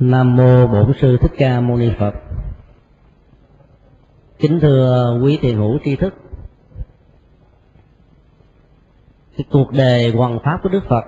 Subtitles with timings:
[0.00, 2.14] Nam mô Bổn sư Thích Ca Mâu Ni Phật.
[4.38, 6.14] Kính thưa quý thiền hữu tri thức.
[9.36, 11.04] Cái cuộc đề hoàn pháp của Đức Phật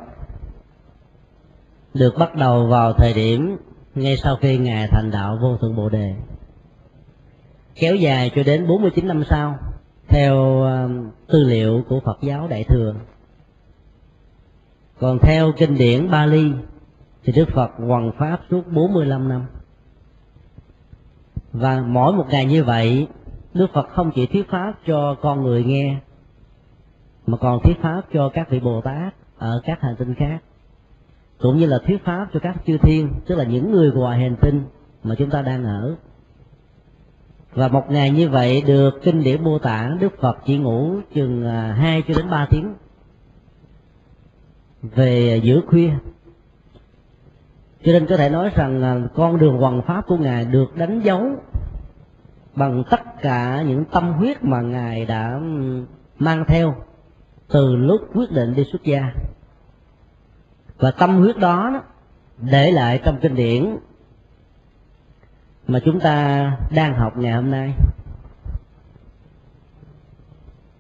[1.95, 3.57] được bắt đầu vào thời điểm
[3.95, 6.15] ngay sau khi ngài thành đạo vô thượng bồ đề
[7.75, 9.59] kéo dài cho đến 49 năm sau,
[10.09, 12.95] theo um, tư liệu của Phật giáo Đại thừa
[14.99, 16.53] còn theo kinh điển Bali
[17.25, 19.47] thì Đức Phật hoằng pháp suốt 45 năm.
[21.53, 23.09] Và mỗi một ngày như vậy
[23.55, 25.99] Đức Phật không chỉ thuyết pháp cho con người nghe
[27.27, 30.39] mà còn thuyết pháp cho các vị Bồ Tát ở các hành tinh khác
[31.39, 34.37] cũng như là thuyết pháp cho các chư thiên tức là những người ngoài hành
[34.41, 34.65] tinh
[35.05, 35.97] mà chúng ta đang ở.
[37.55, 41.47] Và một ngày như vậy được kinh điển mô tả đức phật chỉ ngủ chừng
[41.47, 42.75] à, hai cho đến ba tiếng
[44.83, 45.91] về giữa khuya
[47.85, 51.31] cho nên có thể nói rằng con đường hoàng pháp của ngài được đánh dấu
[52.55, 55.41] bằng tất cả những tâm huyết mà ngài đã
[56.19, 56.75] mang theo
[57.49, 59.13] từ lúc quyết định đi xuất gia.
[60.79, 61.83] Và tâm huyết đó
[62.39, 63.77] để lại trong kinh điển
[65.67, 67.75] mà chúng ta đang học ngày hôm nay.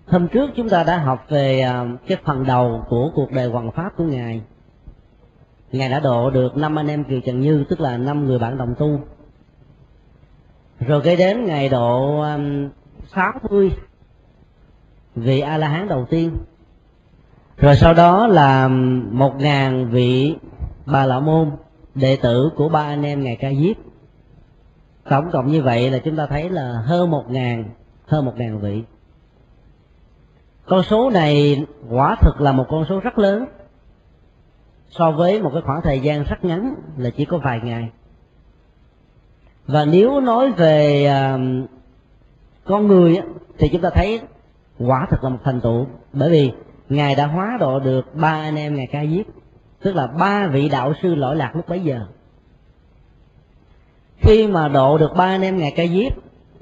[0.06, 3.70] Hôm trước chúng ta đã học về à, cái phần đầu của cuộc đời hoàng
[3.70, 4.42] pháp của ngài
[5.72, 8.58] ngài đã độ được năm anh em kiều trần như tức là năm người bạn
[8.58, 9.00] đồng tu.
[10.80, 12.68] Rồi kế đến ngày độ um,
[13.14, 13.70] sáu mươi
[15.14, 16.36] vị a la hán đầu tiên.
[17.56, 18.68] Rồi sau đó là
[19.10, 20.36] một ngàn vị
[20.86, 21.50] bà lão môn
[21.94, 23.76] đệ tử của ba anh em ngài ca diếp.
[25.10, 27.64] Tổng cộng như vậy là chúng ta thấy là hơn một ngàn
[28.06, 28.82] hơn một ngàn vị.
[30.66, 33.46] Con số này quả thực là một con số rất lớn
[34.98, 37.88] so với một cái khoảng thời gian rất ngắn là chỉ có vài ngày.
[39.66, 41.70] Và nếu nói về uh,
[42.64, 43.20] con người
[43.58, 44.20] thì chúng ta thấy
[44.78, 45.86] quả thật là một thành tựu.
[46.12, 46.52] Bởi vì
[46.88, 49.26] ngài đã hóa độ được ba anh em ngài ca diếp
[49.82, 52.06] tức là ba vị đạo sư lỗi lạc lúc bấy giờ.
[54.18, 56.12] Khi mà độ được ba anh em ngài ca diếp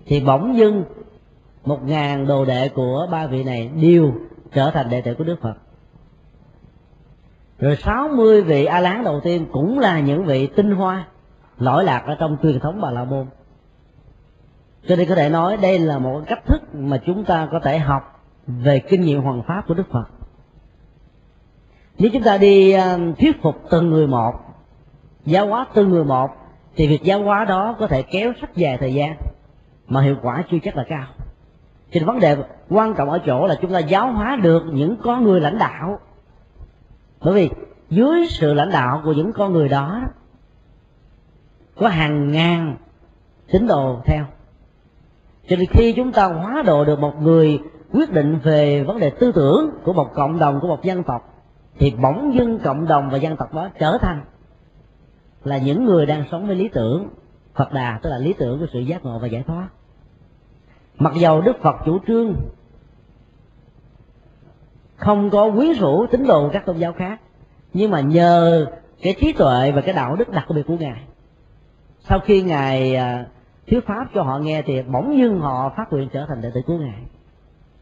[0.06, 0.84] thì bỗng dưng
[1.64, 4.12] một ngàn đồ đệ của ba vị này đều
[4.52, 5.54] trở thành đệ tử của đức phật
[7.60, 11.06] rồi sáu mươi vị a lán đầu tiên cũng là những vị tinh hoa
[11.58, 13.26] lỗi lạc ở trong truyền thống bà la môn
[14.88, 17.78] cho nên có thể nói đây là một cách thức mà chúng ta có thể
[17.78, 20.04] học về kinh nghiệm hoàn pháp của đức phật.
[21.98, 24.32] Nếu chúng ta đi ờ, thuyết phục từng người một,
[25.24, 26.30] giáo hóa từng người một,
[26.76, 29.16] thì việc giáo hóa đó có thể kéo rất dài thời gian,
[29.86, 31.06] mà hiệu quả chưa chắc là cao.
[31.92, 32.36] Cho vấn đề
[32.70, 35.98] quan trọng ở chỗ là chúng ta giáo hóa được những con người lãnh đạo
[37.24, 37.50] bởi vì
[37.90, 40.00] dưới sự lãnh đạo của những con người đó,
[41.76, 42.76] có hàng ngàn
[43.52, 44.24] tín đồ theo.
[45.48, 47.60] Cho nên khi chúng ta hóa độ được một người
[47.92, 51.34] quyết định về vấn đề tư tưởng của một cộng đồng, của một dân tộc,
[51.78, 54.24] thì bỗng dưng cộng đồng và dân tộc đó trở thành
[55.44, 57.08] là những người đang sống với lý tưởng
[57.54, 59.68] Phật đà, tức là lý tưởng của sự giác ngộ và giải thoát.
[60.98, 62.34] Mặc dầu Đức Phật chủ trương
[65.00, 67.20] không có quyến rũ tín đồ các tôn giáo khác.
[67.72, 68.66] Nhưng mà nhờ
[69.02, 71.02] cái trí tuệ và cái đạo đức đặc biệt của ngài.
[72.00, 73.26] Sau khi ngài à,
[73.66, 76.60] thuyết pháp cho họ nghe thì bỗng dưng họ phát nguyện trở thành đệ tử
[76.66, 77.02] của ngài.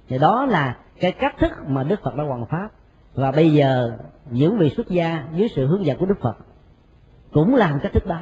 [0.08, 2.68] Thì đó là cái cách thức mà đức phật đã hoàn pháp.
[3.14, 3.92] Và bây giờ
[4.30, 6.36] những vị xuất gia dưới sự hướng dẫn của đức phật
[7.32, 8.20] cũng làm cách thức đó.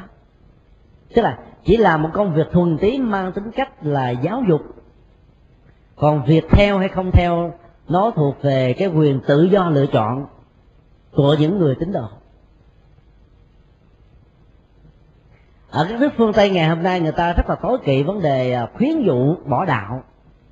[1.14, 4.60] Tức là chỉ là một công việc thuần tí mang tính cách là giáo dục.
[5.96, 7.52] Còn việc theo hay không theo
[7.88, 10.26] nó thuộc về cái quyền tự do lựa chọn
[11.12, 12.08] của những người tín đồ.
[15.70, 18.22] Ở các nước phương tây ngày hôm nay người ta rất là tối kỵ vấn
[18.22, 20.02] đề à, khuyến dụ bỏ đạo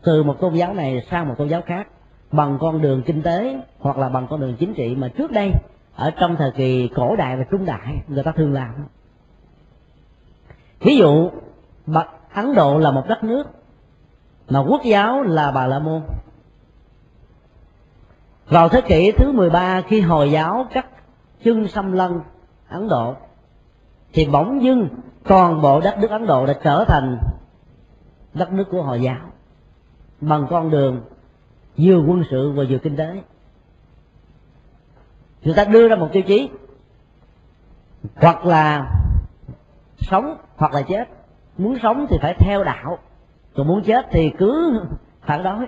[0.03, 1.89] từ một tôn giáo này sang một tôn giáo khác
[2.33, 5.51] bằng con đường kinh tế hoặc là bằng con đường chính trị mà trước đây,
[5.97, 8.75] ở trong thời kỳ cổ đại và trung đại, người ta thường làm.
[10.81, 11.31] Ví dụ
[12.34, 13.47] ấn độ là một đất nước
[14.48, 16.03] mà quốc giáo là bà la môn
[18.49, 20.87] vào thế kỷ thứ 13 khi hồi giáo cắt
[21.45, 22.21] chân xâm lân
[22.69, 23.15] ấn độ,
[24.13, 24.89] thì bỗng dưng
[25.25, 27.19] toàn bộ đất nước ấn độ đã trở thành
[28.35, 29.31] đất nước của hồi giáo,
[30.21, 31.01] bằng con đường
[31.79, 33.23] vừa quân sự và vừa kinh tế.
[35.43, 36.51] Người ta đưa ra một tiêu chí,
[38.15, 38.91] hoặc là
[39.99, 41.09] sống hoặc là chết.
[41.59, 42.99] Muốn sống thì phải theo đạo,
[43.55, 44.81] còn muốn chết thì cứ
[45.23, 45.67] phản đối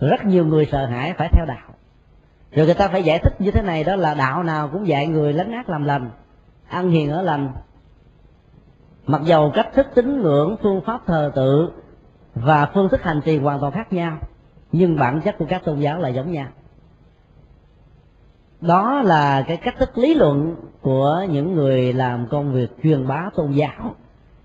[0.00, 1.68] rất nhiều người sợ hãi phải theo đạo.
[2.52, 5.06] Rồi người ta phải giải thích như thế này, đó là đạo nào cũng dạy
[5.06, 6.10] người lánh ác làm lành,
[6.68, 7.52] ăn hiền ở lành.
[9.06, 11.70] Mặc dầu cách thức tín ngưỡng, phương pháp thờ tự
[12.34, 14.18] và phương thức hành trì hoàn toàn khác nhau,
[14.72, 16.46] nhưng bản chất của các tôn giáo là giống nhau.
[18.60, 23.30] Đó là cái cách thức lý luận của những người làm công việc truyền bá
[23.36, 23.94] tôn giáo,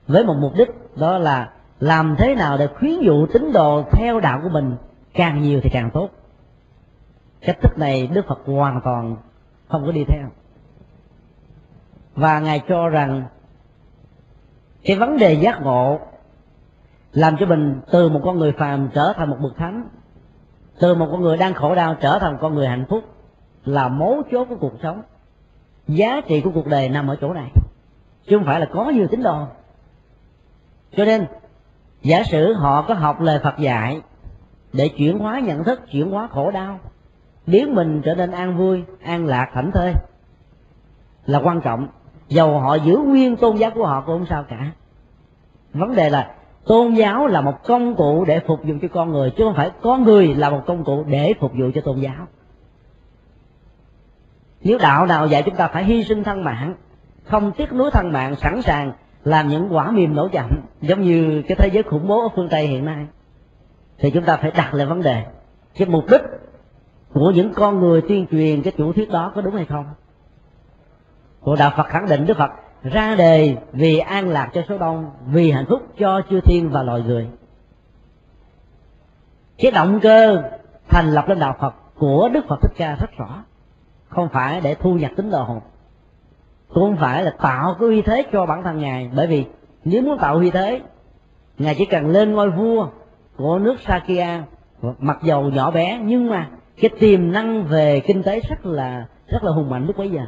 [0.08, 1.50] với một mục đích đó là
[1.80, 4.76] làm thế nào để khuyến dụ tín đồ theo đạo của mình
[5.14, 6.10] càng nhiều thì càng tốt.
[7.42, 9.16] Cách thức này đức phật hoàn toàn
[9.68, 10.28] không có đi theo.
[12.16, 13.24] Và ngài cho rằng
[14.84, 16.00] cái vấn đề giác ngộ
[17.14, 19.90] làm cho mình từ một con người phàm trở thành một bậc thánh,
[20.80, 23.04] từ một con người đang khổ đau trở thành một con người hạnh phúc
[23.66, 25.02] là mấu chốt của cuộc sống.
[25.88, 27.52] Giá trị của cuộc đời nằm ở chỗ này,
[28.28, 29.48] chứ không phải là có nhiều tín đồ.
[30.98, 31.26] Cho nên,
[32.02, 34.02] giả sử họ có học lời phật dạy
[34.74, 36.80] để chuyển hóa nhận thức, chuyển hóa khổ đau.
[37.48, 39.94] Biến mình trở nên an vui, an lạc, thảnh thơi,
[41.26, 41.88] là quan trọng.
[42.28, 44.72] Dầu họ giữ nguyên tôn giáo của họ cũng không sao cả.
[45.74, 46.32] Vấn đề là,
[46.66, 49.72] tôn giáo là một công cụ để phục vụ cho con người, chứ không phải
[49.82, 52.28] con người là một công cụ để phục vụ cho tôn giáo.
[54.62, 56.76] Nếu đạo nào dạy chúng ta phải hy sinh thân mạng,
[57.24, 58.94] không tiếc nuối thân mạng, sẵn sàng
[59.24, 60.50] làm những quả mềm nổ chậm,
[60.82, 63.08] giống như cái thế giới khủng bố ở phương tây hiện nay
[64.00, 65.26] thì chúng ta phải đặt lại vấn đề.
[65.78, 66.22] Cái mục đích
[67.14, 69.86] của những con người tuyên truyền cái chủ thuyết đó có đúng hay không?
[71.40, 72.52] Của đạo phật khẳng định đức phật
[72.84, 76.84] ra đề vì an lạc cho số đông, vì hạnh phúc cho chư thiên và
[76.84, 77.28] loài người.
[79.58, 80.44] Cái động cơ
[80.90, 83.44] thành lập lên đạo phật của đức phật thích ca rất rõ.
[84.08, 85.62] Không phải để thu nhập tín đồ
[86.74, 89.10] cũng không phải là tạo cái uy thế cho bản thân ngài.
[89.16, 89.46] Bởi vì
[89.84, 90.82] nếu muốn tạo uy thế,
[91.58, 92.88] ngài chỉ cần lên ngôi vua
[93.40, 94.44] của nước Sakya.
[95.00, 96.50] Mặc dầu nhỏ bé, nhưng mà
[96.82, 100.22] cái tiềm năng về kinh tế rất là rất là hùng mạnh lúc bấy giờ.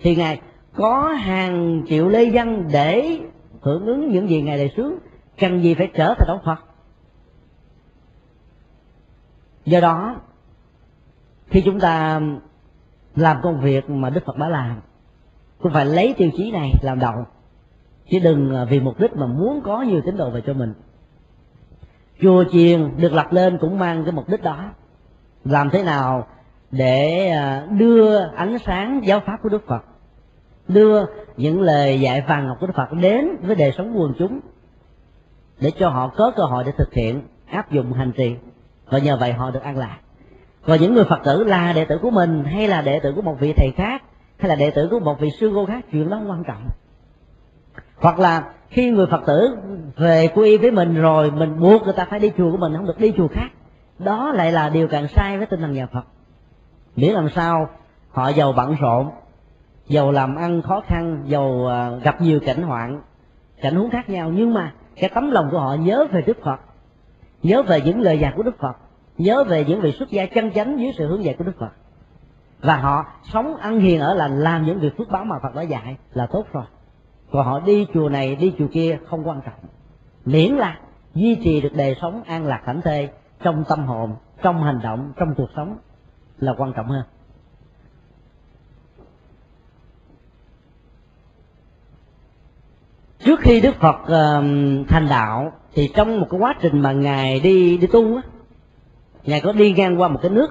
[0.00, 0.40] Thì ngài
[0.74, 3.18] có hàng triệu lê dân để
[3.60, 4.92] hưởng ứng những gì ngài đề xướng
[5.38, 6.58] cần gì phải trở thành đạo phật?
[9.64, 10.16] Do đó,
[11.46, 12.20] khi chúng ta
[13.16, 14.80] làm công việc mà đức phật đã làm,
[15.62, 17.14] cũng phải lấy tiêu chí này làm đầu.
[18.10, 20.74] Chứ đừng vì mục đích mà muốn có nhiều tín đồ về cho mình
[22.20, 24.64] chùa chiền được lập lên cũng mang cái mục đích đó.
[25.44, 26.26] Làm thế nào
[26.70, 29.84] để à, đưa ánh sáng giáo pháp của đức phật,
[30.68, 31.04] đưa
[31.36, 34.40] những lời dạy vàng ngọc của đức phật đến với đời sống quần chúng,
[35.60, 38.36] để cho họ có cơ hội để thực hiện áp dụng hành trì.
[38.86, 39.98] Và nhờ vậy họ được an lạc.
[40.66, 43.22] Còn những người phật tử là đệ tử của mình hay là đệ tử của
[43.22, 44.02] một vị thầy khác,
[44.38, 46.68] hay là đệ tử của một vị sư cô khác, chuyện đó không quan trọng.
[47.96, 49.56] Hoặc là khi người phật tử
[49.96, 52.86] về quy với mình rồi, mình buộc người ta phải đi chùa của mình, không
[52.86, 53.48] được đi chùa khác.
[53.98, 56.04] Đó lại là điều càng sai với tinh thần nhà phật.
[56.96, 57.68] Miễn làm sao,
[58.10, 59.10] họ giàu bận rộn,
[59.86, 63.02] giàu làm ăn khó khăn, giàu à, gặp nhiều cảnh hoạn,
[63.60, 64.30] cảnh huống khác nhau.
[64.34, 66.60] Nhưng mà cái tấm lòng của họ nhớ về đức phật,
[67.42, 68.76] nhớ về những lời dạy của đức phật,
[69.18, 71.72] nhớ về những vị xuất gia chân chánh dưới sự hướng dạy của đức phật.
[72.60, 75.62] Và họ sống ăn hiền ở là làm những việc phước báo mà phật đã
[75.62, 76.64] dạy là tốt rồi
[77.30, 79.60] còn họ đi chùa này đi chùa kia không quan trọng.
[80.24, 80.78] Miễn là
[81.14, 83.08] duy trì được đời sống an lạc thảnh thê
[83.42, 85.78] trong tâm hồn trong hành động trong cuộc sống
[86.38, 87.02] là quan trọng hơn.
[93.18, 97.40] Trước khi đức phật uh, thành đạo thì trong một cái quá trình mà ngài
[97.40, 98.22] đi đi tu á
[99.24, 100.50] ngài có đi ngang qua một cái nước.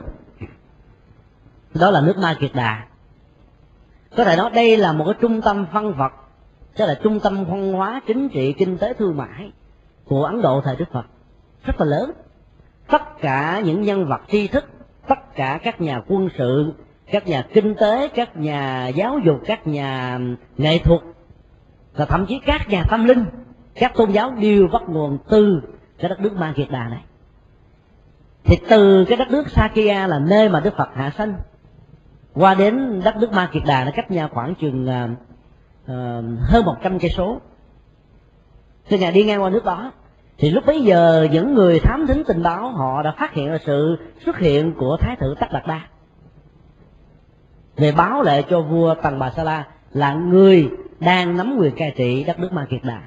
[1.74, 2.88] Đó là nước ma kiệt đà.
[4.18, 6.12] Có thể nói đây là một cái trung tâm văn vật
[6.78, 9.52] tức là trung tâm văn hóa, chính trị, kinh tế, thương mại
[10.06, 11.06] của ấn độ thời đức phật
[11.66, 12.12] rất là lớn.
[12.88, 14.66] Tất cả những nhân vật tri thức,
[15.08, 16.74] tất cả các nhà quân sự,
[17.12, 20.20] các nhà kinh tế, các nhà giáo dục, các nhà
[20.58, 21.02] nghệ thuật
[21.96, 23.26] và thậm chí các nhà tâm linh,
[23.76, 25.62] các tôn giáo đều bắt nguồn từ
[26.00, 27.02] cái đất nước ma kiệt đà này.
[28.44, 31.34] Thì từ cái đất nước Sakya là nơi mà Đức Phật hạ sanh,
[32.34, 35.10] qua đến đất nước Ma Kiệt Đà nó cách nhau khoảng chừng à,
[35.88, 37.42] Ờ, hơn một trăm cây số.
[38.86, 39.92] Khi ngài đi ngang qua nước đó,
[40.38, 43.58] thì lúc bấy giờ những người thám thính tình báo, họ đã phát hiện ra
[43.66, 45.82] sự xuất hiện của thái tử Tất Đạt Đa.
[47.76, 51.94] Về báo lại cho vua Tần Bà Sa La là người đang nắm quyền cai
[51.98, 53.02] trị đất nước Ma Kiệt Đà.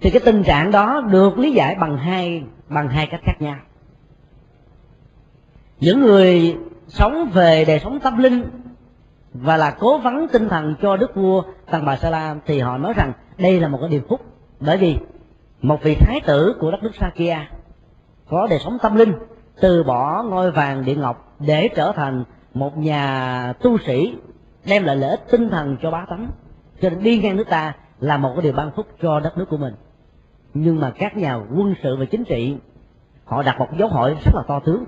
[0.00, 3.56] Thì cái tình trạng đó được lý giải bằng hai bằng hai cách khác nhau.
[5.80, 6.56] Những người
[6.88, 8.44] sống về đời sống tâm linh
[9.40, 12.78] và là cố vấn tinh thần cho đức vua Tần Bà Sa La thì họ
[12.78, 14.20] nói rằng đây là một cái điều phúc.
[14.60, 14.98] Bởi vì
[15.62, 17.36] một vị thái tử của đất nước Sakia
[18.28, 19.12] có đời sống tâm linh,
[19.60, 22.24] từ bỏ ngôi vàng điện ngọc để trở thành
[22.54, 24.14] một nhà tu sĩ,
[24.66, 26.28] đem lại lợi ích tinh thần cho bá tánh.
[26.80, 29.46] Cho nên đi ngang nước ta là một cái điều ban phúc cho đất nước
[29.50, 29.74] của mình.
[30.54, 32.56] Nhưng mà các nhà quân sự và chính trị,
[33.24, 34.84] họ đặt một dấu hỏi rất là to tướng.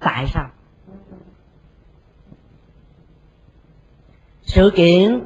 [0.00, 0.46] Tại sao?
[4.48, 5.20] Sự kiện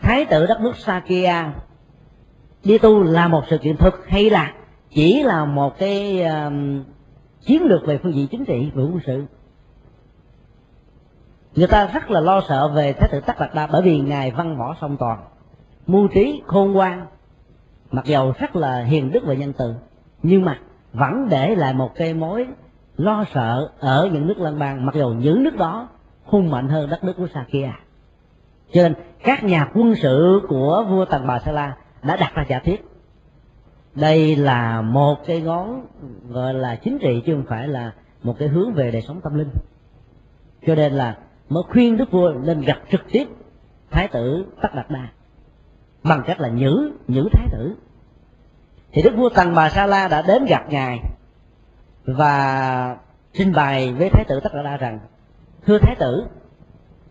[0.00, 1.44] thái tử đất nước Sakia
[2.64, 4.52] đi tu là một sự kiện thực hay là
[4.90, 6.52] chỉ là một cái uh,
[7.40, 9.24] chiến lược về phương diện chính trị và quân sự?
[11.54, 14.30] Người ta rất là lo sợ về thái tử tắc đạt đa bởi vì ngài
[14.30, 15.24] văn võ song toàn
[15.86, 17.06] mưu trí khôn ngoan
[17.90, 19.74] mặc dầu rất là hiền đức và nhân từ
[20.22, 20.58] nhưng mà
[20.92, 22.46] vẫn để lại một cái mối
[22.96, 25.88] lo sợ ở những nước lân bang mặc dầu những nước đó
[26.24, 27.87] hung mạnh hơn đất nước của Sakya
[28.72, 28.94] cho nên,
[29.24, 32.84] các nhà quân sự của vua Tần Bà Sa La đã đặt ra giả thiết.
[33.94, 35.86] Đây là một cái ngón,
[36.28, 39.38] gọi là chính trị, chứ không phải là một cái hướng về đời sống tâm
[39.38, 39.50] linh.
[40.66, 41.16] Cho nên là
[41.48, 43.28] mới khuyên đức vua nên gặp trực tiếp
[43.90, 45.08] thái tử tất đạt đa
[46.02, 47.74] bằng cách là nhữ nhữ thái tử.
[48.92, 51.00] Thì đức vua tần bà sa la đã đến gặp ngài
[52.04, 52.96] và
[53.32, 54.98] trình bày với thái tử tất đạt đa rằng,
[55.66, 56.26] thưa thái tử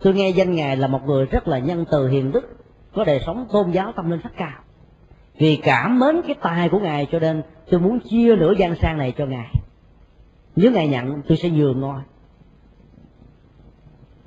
[0.00, 2.56] tôi nghe danh ngài là một người rất là nhân từ hiền đức,
[2.94, 4.60] có đời sống tôn giáo tâm linh rất cao.
[5.38, 8.98] Vì cảm mến cái tài của ngài cho nên tôi muốn chia nửa gian sang
[8.98, 9.54] này cho ngài.
[10.56, 12.00] Nếu ngài nhận, tôi sẽ nhường ngôi.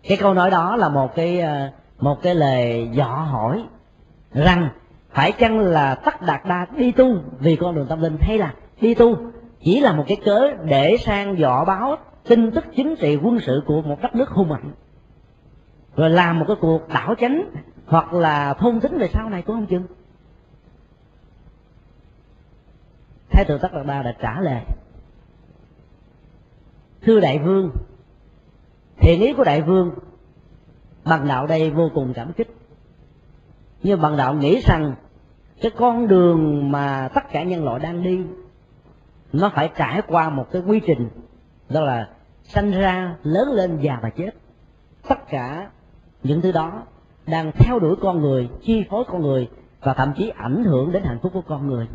[0.03, 3.63] Cái câu nói đó là một cái ờ, một cái lời dọ hỏi
[4.33, 4.69] rằng
[5.09, 8.53] phải chăng là tất đạt đa đi tu vì con đường tâm linh hay là
[8.81, 9.17] đi tu?
[9.63, 11.95] Chỉ là một cái cớ để sang dọ báo
[12.27, 14.71] tin tức chính trị quân sự của một đất nước hung mạnh
[15.95, 17.43] rồi làm một cái cuộc đảo chánh
[17.85, 19.83] hoặc là thông tính về sau này cũng không chừng.
[23.29, 24.61] Thái tử tất đạt đa đã trả lời,
[27.01, 27.71] thưa đại vương,
[28.97, 29.91] thiện ý của đại vương,
[31.05, 32.55] bằng đạo đây vô cùng cảm kích.
[33.83, 34.93] Nhưng bằng đạo nghĩ rằng
[35.61, 38.21] cái con đường mà tất cả nhân loại đang đi,
[39.33, 41.09] nó phải trải qua một cái quy trình,
[41.69, 42.09] đó là
[42.43, 44.31] sanh ra, lớn lên già và chết.
[45.07, 45.69] Tất cả
[46.23, 46.83] những thứ đó
[47.27, 49.49] đang theo đuổi con người, chi phối con người
[49.81, 51.87] và thậm chí ảnh hưởng đến hạnh phúc của con người.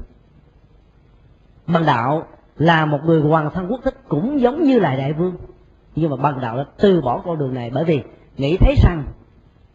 [1.67, 5.37] Bằng đạo là một người hoàng thân quốc thích cũng giống như là đại vương.
[5.95, 8.03] Nhưng mà bằng đạo đã từ bỏ con đường này bởi vì
[8.37, 9.05] nghĩ thấy rằng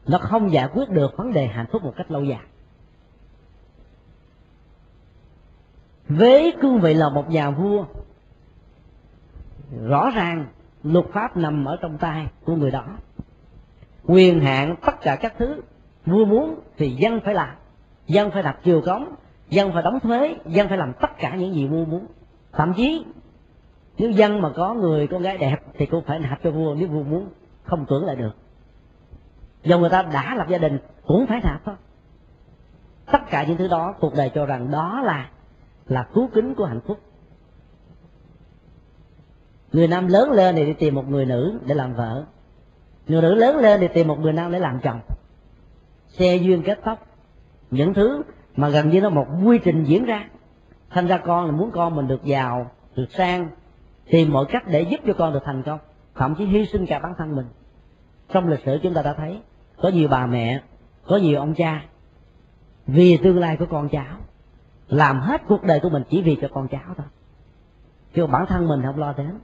[0.08, 2.41] nó không giải quyết được vấn đề hạnh phúc một cách lâu dài.
[6.08, 7.86] Với cương vị là một nhà vua.
[9.88, 10.46] Rõ ràng
[10.84, 12.86] luật pháp nằm ở trong tay của người đó
[14.12, 15.62] quyền hạn tất cả các thứ.
[16.06, 17.56] Vua muốn thì dân phải làm.
[18.08, 19.15] Dân phải đặt chiều cống,
[19.50, 22.06] dân phải đóng thuế, dân phải làm tất cả những gì vua muốn.
[22.51, 23.06] Thậm chí,
[23.98, 26.88] nếu dân mà có người con gái đẹp thì cũng phải nạp cho vua, nếu
[26.88, 27.30] vua muốn,
[27.63, 28.32] không cưỡng lại được.
[29.63, 31.75] Do người ta đã lập gia đình, cũng phải nạp thôi.
[33.12, 35.30] Tất cả những thứ đó, cuộc đời cho rằng đó là
[35.88, 37.00] là cứu kính của hạnh phúc.
[39.72, 42.25] Người nam lớn lên thì đi tìm một người nữ để làm vợ
[43.08, 45.00] người nữ lớn lên thì tìm một người nam để làm chồng.
[46.08, 47.08] Xe duyên kết tóc.
[47.72, 48.24] Những thứ
[48.55, 50.29] mà gần như nó một quy trình diễn ra.
[50.89, 53.50] Thành ra con là muốn con mình được giàu, được sang,
[54.10, 55.79] tìm mọi cách để giúp cho con được thành công.
[56.15, 57.46] Thậm chí hy sinh cả bản thân mình.
[58.34, 59.39] Trong lịch sử chúng ta đã thấy,
[59.77, 60.62] có nhiều bà mẹ,
[61.08, 61.84] có nhiều ông cha,
[62.88, 64.17] vì tương lai của con cháu,
[64.88, 67.08] làm hết cuộc đời của mình chỉ vì cho con cháu thôi.
[68.15, 69.39] Chứ bản thân mình không lo đến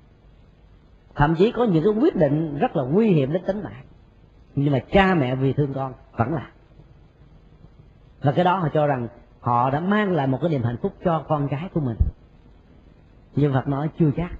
[1.17, 3.83] thậm chí có những cái quyết định rất là nguy hiểm đến tính mạng.
[4.55, 6.47] Nhưng mà cha mẹ vì thương con vẫn làm.
[8.21, 9.07] Và cái đó họ cho rằng
[9.39, 11.97] họ đã mang lại một cái niềm hạnh phúc cho con cái của mình.
[13.35, 14.31] Nhưng Phật nói chưa chắc.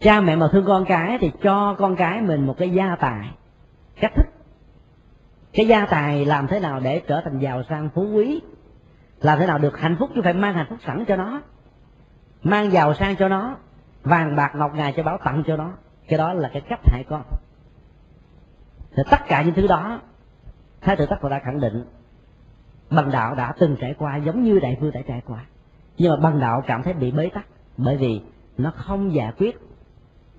[0.00, 3.30] Cha mẹ mà thương con cái thì cho con cái mình một cái gia tài,
[4.00, 4.26] cách thức.
[5.52, 8.40] Cái gia tài làm thế nào để trở thành giàu sang phú quý?
[9.20, 11.40] Làm thế nào được hạnh phúc chứ phải mang hạnh phúc sẵn cho nó,
[12.42, 13.56] mang giàu sang cho nó
[14.08, 15.72] vàng bạc ngọc ngà cho báo tặng cho nó.
[16.08, 17.22] Cái đó là cái cách hại con.
[18.96, 20.00] Thì tất cả những thứ đó,
[20.80, 21.84] thái tử tất đã khẳng định,
[22.90, 25.44] bằng đạo đã từng trải qua giống như đại vương đã trải qua.
[25.98, 27.46] Nhưng mà bằng đạo cảm thấy bị bế tắc,
[27.76, 28.20] bởi vì
[28.58, 29.58] nó không giải quyết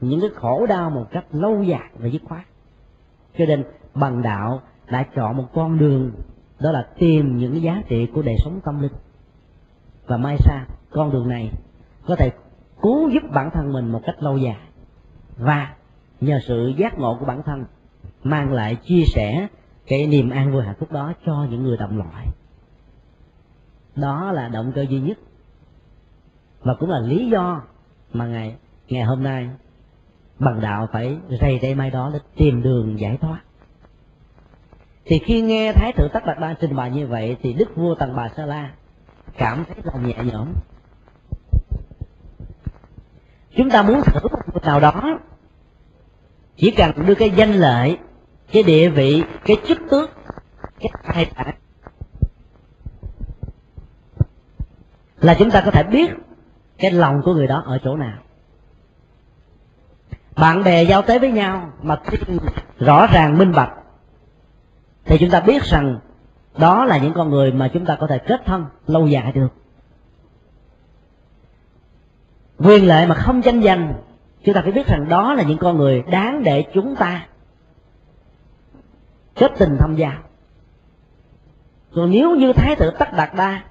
[0.01, 2.41] những cái khổ đau một cách lâu dài và dứt khoát.
[3.38, 6.11] Cho nên bằng đạo đã chọn một con đường,
[6.59, 8.91] đó là tìm những giá trị của đời sống tâm linh.
[10.07, 11.51] Và mai sau, con đường này
[12.07, 12.31] có thể
[12.81, 14.57] cứu giúp bản thân mình một cách lâu dài.
[15.38, 15.75] Và
[16.21, 17.65] nhờ sự giác ngộ của bản thân,
[18.24, 19.48] mang lại chia sẻ
[19.88, 22.27] cái niềm an vui hạnh phúc đó cho những người đồng loại.
[23.95, 25.17] Đó là động cơ duy nhất.
[26.62, 27.62] Và cũng là lý do
[28.13, 28.55] mà ngày
[28.89, 29.50] ngày hôm nay
[30.39, 33.39] bằng đạo phải rầy đây mai đó để tìm đường giải thoát.
[35.05, 37.95] Thì khi nghe thái thượng tất đạt đa trình bày như vậy, thì đức vua
[37.95, 38.71] tần bà sa la
[39.38, 40.48] cảm thấy là nhẹ nhõm
[43.59, 45.19] chúng ta muốn thử một người nào đó.
[46.57, 47.97] Chỉ cần đưa cái danh lợi,
[48.51, 50.09] cái địa vị, cái chức tước,
[50.79, 51.55] cái tài sản
[55.21, 56.11] là chúng ta có thể biết
[56.77, 58.17] cái lòng của người đó ở chỗ nào.
[60.35, 62.01] Bạn bè giao tế với nhau mà
[62.79, 63.73] rõ ràng minh bạch,
[65.05, 65.99] thì chúng ta biết rằng
[66.57, 69.58] đó là những con người mà chúng ta có thể kết thân lâu dài được
[72.59, 73.93] quyền lợi mà không tranh giành,
[74.43, 77.25] chúng ta phải biết rằng đó là những con người đáng để chúng ta
[79.35, 80.19] kết tình tham gia.
[81.95, 83.61] Còn nếu như thái tử tất đạt đa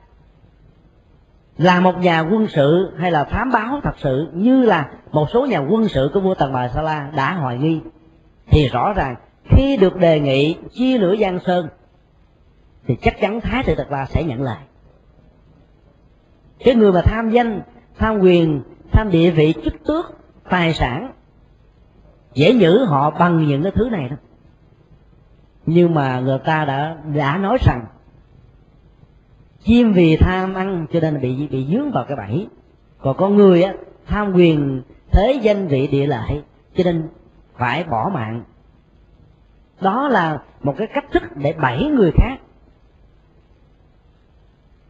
[1.59, 5.47] là một nhà quân sự hay là thám báo thật sự như là một số
[5.47, 7.81] nhà quân sự của vua tần bà sa la đã hoài nghi,
[8.47, 11.69] thì rõ ràng khi được đề nghị chia lửa giang sơn,
[12.87, 14.59] thì chắc chắn thái tử tật la sẽ nhận lời
[16.59, 17.61] cái người mà tham danh,
[17.99, 20.07] tham quyền tham địa vị chức tước,
[20.51, 21.13] tài sản.
[22.35, 24.17] Dễ nhử họ bằng những cái thứ này đó
[25.71, 27.85] nhưng mà người ta đã đã nói rằng,
[29.65, 32.49] chim vì tham ăn cho nên bị bị dướng vào cái bẫy.
[32.99, 33.75] Còn con người á,
[34.07, 36.43] tham quyền thế danh vị địa lợi,
[36.77, 37.09] cho nên
[37.57, 38.45] phải bỏ mạng.
[39.81, 42.37] Đó là một cái cách thức để bẫy người khác.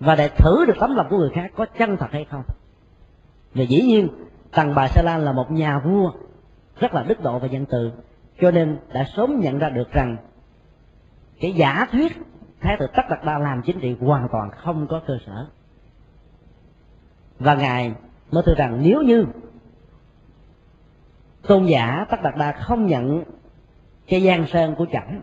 [0.00, 2.43] Và để thử được tấm lòng của người khác có chân thật hay không
[3.55, 4.09] và dĩ nhiên
[4.52, 6.12] tần bà sa la là một nhà vua,
[6.81, 7.93] rất là đức độ và dân từ,
[8.40, 10.17] cho nên đã sớm nhận ra được rằng
[11.40, 12.12] cái giả thuyết
[12.61, 15.47] thái tử tất đạt đa làm chính trị hoàn toàn không có cơ sở.
[17.38, 17.93] Và ngài
[18.31, 19.25] mới thưa rằng nếu như
[21.49, 23.25] tôn giả tất đạt đa không nhận
[24.07, 25.21] cái gian sơn của trẫm,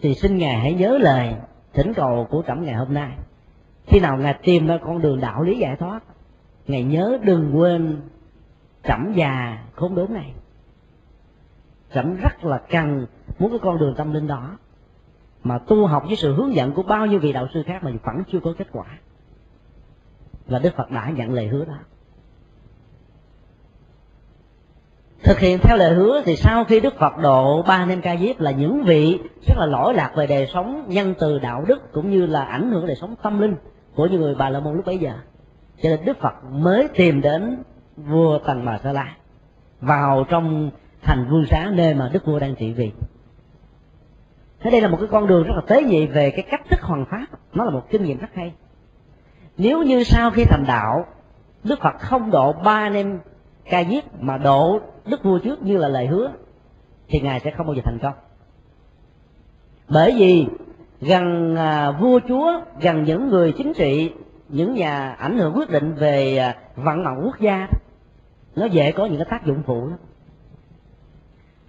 [0.00, 1.34] thì xin ngài hãy nhớ lời
[1.72, 3.12] thỉnh cầu của trẫm ngày hôm nay.
[3.86, 6.02] Khi nào ngài tìm ra con đường đạo lý giải thoát
[6.72, 8.00] ngài nhớ đừng quên
[8.84, 10.34] trẫm già khốn đốn này.
[11.94, 13.06] Trẫm rất là cần
[13.38, 14.58] muốn cái con đường tâm linh đó.
[15.44, 17.90] Mà tu học với sự hướng dẫn của bao nhiêu vị đạo sư khác mà
[18.04, 18.84] vẫn chưa có kết quả.
[20.46, 21.78] Và đức phật đã nhận lời hứa đó.
[25.24, 28.40] Thực hiện theo lời hứa thì sau khi đức phật độ ba nên ca diếp
[28.40, 32.10] là những vị rất là lỗi lạc về đời sống, nhân từ đạo đức cũng
[32.10, 33.56] như là ảnh hưởng đời sống tâm linh
[33.94, 35.12] của những người bà la môn lúc bấy giờ
[35.82, 37.62] cho nên đức phật mới tìm đến
[37.96, 39.16] vua tần bà sa la
[39.80, 40.70] vào trong
[41.02, 42.92] thành vương xá, nơi mà đức vua đang trị vì
[44.60, 46.80] thế đây là một cái con đường rất là tế nhị về cái cách thức
[46.80, 47.26] hoàn pháp.
[47.54, 48.52] Nó là một kinh nghiệm rất hay.
[49.56, 51.06] Nếu như sau khi thành đạo,
[51.64, 53.18] đức phật không độ ba anh em
[53.70, 56.32] ca giết mà độ đức vua trước như là lời hứa,
[57.08, 58.14] thì ngài sẽ không bao giờ thành công.
[59.88, 60.46] Bởi vì
[61.00, 64.12] gần à, vua chúa, gần những người chính trị
[64.52, 67.68] những nhà ảnh hưởng quyết định về à, vận động quốc gia
[68.56, 69.98] nó dễ có những cái tác dụng phụ lắm.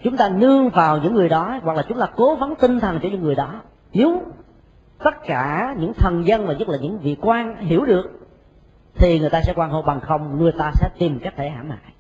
[0.04, 3.00] Chúng ta nương vào những người đó hoặc là chúng ta cố vấn tinh thần
[3.04, 3.62] cho những người đó.
[3.94, 4.22] Nếu
[5.04, 8.12] tất cả những thần dân và nhất là những vị quan hiểu được,
[8.96, 11.70] thì người ta sẽ quan hô bằng không, người ta sẽ tìm cách thể hãm
[11.70, 11.94] hại.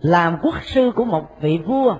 [0.00, 1.96] Làm quốc sư của một vị vua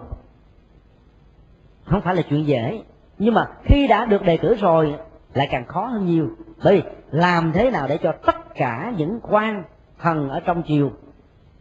[1.85, 2.83] không phải là chuyện dễ,
[3.19, 4.99] nhưng mà khi đã được đề cử rồi
[5.35, 6.31] lại càng khó hơn nhiều.
[6.65, 9.65] Bởi vì làm thế nào để cho tất cả những quan
[9.99, 10.91] thần ở trong triều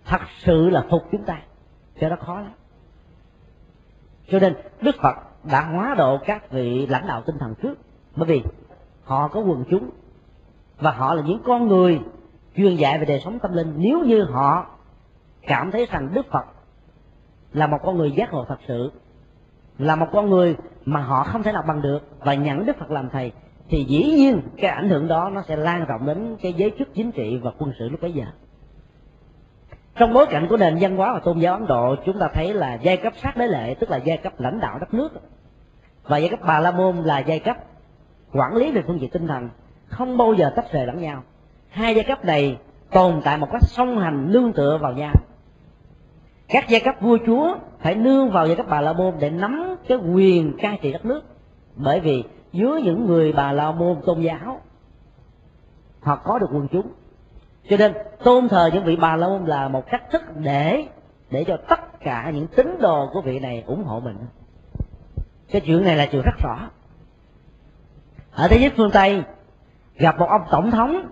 [0.06, 1.42] thật sự là phục chúng ta?
[2.00, 2.52] Cho đó khó lắm.
[4.30, 5.16] Cho nên đức phật
[5.52, 7.78] đã hóa độ các vị lãnh đạo tinh thần trước.
[8.16, 8.44] Bởi vì
[9.04, 9.90] họ có quần chúng
[10.80, 12.00] và họ là những con người
[12.56, 13.74] chuyên dạy về đời sống tâm linh.
[13.78, 14.66] Nếu như họ
[15.42, 16.46] cảm thấy rằng đức phật
[17.54, 18.92] là một con người giác ngộ thật sự,
[19.78, 20.56] là một con người
[20.86, 23.32] mà họ không thể nào bằng được và nhận đức phật làm thầy
[23.72, 26.94] thì dĩ nhiên cái ảnh hưởng đó nó sẽ lan rộng đến cái giới chức
[26.94, 28.26] chính trị và quân sự lúc bấy giờ.
[29.96, 32.54] Trong bối cảnh của nền văn hóa và tôn giáo ấn độ, chúng ta thấy
[32.54, 35.10] là giai cấp sát đế lệ, tức là giai cấp lãnh đạo đất nước,
[36.04, 37.58] và giai cấp bà la môn là giai cấp
[38.34, 39.50] quản lý về phương diện tinh thần,
[39.88, 41.24] không bao giờ tách rời lẫn nhau.
[41.70, 42.58] Hai giai cấp này
[42.92, 45.14] tồn tại một cách song hành, nương tựa vào nhau.
[46.48, 49.76] Các giai cấp vua chúa phải nương vào giai cấp bà la môn để nắm
[49.88, 51.24] cái quyền cai trị đất nước.
[51.76, 54.62] Bởi vì dưới những người bà la môn tôn giáo.
[56.02, 56.88] Họ có được quần chúng.
[57.70, 60.88] Cho nên tôn thờ những vị bà la môn là một cách thức để
[61.32, 64.18] để cho tất cả những tín đồ của vị này ủng hộ mình.
[65.52, 66.70] Cái chuyện này là chuyện rất rõ.
[68.32, 69.24] Ở thế giới phương tây
[69.96, 71.08] gặp một ông tổng thống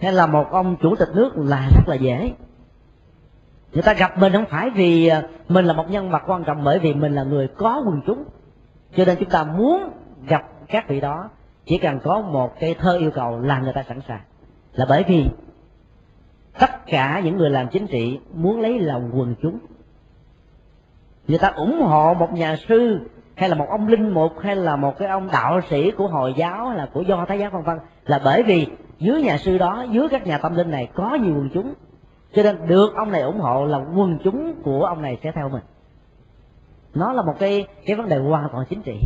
[0.00, 2.32] hay là một ông chủ tịch nước là rất là dễ.
[3.72, 6.64] Người ta gặp mình không phải vì à, mình là một nhân vật quan trọng
[6.64, 8.24] bởi vì mình là người có quần chúng.
[8.96, 9.90] Cho nên chúng ta muốn
[10.26, 11.30] gặp các vị đó,
[11.64, 14.20] chỉ cần có một cái thơ yêu cầu là người ta sẵn sàng.
[14.72, 15.24] Là bởi vì
[16.58, 19.58] tất cả những người làm chính trị muốn lấy lòng quần chúng.
[21.28, 23.00] Người ta ủng hộ một nhà sư,
[23.34, 26.34] hay là một ông linh mục, hay là một cái ông đạo sĩ của hồi
[26.36, 27.78] giáo, hay là của do thái giáo, vân vân.
[28.04, 28.66] Là bởi vì
[28.98, 31.74] dưới nhà sư đó, dưới các nhà tâm linh này có nhiều quần chúng.
[32.34, 35.48] Cho nên được ông này ủng hộ là quần chúng của ông này sẽ theo
[35.48, 35.62] mình.
[36.94, 38.98] Nó là một cái cái vấn đề hoàn toàn chính trị.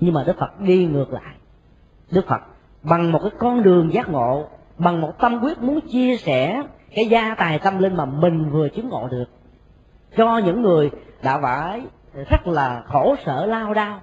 [0.00, 1.34] Nhưng mà đức phật đi ngược lại.
[2.10, 2.40] Đức phật
[2.82, 6.62] bằng một cái con đường giác ngộ, bằng một tâm quyết muốn chia sẻ
[6.94, 9.26] cái gia tài tâm linh mà mình vừa chứng ngộ được.
[10.16, 10.90] Cho những người
[11.22, 11.82] đã phải
[12.30, 14.00] rất là khổ sở lao đao,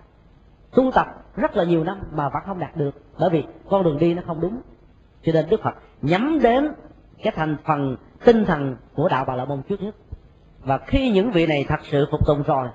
[0.75, 3.97] tu tập rất là nhiều năm mà vẫn không đạt được, bởi vì con đường
[3.97, 4.61] đi nó không đúng.
[5.23, 6.71] Cho nên đức phật nhắm đến
[7.23, 9.95] cái thành phần tinh thần của đạo bà la môn trước nhất.
[10.59, 12.67] Và khi những vị này thật sự phục tùng rồi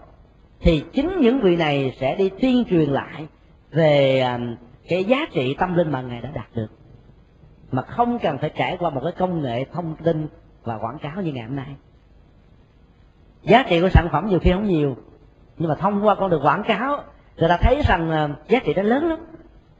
[0.62, 3.26] thì chính những vị này sẽ đi tuyên truyền lại
[3.70, 4.38] về à,
[4.88, 6.68] cái giá trị tâm linh mà ngài đã đạt được.
[7.70, 10.28] Mà không cần phải trải qua một cái công nghệ thông tin
[10.62, 11.76] và quảng cáo như ngày hôm nay.
[13.42, 14.96] Giá trị của sản phẩm nhiều khi không nhiều,
[15.58, 17.02] nhưng mà thông qua con đường quảng cáo,
[17.36, 19.18] người ta thấy rằng à, giá trị đó lớn lắm.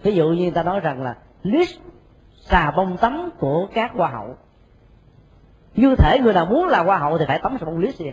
[0.03, 1.79] Ví dụ như người ta nói rằng là list
[2.45, 4.37] xà bông tắm của các hoa hậu.
[5.75, 8.07] Như thể người nào muốn là hoa hậu thì phải tắm xà bông list đi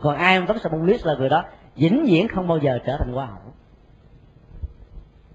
[0.00, 1.44] còn ai không tắm xà bông list là người đó
[1.76, 3.52] vĩnh viễn không bao giờ trở thành hoa hậu.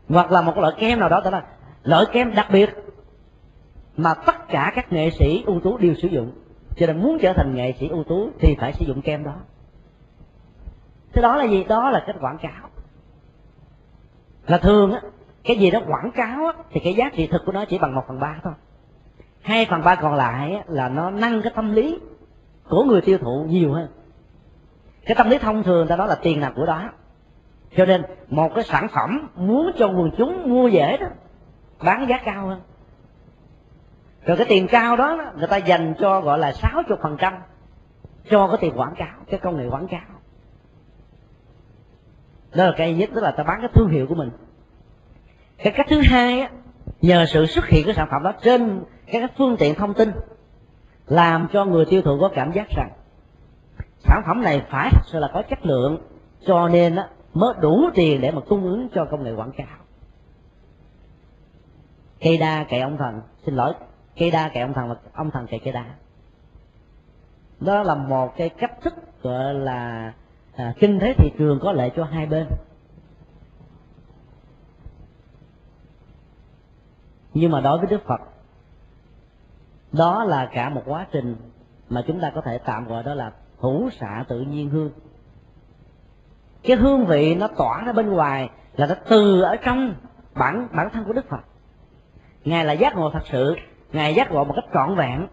[0.09, 1.43] Hoặc là một loại kem nào đó đó là
[1.83, 2.69] loại kem đặc biệt
[3.97, 6.31] mà tất cả các nghệ sĩ ưu tú đều sử dụng.
[6.77, 9.35] Cho nên muốn trở thành nghệ sĩ ưu tú thì phải sử dụng kem đó.
[11.13, 11.63] Thế đó là gì?
[11.63, 12.69] Đó là cái quảng cáo.
[14.47, 15.01] Là thường á
[15.43, 17.95] cái gì đó quảng cáo á, thì cái giá trị thực của nó chỉ bằng
[17.95, 18.53] một phần ba thôi.
[19.41, 21.99] Hai phần ba còn lại á, là nó nâng cái tâm lý
[22.69, 23.87] của người tiêu thụ nhiều hơn
[25.05, 26.89] cái tâm lý thông thường ta nói là tiền nào của đó.
[27.75, 31.07] Cho nên một cái sản phẩm muốn cho quần chúng mua dễ đó
[31.83, 32.61] bán giá cao hơn.
[34.25, 37.33] Rồi cái tiền cao đó người ta dành cho gọi là sáu chục phần trăm
[38.29, 40.01] cho cái tiền quảng cáo cái công nghệ quảng cáo.
[42.55, 44.29] Đó là cái nhất tức là ta bán cái thương hiệu của mình.
[45.57, 46.49] Cái cách thứ hai á,
[47.01, 50.11] nhờ sự xuất hiện của sản phẩm đó trên các phương tiện thông tin
[51.07, 52.89] làm cho người tiêu thụ có cảm giác rằng
[54.03, 55.97] sản phẩm này phải thật sự là có chất lượng
[56.45, 59.77] cho nên á, mới đủ tiền để mà cung ứng cho công nghệ quảng cáo.
[62.19, 63.73] Cây đa cậy ông thần xin lỗi.
[64.17, 65.85] Cây đa cậy ông thần và ông thần cậy cây đa
[67.59, 70.13] đó là một cái cách thức gọi là
[70.55, 72.47] à, kinh tế thị trường có lợi cho hai bên.
[77.33, 78.21] Nhưng mà đối với đức phật
[79.91, 81.35] đó là cả một quá trình
[81.89, 83.31] mà chúng ta có thể tạm gọi đó là
[83.63, 84.91] hữu xạ tự nhiên hương.
[86.63, 89.95] Cái hương vị nó tỏa ra bên ngoài là nó từ ở trong
[90.33, 91.41] bản bản thân của đức phật.
[92.45, 93.55] Ngài là giác ngộ thật sự,
[93.93, 95.27] ngài giác ngộ một cách trọn vẹn.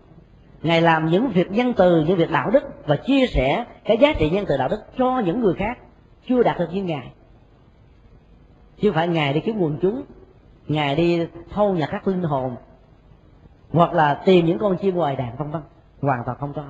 [0.62, 4.12] Ngài làm những việc nhân từ, những việc đạo đức và chia sẻ cái giá
[4.18, 5.78] trị nhân từ đạo đức cho những người khác
[6.28, 7.12] chưa đạt được như ngài.
[8.80, 10.02] Chứ phải ngài đi kiếm quần chúng,
[10.68, 12.56] ngài đi thâu nhặt các linh hồn,
[13.72, 15.62] hoặc là tìm những con chim ngoài đàn, vân vân.
[16.02, 16.64] Hoàn toàn không có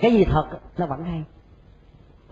[0.00, 0.46] cái gì thật
[0.78, 1.24] nó vẫn hay.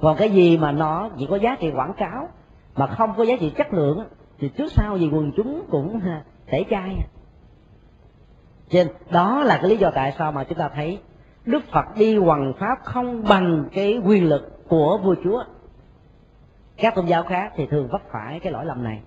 [0.00, 2.28] Còn cái gì mà nó chỉ có giá trị quảng cáo,
[2.76, 4.04] mà không có giá trị chất lượng
[4.38, 6.96] thì trước sau gì quần chúng cũng à, tẩy chay.
[8.70, 10.98] Trên, đó là cái lý do tại sao mà chúng ta thấy
[11.44, 15.44] đức phật đi hoằng pháp không bằng cái quyền lực của vua chúa.
[16.76, 19.00] Các tôn giáo khác thì thường vấp phải cái lỗi lầm này.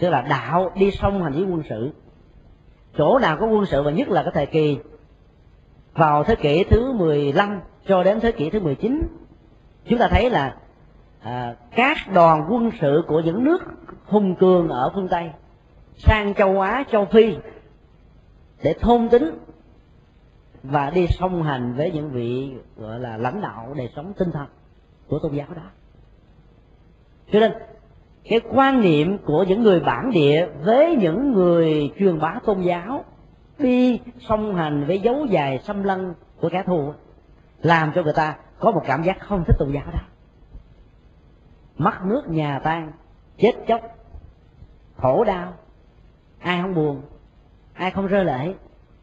[0.00, 1.92] Tức là đạo đi song hành với quân sự.
[2.98, 4.78] Chỗ nào có quân sự và nhất là cái thời kỳ
[5.94, 9.02] vào thế kỷ thứ 15 cho đến thế kỷ thứ 19
[9.84, 10.56] chúng ta thấy là
[11.22, 13.62] à, các đoàn quân sự của những nước
[14.04, 15.30] hùng cường ở phương tây
[15.96, 17.36] sang châu á châu phi
[18.62, 19.38] để thôn tính
[20.62, 24.46] và đi song hành với những vị gọi là lãnh đạo đời sống tinh thần
[25.08, 25.70] của tôn giáo đó.
[27.32, 27.52] Cho nên
[28.24, 33.04] cái quan niệm của những người bản địa với những người truyền bá tôn giáo
[33.62, 36.92] đi song hành với dấu dài xâm lăng của kẻ thù
[37.62, 40.00] làm cho người ta có một cảm giác không thích tôn giáo đó.
[41.78, 42.92] Mất nước nhà tan,
[43.38, 43.80] chết chóc,
[44.96, 45.52] khổ đau,
[46.38, 47.02] ai không buồn,
[47.74, 48.54] ai không rơi lệ.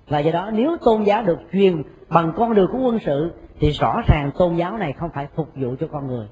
[0.08, 3.72] Và do đó nếu tôn giáo được truyền bằng con đường của quân sự, thì
[3.72, 6.28] rõ ràng tôn giáo này không phải phục vụ cho con người,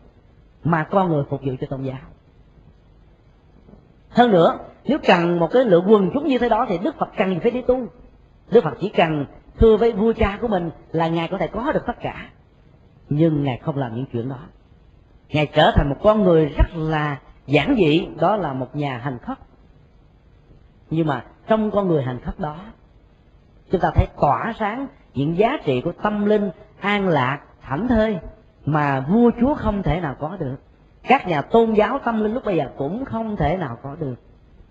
[0.64, 1.98] mà con người phục vụ cho tôn giáo.
[4.10, 7.10] Hơn nữa, nếu cần một cái lượng quần chúng như thế đó, thì đức phật
[7.18, 7.88] cần phải đi tu
[8.52, 9.26] đức phật chỉ cần
[9.60, 12.30] thưa với vua cha của mình là ngài có thể có được tất cả.
[13.10, 14.40] Nhưng ngài không làm những chuyện đó.
[15.30, 19.20] Ngài trở thành một con người rất là giản dị, đó là một nhà hành
[19.20, 19.38] khất.
[20.90, 22.58] Nhưng mà trong con người hành khất đó,
[23.72, 28.18] chúng ta thấy tỏa sáng những giá trị của tâm linh an lạc, thảnh thơi
[28.66, 30.56] mà vua chúa không thể nào có được.
[31.04, 34.16] Các nhà tôn giáo tâm linh lúc bây giờ cũng không thể nào có được.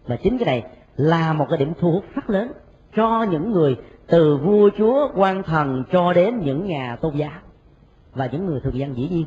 [0.06, 2.52] Và chính cái này là một cái điểm thu hút rất lớn
[2.96, 7.40] cho những người từ vua chúa quan thần cho đến những nhà tôn giáo
[8.14, 9.26] và những người thường dân dĩ nhiên.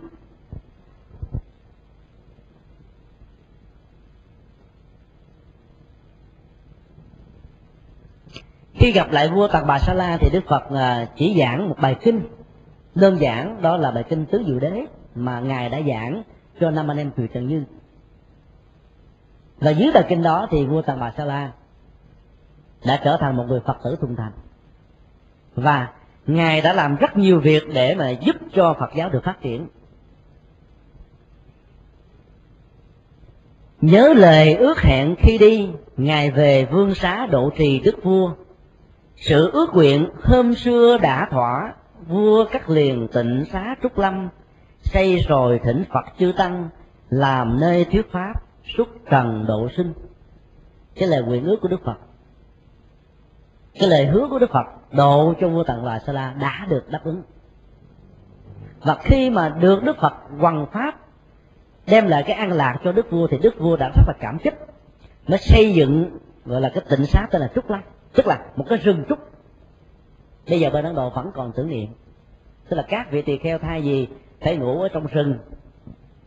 [8.73, 11.75] Khi gặp lại vua tạc bà sa la thì đức phật à, chỉ giảng một
[11.82, 12.21] bài kinh.
[12.95, 16.23] Đơn giản, đó là bài kinh tứ diệu đế mà ngài đã giảng
[16.60, 17.63] cho năm anh em chùa trần như.
[19.60, 21.51] Và dưới bài kinh đó thì vua tạc bà sa la
[22.86, 24.32] đã trở thành một người phật tử trung thành.
[25.56, 25.88] Và
[26.28, 29.68] ngài đã làm rất nhiều việc để mà giúp cho phật giáo được phát triển.
[33.82, 38.32] Nhớ lời ước hẹn khi đi, ngài về vương xá độ trì đức vua.
[39.15, 41.74] Sự ước nguyện hôm xưa đã thỏa,
[42.08, 44.30] vua cắt liền tịnh xá trúc lâm,
[44.84, 46.70] xây rồi thỉnh phật chư tăng
[47.10, 48.34] làm nơi thuyết pháp
[48.78, 49.94] xuất trần độ sinh.
[50.96, 51.98] Cái lời nguyện ước của đức phật
[53.80, 56.89] cái lời hứa của đức phật độ cho vua tần loại sa la đã được
[56.89, 57.24] đáp ứng.
[58.82, 60.96] Và khi mà được đức phật hoằng pháp,
[61.88, 64.39] đem lại cái an lạc cho đức vua, thì đức vua đã rất là cảm
[64.39, 64.60] kích.
[65.28, 67.82] Nó xây dựng, gọi là cái tịnh xá tên là trúc lâm
[68.13, 69.20] tức là một cái rừng trúc.
[70.50, 71.89] Bây giờ bên ấn độ vẫn còn tưởng niệm.
[72.70, 74.08] Tức là các vị tỳ kheo thay gì
[74.42, 75.38] phải ngủ ở trong rừng,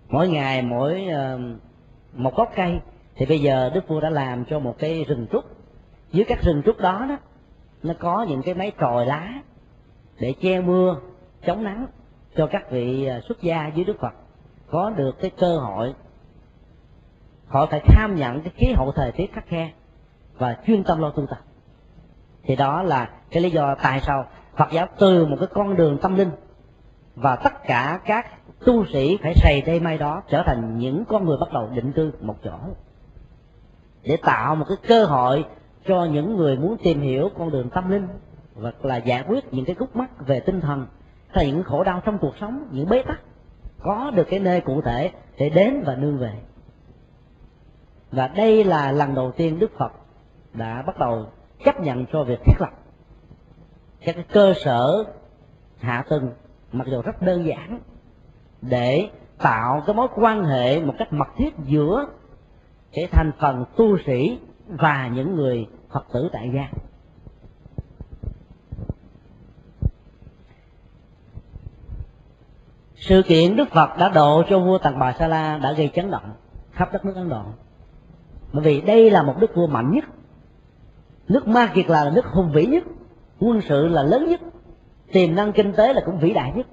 [0.08, 1.38] mỗi ngày, mỗi ờ,
[2.12, 2.80] một gốc cây,
[3.16, 5.44] thì bây giờ đức vua đã làm cho một cái rừng trúc.
[6.12, 7.18] Dưới các rừng trúc đó đó
[7.82, 9.32] nó có những cái máy tròi lá
[10.18, 10.96] để che mưa,
[11.46, 11.86] chống nắng
[12.36, 14.12] cho các vị à, xuất gia dưới đức phật.
[14.70, 15.94] Có được cái cơ hội,
[17.46, 19.72] họ phải tham nhận cái khí hậu thời tiết khắc khe
[20.38, 21.38] và chuyên tâm lo tu tập.
[22.42, 25.98] Thì đó là cái lý do tại sao phật giáo từ một cái con đường
[26.02, 26.30] tâm linh
[27.14, 28.26] và tất cả các
[28.64, 31.92] tu sĩ phải sầy đây mai đó trở thành những con người bắt đầu định
[31.92, 32.58] cư một chỗ.
[34.02, 35.44] Để tạo một cái cơ hội
[35.86, 38.08] cho những người muốn tìm hiểu con đường tâm linh
[38.54, 40.86] hoặc là giải quyết những cái khúc mắc về tinh thần
[41.28, 43.20] hay những khổ đau trong cuộc sống, những bế tắc,
[43.82, 46.32] có được cái nơi cụ thể để đến và nương về.
[48.10, 49.92] Và đây là lần đầu tiên đức phật
[50.52, 51.26] đã bắt đầu
[51.64, 52.70] chấp nhận cho việc thiết lập
[54.04, 55.04] các cái cơ sở
[55.78, 56.30] hạ tầng,
[56.72, 57.80] mặc dù rất đơn giản,
[58.62, 62.06] để tạo cái mối quan hệ một cách mật thiết giữa
[62.92, 66.68] cái thành phần tu sĩ và những người phật tử tại gia.
[72.96, 76.10] Sự kiện đức phật đã độ cho vua tần bà sa la đã gây chấn
[76.10, 76.32] động
[76.72, 77.42] khắp đất nước ấn độ.
[78.52, 80.04] Bởi vì đây là một đức vua mạnh nhất.
[81.28, 82.84] Nước ma kiệt là nước hùng vĩ nhất.
[83.40, 84.40] Quân sự là lớn nhất.
[85.12, 86.66] Tiềm năng kinh tế là cũng vĩ đại nhất.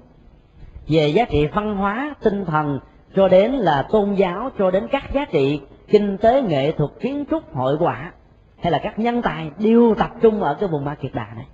[0.88, 2.78] Về giá trị văn hóa, tinh thần,
[3.16, 7.24] cho đến là tôn giáo, cho đến các giá trị kinh tế nghệ thuật kiến
[7.30, 8.12] trúc hội họa
[8.58, 11.46] hay là các nhân tài đều tập trung ở cái vùng ba kiệt đà này.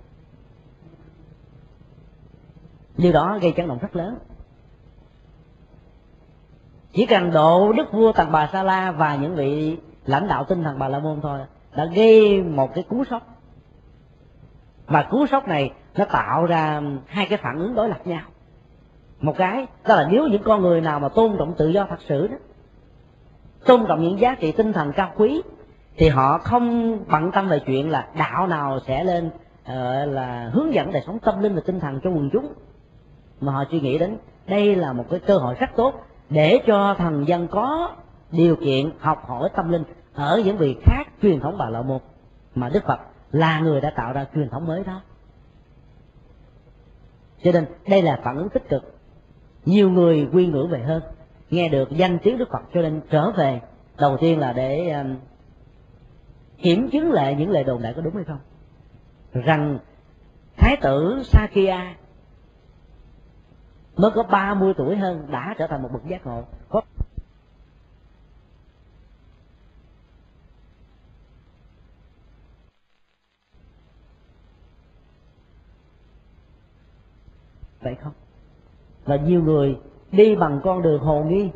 [2.97, 4.17] Điều đó gây chấn động rất lớn.
[6.93, 10.63] Chỉ cần độ đức vua tần bà sa la và những vị lãnh đạo tinh
[10.63, 11.39] thần bà la môn thôi
[11.75, 13.23] đã gây một cái cú sốc.
[14.85, 18.21] Và cú sốc này nó tạo ra hai cái phản ứng đối lập nhau.
[19.19, 21.99] Một cái đó là nếu những con người nào mà tôn trọng tự do thật
[22.07, 22.37] sự đó
[23.67, 25.41] tôn trọng những giá trị tinh thần cao quý
[25.97, 29.33] thì họ không bận tâm về chuyện là đạo nào sẽ lên uh,
[30.13, 32.53] là hướng dẫn đời sống tâm linh và tinh thần cho quần chúng.
[33.41, 35.93] Mà họ suy nghĩ đến đây là một cái cơ hội rất tốt
[36.29, 37.91] để cho thần dân có
[38.31, 41.99] điều kiện học hỏi tâm linh ở những vị khác truyền thống bà la môn
[42.55, 42.99] mà đức phật
[43.31, 45.01] là người đã tạo ra truyền thống mới đó.
[47.43, 48.95] Cho nên đây là phản ứng tích cực.
[49.65, 51.01] Nhiều người quy ngưỡng về hơn
[51.49, 53.61] nghe được danh tiếng đức phật cho nên trở về.
[53.97, 55.17] Đầu tiên là để um,
[56.57, 58.39] kiểm chứng lại những lời đồn đại có đúng hay không.
[59.33, 59.79] Rằng
[60.57, 61.95] thái tử Sakya
[63.97, 66.43] mới có 30 tuổi hơn đã trở thành một bậc giác ngộ.
[66.69, 66.81] Có
[77.81, 78.13] vậy không?
[79.05, 79.77] Và nhiều người
[80.11, 81.49] đi bằng con đường hồ nghi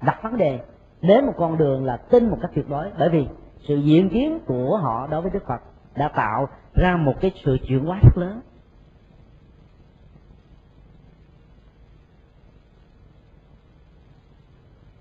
[0.00, 0.60] đặt vấn đề,
[1.02, 2.90] đến một con đường là tin một cách tuyệt đối.
[2.98, 3.26] Bởi vì
[3.68, 5.60] sự diễn kiến của họ đối với đức phật
[5.94, 8.40] đã tạo ra một cái sự chuyển hóa rất lớn.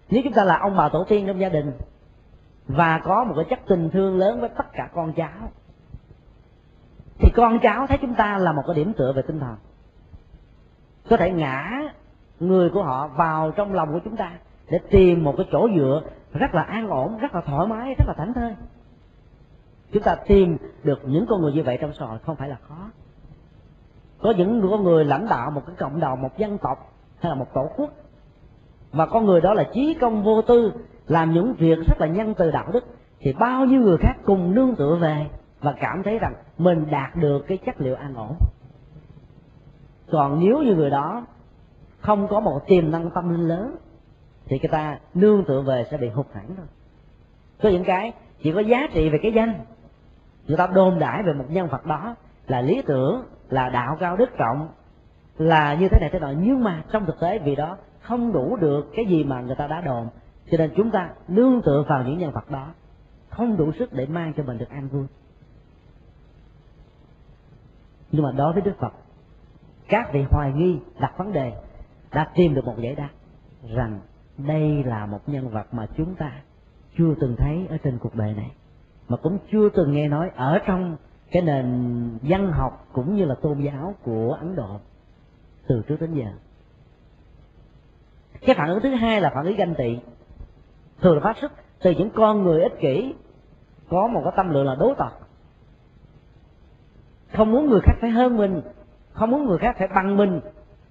[0.10, 1.72] Nếu chúng ta là ông bà tổ tiên trong gia đình
[2.68, 5.52] và có một cái chất tình thương lớn với tất cả con cháu,
[7.20, 9.56] thì con cháu thấy chúng ta là một cái điểm tựa về tinh thần.
[11.10, 11.82] Có thể ngã
[12.40, 14.32] người của họ vào trong lòng của chúng ta
[14.70, 16.02] để tìm một cái chỗ dựa
[16.34, 18.56] rất là an ổn, rất là thoải mái, rất là thảnh thơi.
[19.92, 22.58] Chúng ta tìm được những con người như vậy trong xã hội không phải là
[22.68, 22.92] khó.
[24.22, 27.36] Có những con người lãnh đạo một cái cộng đồng, một dân tộc hay là
[27.36, 27.90] một tổ quốc
[28.92, 30.74] và con người đó là trí công vô tư,
[31.08, 32.86] làm những việc rất là nhân từ đạo đức,
[33.20, 35.28] thì bao nhiêu người khác cùng nương tựa về
[35.60, 38.36] và cảm thấy rằng mình đạt được cái chất liệu an ổn.
[40.12, 41.26] Còn nếu như người đó
[42.00, 43.76] không có một tiềm năng tâm linh lớn,
[44.46, 46.66] thì người ta nương tựa về sẽ bị hụt hẳn thôi.
[47.64, 49.54] Có những cái chỉ có giá trị về cái danh,
[50.48, 52.16] người ta đồn đãi về một nhân vật đó
[52.48, 54.70] là lý tưởng, là đạo cao đức trọng,
[55.38, 56.32] là như thế này thế nọ.
[56.38, 59.68] Nhưng mà trong thực tế, vì đó không đủ được cái gì mà người ta
[59.68, 60.08] đã đồn,
[60.52, 62.68] cho nên chúng ta nương tựa vào những nhân vật đó,
[63.30, 65.06] không đủ sức để mang cho mình được an vui.
[68.12, 68.94] Nhưng mà đối với đức phật,
[69.88, 71.54] các vị hoài nghi đặt vấn đề
[72.14, 73.10] đã tìm được một giải đáp
[73.76, 74.00] rằng
[74.38, 76.32] đây là một nhân vật mà chúng ta
[76.98, 78.52] chưa từng thấy ở trên cuộc đời này,
[79.08, 80.98] mà cũng chưa từng nghe nói ở trong
[81.32, 81.66] cái nền
[82.22, 84.80] văn học cũng như là tôn giáo của ấn độ
[85.68, 86.32] từ trước đến giờ.
[88.42, 90.00] Cái phản ứng thứ hai là phản ứng ganh tị.
[91.02, 93.14] Thường là phát xuất từ những con người ích kỷ,
[93.90, 95.12] có một cái tâm lượng là đối tật
[97.34, 98.62] không muốn người khác phải hơn mình,
[99.14, 100.42] không muốn người khác phải bằng mình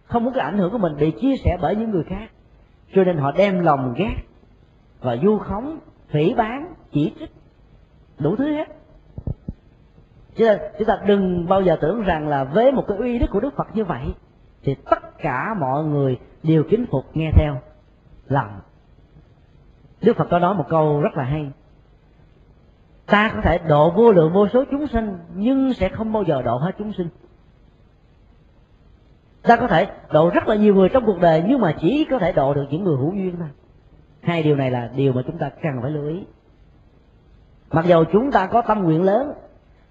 [0.09, 2.31] không muốn cái ảnh hưởng của mình bị chia sẻ bởi những người khác.
[2.95, 4.17] Cho nên họ đem lòng ghét
[5.01, 7.31] và du khống, phỉ bán chỉ trích.
[8.19, 8.69] Đủ thứ hết.
[10.37, 13.27] Cho nên chúng ta đừng bao giờ tưởng rằng là với một cái uy đức
[13.31, 14.15] của đức phật như vậy,
[14.63, 17.61] thì tất cả mọi người đều kính phục nghe theo
[18.29, 18.61] lòng.
[20.03, 21.51] Đức phật có nói một câu rất là hay.
[23.07, 26.43] Ta có thể độ vô lượng vô số chúng sinh, nhưng sẽ không bao giờ
[26.43, 27.09] độ hết chúng sinh
[29.43, 32.19] ta có thể độ rất là nhiều người trong cuộc đời, nhưng mà chỉ có
[32.19, 33.49] thể độ được những người hữu duyên thôi.
[34.21, 36.25] Hai điều này là điều mà chúng ta cần phải lưu ý.
[37.71, 39.33] Mặc dầu chúng ta có tâm nguyện lớn,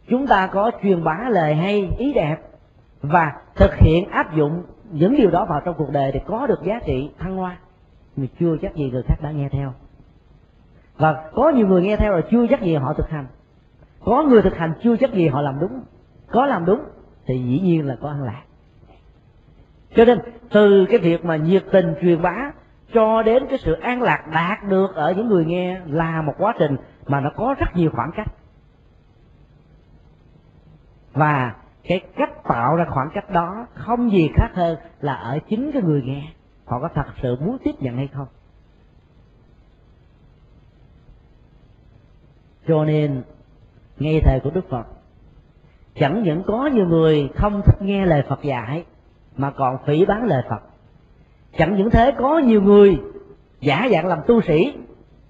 [0.10, 2.38] chúng ta có truyền bá lời hay, ý đẹp,
[3.01, 6.63] và thực hiện áp dụng những điều đó vào trong cuộc đời để có được
[6.63, 7.57] giá trị thăng hoa
[8.15, 9.73] mà chưa chắc gì người khác đã nghe theo.
[10.97, 13.27] Và có nhiều người nghe theo rồi chưa chắc gì họ thực hành.
[14.05, 15.81] Có người thực hành chưa chắc gì họ làm đúng.
[16.31, 16.79] Có làm đúng
[17.25, 18.43] thì dĩ nhiên là có ăn lạc
[19.95, 20.19] cho nên,
[20.50, 22.52] từ cái việc mà nhiệt tình truyền bá
[22.93, 26.54] cho đến cái sự an lạc đạt được ở những người nghe là một quá
[26.60, 28.28] trình mà nó có rất nhiều khoảng cách.
[31.13, 35.71] Và cái cách tạo ra khoảng cách đó không gì khác hơn là ở chính
[35.71, 36.23] cái người nghe.
[36.65, 38.28] Họ có thật sự muốn tiếp nhận hay không?
[42.67, 43.23] Cho nên
[44.00, 44.84] ngay thời của đức phật,
[45.95, 48.86] chẳng những có nhiều người không thích nghe lời phật dạy
[49.38, 50.62] mà còn phỉ bán lời phật.
[51.58, 52.97] Chẳng những thế, có nhiều người
[53.60, 54.73] giả dạng làm tu sĩ,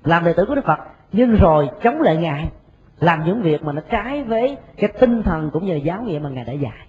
[0.03, 0.79] làm đệ tử của đức phật,
[1.11, 2.49] nhưng rồi chống lại ngài,
[2.99, 6.19] làm những việc mà nó trái với cái tinh thần cũng như là giáo nghĩa
[6.19, 6.87] mà ngài đã dạy.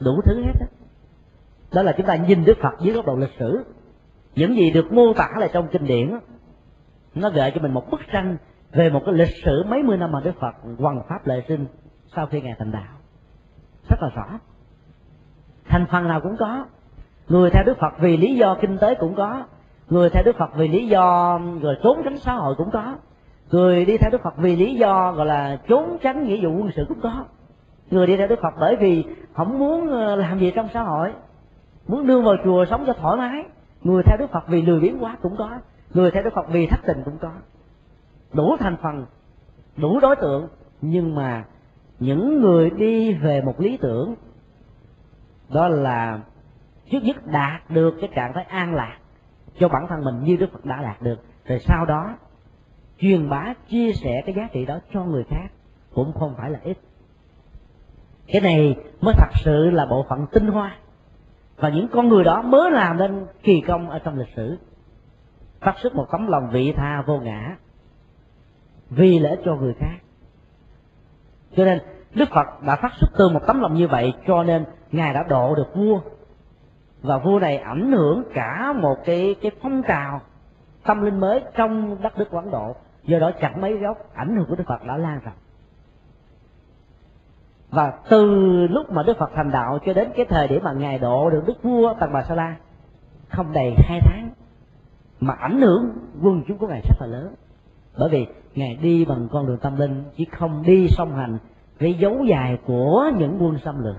[0.00, 0.66] Đủ thứ hết đó.
[1.72, 3.64] đó là chúng ta nhìn đức phật dưới góc độ lịch sử.
[4.34, 6.18] Những gì được mô tả lại trong kinh điển
[7.14, 8.36] nó gợi cho mình một bức tranh
[8.72, 11.66] về một cái lịch sử mấy mươi năm mà đức phật hoằng pháp lệ sinh
[12.16, 12.94] sau khi ngài thành đạo.
[13.90, 14.38] Rất là rõ
[15.68, 16.64] thành phần nào cũng có.
[17.28, 19.42] Người theo đức phật vì lý do kinh tế cũng có.
[19.90, 22.94] Người theo đức phật vì lý do rồi trốn tránh xã hội cũng có.
[23.50, 26.70] Người đi theo đức phật vì lý do, gọi là trốn tránh nghĩa vụ quân
[26.76, 27.24] sự cũng có.
[27.90, 31.12] Người đi theo đức phật bởi vì không muốn ờ, làm gì trong xã hội.
[31.88, 33.44] Muốn đưa vào chùa sống cho thoải mái.
[33.82, 35.50] Người theo đức phật vì lười biếng quá cũng có.
[35.94, 37.30] Người theo đức phật vì thất tình cũng có.
[38.32, 39.06] Đủ thành phần,
[39.76, 40.48] đủ đối tượng.
[40.80, 41.44] Nhưng mà
[41.98, 44.14] những người đi về một lý tưởng
[45.52, 46.20] đó là
[46.90, 48.98] trước nhất đạt được cái trạng thái an lạc
[49.58, 51.18] cho bản thân mình như đức phật đã đạt được.
[51.44, 52.16] Rồi sau đó,
[52.98, 55.48] truyền bá, chia sẻ cái giá trị đó cho người khác
[55.94, 56.78] cũng không phải là ít.
[58.26, 60.76] Cái này mới thật sự là bộ phận tinh hoa.
[61.56, 64.58] Và những con người đó mới làm nên kỳ công ở trong lịch sử.
[65.60, 67.56] Phát xuất một tấm lòng vị tha vô ngã
[68.90, 69.96] vì lợi cho người khác.
[71.56, 71.78] Cho nên
[72.14, 75.22] đức phật đã phát xuất từ một tấm lòng như vậy, cho nên ngài đã
[75.22, 76.00] độ được vua.
[77.02, 80.20] Và vua này ảnh hưởng cả một cái cái phong trào
[80.86, 82.76] tâm linh mới trong đất nước quảng độ.
[83.04, 85.34] Do đó chặt mấy gốc, ảnh hưởng của đức phật đã lan rộng.
[87.70, 88.26] Và từ
[88.70, 91.44] lúc mà đức phật thành đạo cho đến cái thời điểm mà ngài độ được
[91.46, 92.56] đức vua tần bà sa la,
[93.28, 94.30] không đầy hai tháng,
[95.20, 95.90] mà ảnh hưởng
[96.22, 97.34] quân chúng của ngài rất là lớn.
[97.98, 101.38] Bởi vì ngài đi bằng con đường tâm linh chứ không đi song hành
[101.78, 103.96] cái dấu dài của những quân xâm lược.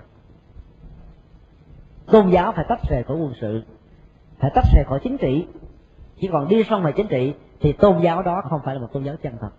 [2.06, 3.64] Tôn giáo phải tách rời khỏi quân sự
[4.40, 5.48] phải tách rời khỏi chính trị.
[6.20, 8.88] Chỉ còn đi song về chính trị thì tôn giáo đó không phải là một
[8.94, 9.50] tôn giáo chân thật.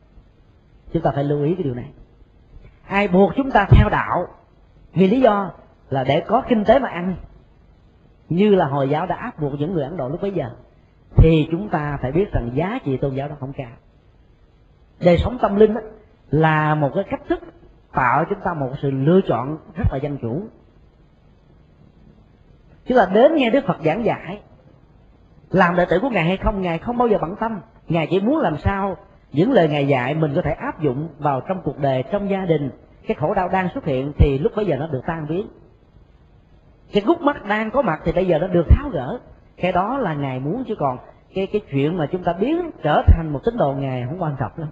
[0.93, 1.91] Chúng ta phải lưu ý cái điều này.
[2.87, 4.27] Ai buộc chúng ta theo đạo
[4.95, 5.51] vì lý do
[5.91, 7.16] là để có kinh tế mà ăn.
[8.29, 10.51] Như là hồi giáo đã áp buộc những người ấn độ lúc bấy giờ
[11.16, 13.73] thì chúng ta phải biết rằng giá trị tôn giáo đó không cao.
[15.05, 15.81] Đời sống tâm linh đó,
[16.31, 17.41] là một cái cách thức
[17.93, 20.43] tạo chúng ta một sự lựa chọn rất là dân chủ.
[22.86, 24.41] Chứ là đến nghe đức phật giảng giải
[25.51, 27.61] làm đệ tử của ngài hay không, ngài không bao giờ bận tâm.
[27.88, 28.97] Ngài chỉ muốn làm sao
[29.32, 32.45] những lời ngài dạy mình có thể áp dụng vào trong cuộc đời, trong gia
[32.45, 32.70] đình.
[33.07, 35.47] Cái khổ đau đang xuất hiện thì lúc bấy giờ nó được tan biến.
[36.93, 39.18] Cái gút mắt đang có mặt thì bây giờ nó được tháo gỡ.
[39.57, 40.99] Cái đó là ngài muốn chứ còn
[41.34, 44.36] cái cái chuyện mà chúng ta biến trở thành một tín đồ ngài không quan
[44.41, 44.68] trọng lắm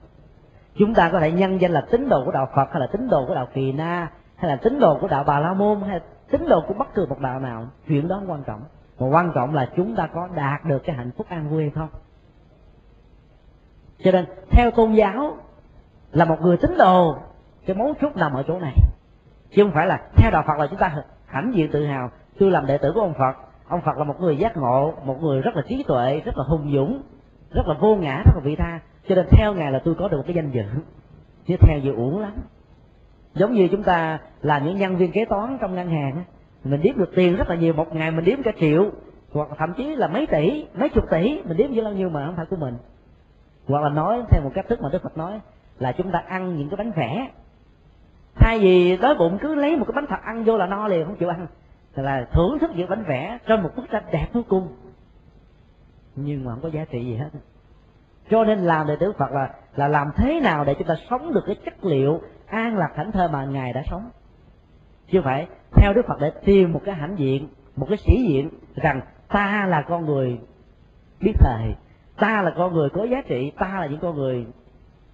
[0.79, 3.09] chúng ta có thể nhân danh là tín đồ của đạo phật hay là tín
[3.09, 6.01] đồ của đạo kỳ na hay là tín đồ của đạo bà la môn hay
[6.31, 7.67] tín đồ của bất cứ một đạo nào.
[7.89, 8.61] Chuyện đó không quan trọng.
[8.99, 11.71] Mà quan trọng là chúng ta có đạt được cái hạnh phúc an vui hay
[11.71, 11.89] không.
[14.05, 15.37] Cho nên, theo tôn giáo
[16.13, 17.17] là một người tín đồ,
[17.67, 18.75] cái mấu chốt nằm ở chỗ này.
[19.51, 22.51] Chứ không phải là theo đạo phật là chúng ta hãnh diện tự hào tôi
[22.51, 23.37] làm đệ tử của ông phật.
[23.69, 26.45] Ông phật là một người giác ngộ, một người rất là trí tuệ, rất là
[26.45, 27.03] hùng dũng,
[27.51, 30.09] rất là vô ngã, rất là vị tha cho nên theo ngài là tôi có
[30.09, 30.65] được một cái danh dự.
[31.47, 32.33] Chứ theo dự uổng lắm.
[33.35, 36.25] Giống như chúng ta là những nhân viên kế toán trong ngân hàng
[36.65, 38.91] mình đếm được tiền rất là nhiều, một ngày mình đếm cả triệu,
[39.33, 42.27] hoặc thậm chí là mấy tỷ, mấy chục tỷ, mình đếm với bao nhiêu mà
[42.27, 42.75] không phải của mình.
[43.69, 45.41] Hoặc là nói theo một cách thức mà đức phật nói
[45.79, 47.29] là chúng ta ăn những cái bánh vẽ
[48.39, 51.07] thay vì đói bụng cứ lấy một cái bánh thật ăn vô là no liền,
[51.07, 51.47] không chịu ăn.
[51.95, 54.69] Là thưởng thức những bánh vẽ trên một bức tranh đẹp vô cùng.
[56.17, 57.31] Nhưng mà không có giá trị gì hết
[58.31, 61.35] cho nên làm đệ tử phật là là làm thế nào để chúng ta sống
[61.35, 64.11] được cái chất liệu an lạc thảnh thơ mà ngài đã sống?
[65.11, 68.51] Chứ phải theo đức phật để tìm một cái hãnh diện, một cái sĩ diện
[68.75, 70.39] rằng ta là con người
[71.21, 71.75] biết thời,
[72.17, 74.47] ta là con người có giá trị, ta là những con người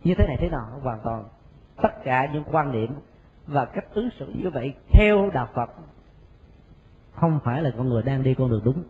[0.04, 1.24] như thế này thế nọ, hoàn toàn.
[1.82, 2.90] Tất cả những quan niệm
[3.46, 5.70] và cách ứng xử như vậy theo đạo phật
[7.14, 8.82] không phải là con người đang đi con đường đúng.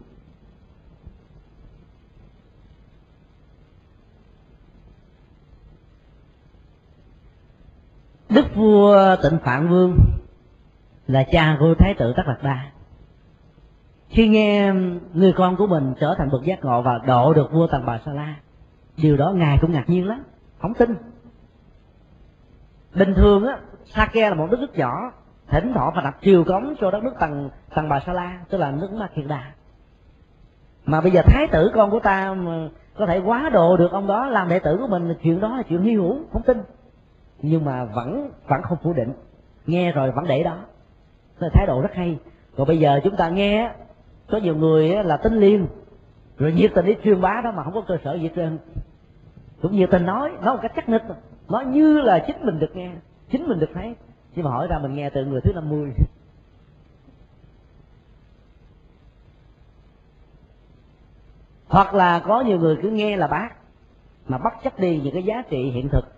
[8.34, 9.98] Đức vua tịnh phạn vương
[11.06, 12.58] là cha của thái tử tất đạt đa.
[14.08, 14.72] Khi nghe
[15.14, 18.00] người con của mình trở thành bậc giác ngộ và độ được vua tần bà
[18.06, 18.34] sa la,
[18.96, 20.24] điều đó ngài cũng ngạc nhiên lắm,
[20.58, 20.96] không tin.
[22.94, 25.12] Bình thường á Sake là một đất nước nhỏ,
[25.48, 28.58] thỉnh thoảng phải đặt triều cống cho đất nước tầng tầng bà sa la, tức
[28.58, 29.42] là nước ma kiệt đà.
[30.84, 32.68] Mà bây giờ thái tử con của ta mà
[32.98, 35.62] có thể quá độ được ông đó, làm đệ tử của mình chuyện đó là
[35.62, 36.58] chuyện hy hữu, không tin
[37.42, 39.12] nhưng mà vẫn vẫn không phủ định.
[39.66, 40.58] Nghe rồi vẫn để đó.
[41.38, 42.18] Là thái độ rất hay.
[42.56, 43.70] Còn bây giờ chúng ta nghe,
[44.30, 45.66] có nhiều người là tính liên
[46.38, 48.58] rồi nhiệt tình đi truyền bá đó mà không có cơ sở gì trên
[49.62, 51.02] cũng nhiệt tình nói nói một cách chắc nịch.
[51.48, 52.90] Nói như là chính mình được nghe,
[53.30, 53.94] chính mình được thấy.
[54.34, 55.92] Nhưng mà hỏi ra mình nghe từ người thứ 50
[61.68, 63.48] hoặc là có nhiều người cứ nghe là bác,
[64.28, 66.13] mà bắt chấp đi những cái giá trị hiện thực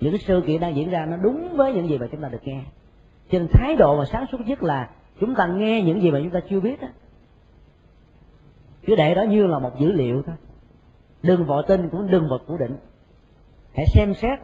[0.00, 2.28] những cái sự kiện đang diễn ra nó đúng với những gì mà chúng ta
[2.28, 2.62] được nghe.
[3.30, 4.90] Cho nên thái độ mà sáng suốt nhất là
[5.20, 6.88] chúng ta nghe những gì mà chúng ta chưa biết đó
[8.82, 10.36] cứ để đó như là một dữ liệu thôi.
[11.22, 12.76] Đừng vội tin cũng đừng vội phủ định.
[13.74, 14.38] Hãy xem xét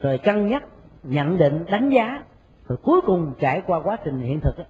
[0.00, 0.64] rồi cân nhắc
[1.02, 2.24] nhận định đánh giá
[2.68, 4.64] rồi cuối cùng trải qua quá trình hiện thực đó,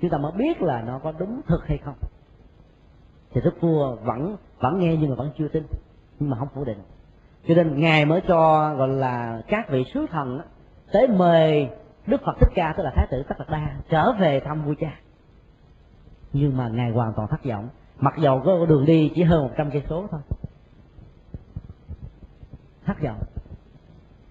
[0.00, 1.94] chúng ta mới biết là nó có đúng thực hay không.
[3.30, 5.62] Thì đức vua vẫn vẫn nghe nhưng mà vẫn chưa tin
[6.20, 6.78] nhưng mà không phủ định
[7.46, 10.44] cho nên ngài mới cho gọi là các vị sứ thần đó,
[10.92, 11.70] tới mời
[12.06, 14.74] đức phật thích ca tức là thái tử tất đạt đa trở về thăm vua
[14.80, 15.00] cha.
[16.32, 17.68] Nhưng mà ngài hoàn toàn thất vọng.
[17.98, 20.20] Mặc dầu có đường đi chỉ hơn một trăm cây số thôi.
[22.86, 23.18] Thất vọng.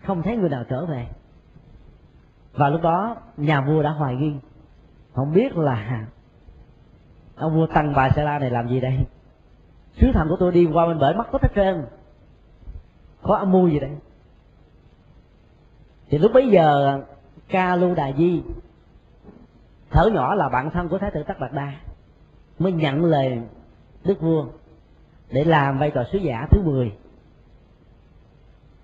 [0.04, 1.08] Không thấy người nào trở về.
[2.54, 4.36] Và lúc đó nhà vua đã hoài nghi.
[5.14, 6.06] Không biết là
[7.36, 9.06] ông vua tăng bà sa la này làm gì đây?
[9.94, 11.86] Sứ thần của tôi đi qua bên bể mất có hết trơn
[13.28, 13.92] có âm mưu gì đây
[16.10, 17.00] thì lúc bấy giờ
[17.50, 18.42] ca lưu đà di
[19.90, 21.74] thở nhỏ là bạn thân của thái tử tất đạt đa
[22.60, 23.42] mới nhận lời
[24.04, 24.46] đức vua
[25.32, 26.94] để làm vai trò sứ giả thứ 10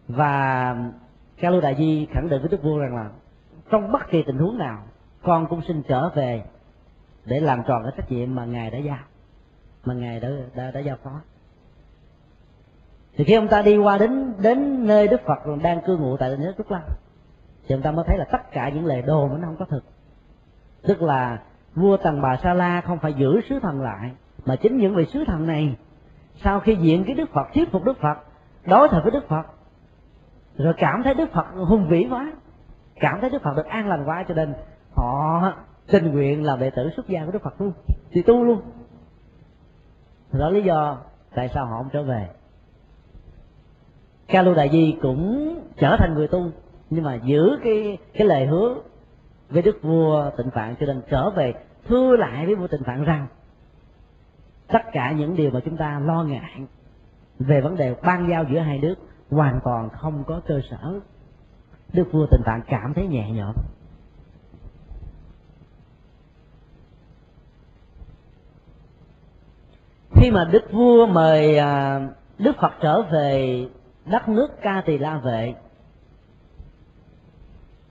[0.07, 0.75] và
[1.37, 3.09] ca lưu đại di khẳng định với đức vua rằng là
[3.71, 4.83] trong bất kỳ tình huống nào
[5.23, 6.43] con cũng xin trở về
[7.25, 8.99] để làm tròn cái trách nhiệm mà ngài đã giao
[9.85, 11.21] mà ngài đã đã, đã giao phó
[13.15, 16.37] thì khi ông ta đi qua đến đến nơi đức phật đang cư ngụ tại
[16.37, 16.81] nước trúc lâm,
[17.67, 19.83] thì ông ta mới thấy là tất cả những lời đồn nó không có thực.
[20.81, 21.39] Tức là
[21.75, 24.11] vua tần bà sa la không phải giữ sứ thần lại,
[24.45, 25.75] mà chính những vị sứ thần này,
[26.43, 28.17] sau khi diện cái đức phật, thuyết phục đức phật,
[28.65, 29.45] đối thoại với đức phật,
[30.57, 32.33] rồi cảm thấy đức phật hùng vĩ quá,
[32.99, 34.53] cảm thấy đức phật được an lành quá, cho nên
[34.95, 35.53] họ
[35.87, 37.73] tình nguyện làm đệ tử xuất gia của đức phật luôn,
[38.11, 38.61] thì tu luôn.
[40.31, 40.97] Đó lý do
[41.35, 42.29] tại sao họ không trở về
[44.27, 46.51] ca lưu đại di cũng trở thành người tu,
[46.89, 48.75] nhưng mà giữ cái cái lời hứa
[49.49, 51.53] với đức vua tịnh phạn cho nên trở về
[51.87, 53.27] thưa lại với vua tịnh phạn rằng,
[54.67, 56.61] tất cả những điều mà chúng ta lo ngại
[57.39, 58.95] về vấn đề ban giao giữa hai nước
[59.29, 60.99] hoàn toàn không có cơ sở.
[61.93, 63.55] Đức vua tịnh phạn cảm thấy nhẹ nhõm.
[70.15, 72.01] Khi mà đức vua mời à,
[72.37, 73.67] đức phật trở về
[74.05, 75.53] đất nước ca tỳ la vệ.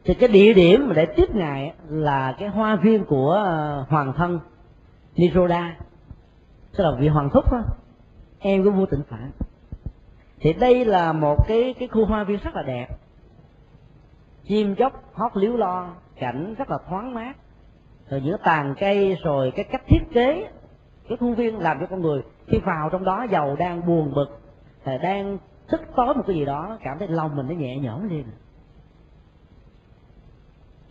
[0.04, 4.12] Thì cái địa điểm mà để tiếp ngài là cái hoa viên của ờ, hoàng
[4.16, 4.40] thân
[5.16, 5.76] Niroda.
[6.76, 7.62] Tức là vị hoàng thúc đó,
[8.38, 9.30] em của vua tịnh phạn
[10.40, 12.86] thì đây là một cái cái khu hoa viên rất là đẹp.
[14.44, 17.36] Chim chóc hót líu lo cảnh rất là thoáng mát.
[18.10, 20.48] Rồi giữa tàn cây rồi cái cách thiết kế
[21.08, 24.40] cái khuôn viên làm cho con người khi vào trong đó giàu đang buồn bực
[25.02, 25.38] đang
[25.72, 28.24] tức tối một cái gì đó, cảm thấy lòng mình nó nhẹ nhõm lên.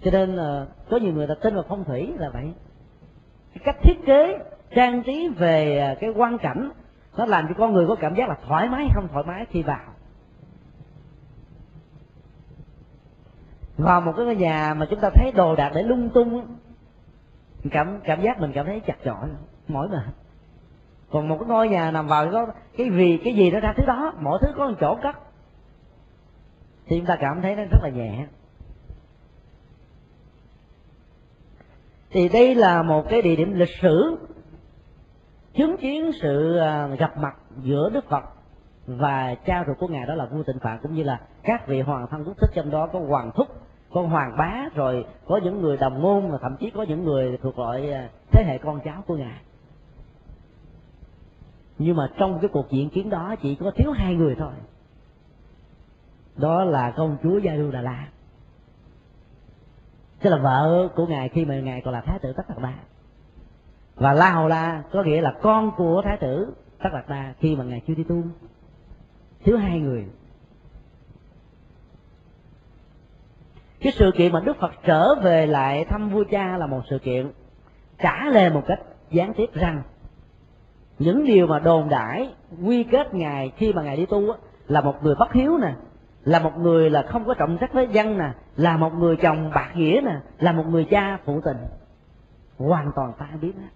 [0.04, 2.54] Cho nên là có nhiều người ta tin vào phong thủy là vậy.
[3.54, 4.38] Cái cách thiết kế,
[4.76, 6.72] trang trí về à, cái quan cảnh,
[7.18, 9.64] nó làm cho con người có cảm giác là thoải mái không thoải mái khi
[9.64, 9.94] vào.
[13.78, 16.58] Vào một cái nhà mà chúng ta thấy đồ đạc để lung tung,
[17.72, 19.30] cảm cảm giác mình cảm thấy chặt chội,
[19.68, 20.21] mỏi mệt
[21.12, 22.48] còn một cái ngôi nhà nằm vào có
[22.78, 25.16] cái vì cái gì nó ra thứ đó mỗi thứ có một chỗ cất.
[26.88, 28.26] Thì chúng ta cảm thấy nó rất là nhẹ.
[32.10, 34.18] Thì đây là một cái địa điểm lịch sử,
[35.54, 38.24] chứng kiến sự à, gặp mặt giữa đức phật
[38.88, 41.82] và cha ruột của ngài đó là vua tịnh phạn, cũng như là các vị
[41.82, 43.48] hoàng thân quốc thích trong đó, có hoàng thúc,
[43.94, 47.38] có hoàng bá, rồi có những người đồng ngôn, và thậm chí có những người
[47.42, 49.42] thuộc loại à, thế hệ con cháu của ngài
[51.82, 54.54] nhưng mà trong cái cuộc diễn kiến đó chỉ có thiếu hai người thôi.
[56.36, 58.08] Đó là công chúa gia đu đà la
[60.22, 62.74] tức là vợ của ngài khi mà ngài còn là thái tử tất đạt đa
[63.96, 66.54] và la hầu la có nghĩa là con của thái tử
[66.84, 68.24] tất đạt đa khi mà ngài chưa đi tu.
[69.44, 70.06] Thiếu hai người.
[73.80, 77.00] Cái sự kiện mà đức phật trở về lại thăm vua cha là một sự
[77.00, 77.32] kiện
[77.98, 78.80] trả lời một cách
[79.12, 79.84] gián tiếp rằng
[81.02, 82.34] những điều mà đồn đãi,
[82.64, 84.22] quy kết ngài khi mà ngài đi tu
[84.68, 85.74] là một người bất hiếu nè,
[86.24, 89.52] là một người là không có trọng trách với dân nè, là một người chồng
[89.56, 91.58] bạc nghĩa nè, là một người cha phụ tình.
[92.58, 93.68] Hoàn toàn ta biết đó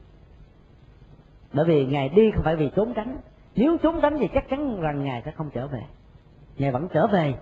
[1.54, 3.18] bởi vì ngài đi không phải vì trốn tránh.
[3.56, 5.82] Nếu trốn tránh thì chắc chắn rằng ngài sẽ không trở về.
[6.58, 7.34] Ngài vẫn trở về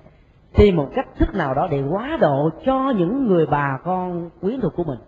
[0.53, 4.61] thì một cách thức nào đó để quá độ cho những người bà con quyến
[4.61, 4.99] thuộc của mình.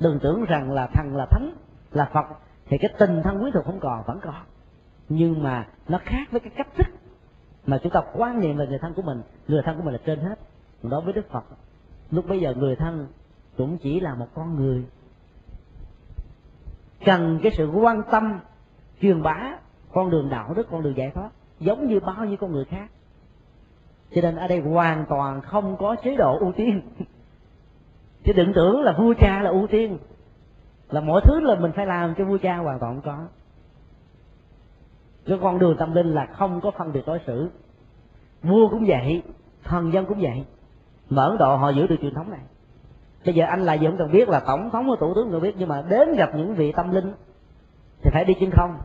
[0.00, 1.52] Đừng tưởng rằng là thần là thánh,
[1.92, 2.26] là phật
[2.72, 4.34] thì cái tình thân quyến thuộc không còn, vẫn còn
[5.08, 6.86] nhưng mà nó khác với cái cách thức
[7.66, 9.22] mà chúng ta quan niệm về người thân của mình.
[9.48, 10.38] Người thân của mình là trên hết.
[10.82, 11.44] Đối với đức phật,
[12.10, 13.06] lúc bây giờ người thân
[13.56, 14.84] cũng chỉ là một con người.
[17.04, 18.40] Cần cái sự quan tâm,
[19.00, 19.58] truyền bá
[19.92, 22.90] con đường đạo đức, con đường giải thoát, giống như bao nhiêu con người khác.
[24.14, 26.82] Cho nên ở đây hoàn toàn không có chế độ ưu tiên.
[28.24, 29.98] Chứ đừng tưởng là vua cha là ưu tiên
[30.92, 33.24] là mọi thứ là mình phải làm cho vua cha hoàn toàn không có.
[35.26, 37.50] Cái con đường tâm linh là không có phân biệt đối xử.
[38.42, 39.22] Vua cũng vậy,
[39.64, 40.44] thần dân cũng vậy.
[41.10, 42.40] Mà ấn độ họ giữ được truyền thống này.
[43.24, 45.40] Bây giờ anh là gì cũng cần biết là tổng thống hay thủ tướng người
[45.40, 47.12] biết, nhưng mà đến gặp những vị tâm linh
[48.02, 48.78] thì phải đi trên không.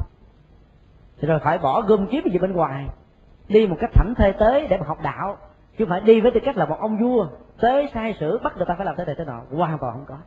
[1.21, 2.89] Thì rồi phải bỏ gom kiếm gì bên ngoài,
[3.47, 5.37] đi một cách thảnh thê tới để mà học đạo,
[5.77, 7.27] chứ phải đi với tư cách là một ông vua,
[7.59, 10.05] tới sai sử, bắt người ta phải làm thế này thế nọ hoàn toàn không
[10.05, 10.17] có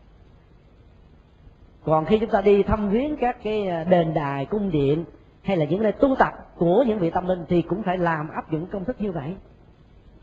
[1.84, 5.04] còn khi chúng ta đi thăm viếng các cái à, đền đài, cung điện,
[5.42, 8.30] hay là những nơi tu tập của những vị tâm linh thì cũng phải làm
[8.30, 9.34] áp dụng công thức như vậy.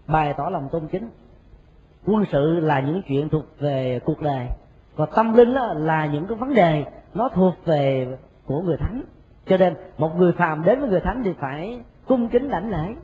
[0.07, 1.09] Bày tỏ lòng tôn kính.
[2.05, 4.47] Quân sự là những chuyện thuộc về cuộc đời.
[4.95, 8.07] Còn tâm linh là những cái vấn đề nó thuộc về
[8.45, 9.03] của người thánh.
[9.45, 12.95] Cho nên một người phàm đến với người thánh thì phải cung kính đảnh lễ.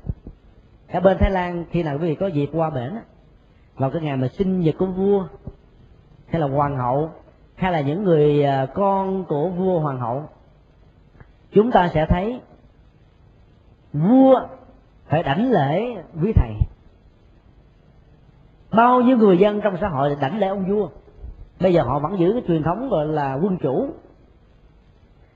[0.92, 2.94] Ở bên thái lan khi nào quý vị có dịp qua bển
[3.76, 5.28] vào cái ngày mà sinh nhật của vua
[6.28, 7.12] hay là hoàng hậu
[7.64, 10.24] hay là những người à, con của vua hoàng hậu,
[11.52, 12.42] chúng ta sẽ thấy
[13.94, 14.42] vua
[15.08, 16.52] phải đảnh lễ quý thầy.
[18.72, 20.90] Bao nhiêu người dân trong xã hội đảnh lễ ông vua?
[21.60, 23.88] Bây giờ họ vẫn giữ cái truyền thống gọi là quân chủ.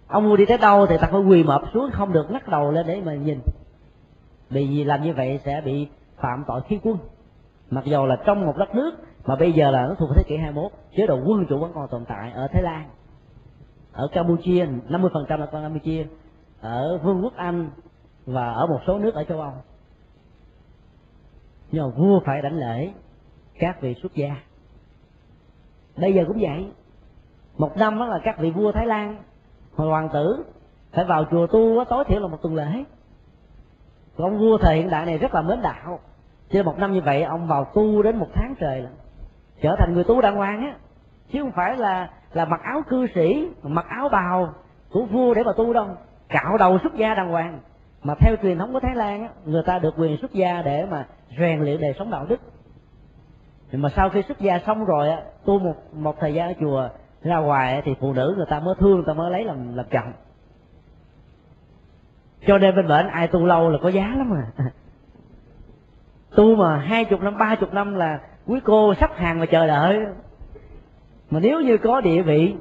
[0.08, 2.72] Ông vua đi tới đâu thì ta phải quỳ mập xuống, không được ngắt đầu
[2.72, 3.40] lên để mà nhìn.
[4.50, 6.98] Vì làm như vậy sẽ bị phạm tội khi quân.
[7.70, 8.92] Mặc dù là trong một đất nước
[9.28, 11.88] mà bây giờ là nó thuộc thế kỷ 21 chế độ quân chủ vẫn còn
[11.88, 12.90] tồn tại ở Thái Lan,
[13.92, 16.06] ở Campuchia 50% là con Campuchia,
[16.62, 17.70] ở Vương quốc Anh
[18.26, 19.54] và ở một số nước ở châu Âu.
[21.72, 22.92] Nhưng mà vua phải đảnh lễ
[23.60, 24.36] các vị xuất gia.
[25.98, 26.72] Bây giờ cũng vậy.
[27.58, 29.24] Một năm đó là các vị vua Thái Lan
[29.76, 30.44] hoàng tử
[30.92, 32.84] phải vào chùa tu tối thiểu là một tuần lễ.
[34.18, 36.00] Còn vua thời hiện đại này rất là mến đạo.
[36.50, 38.90] Cho một năm như vậy, ông vào tu đến một tháng trời là
[39.62, 40.76] trở thành người tu đàng hoàng á.
[41.32, 44.54] Chứ không phải là là mặc áo cư sĩ, mặc áo bào
[44.90, 45.88] của vua để mà tu đâu.
[46.30, 47.60] Cạo đầu xuất gia đàng hoàng.
[48.04, 50.86] Mà theo truyền thống của thái lan á, người ta được quyền xuất gia để
[50.86, 51.06] mà
[51.40, 52.40] rèn luyện đời sống đạo đức.
[53.72, 56.54] Nhưng mà sau khi xuất gia xong rồi á, tu một một thời gian ở
[56.60, 56.90] chùa
[57.22, 59.86] ra ngoài thì phụ nữ người ta mới thương, người ta mới lấy làm làm
[59.92, 60.14] chồng.
[62.48, 64.66] Cho nên bên bệnh ai tu lâu là có giá lắm mà
[66.36, 69.68] tu mà hai chục năm, ba chục năm là quý cô sắp hàng mà chờ
[69.68, 70.00] đợi.
[71.30, 72.56] Mà nếu như có địa vị,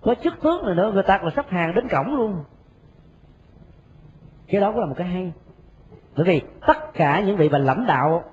[0.00, 2.44] có chức tước này nữa, người ta còn sắp hàng đến cổng luôn.
[4.48, 5.32] Cái đó cũng là một cái hay.
[6.16, 8.24] Bởi vì tất cả những vị mà lãnh đạo,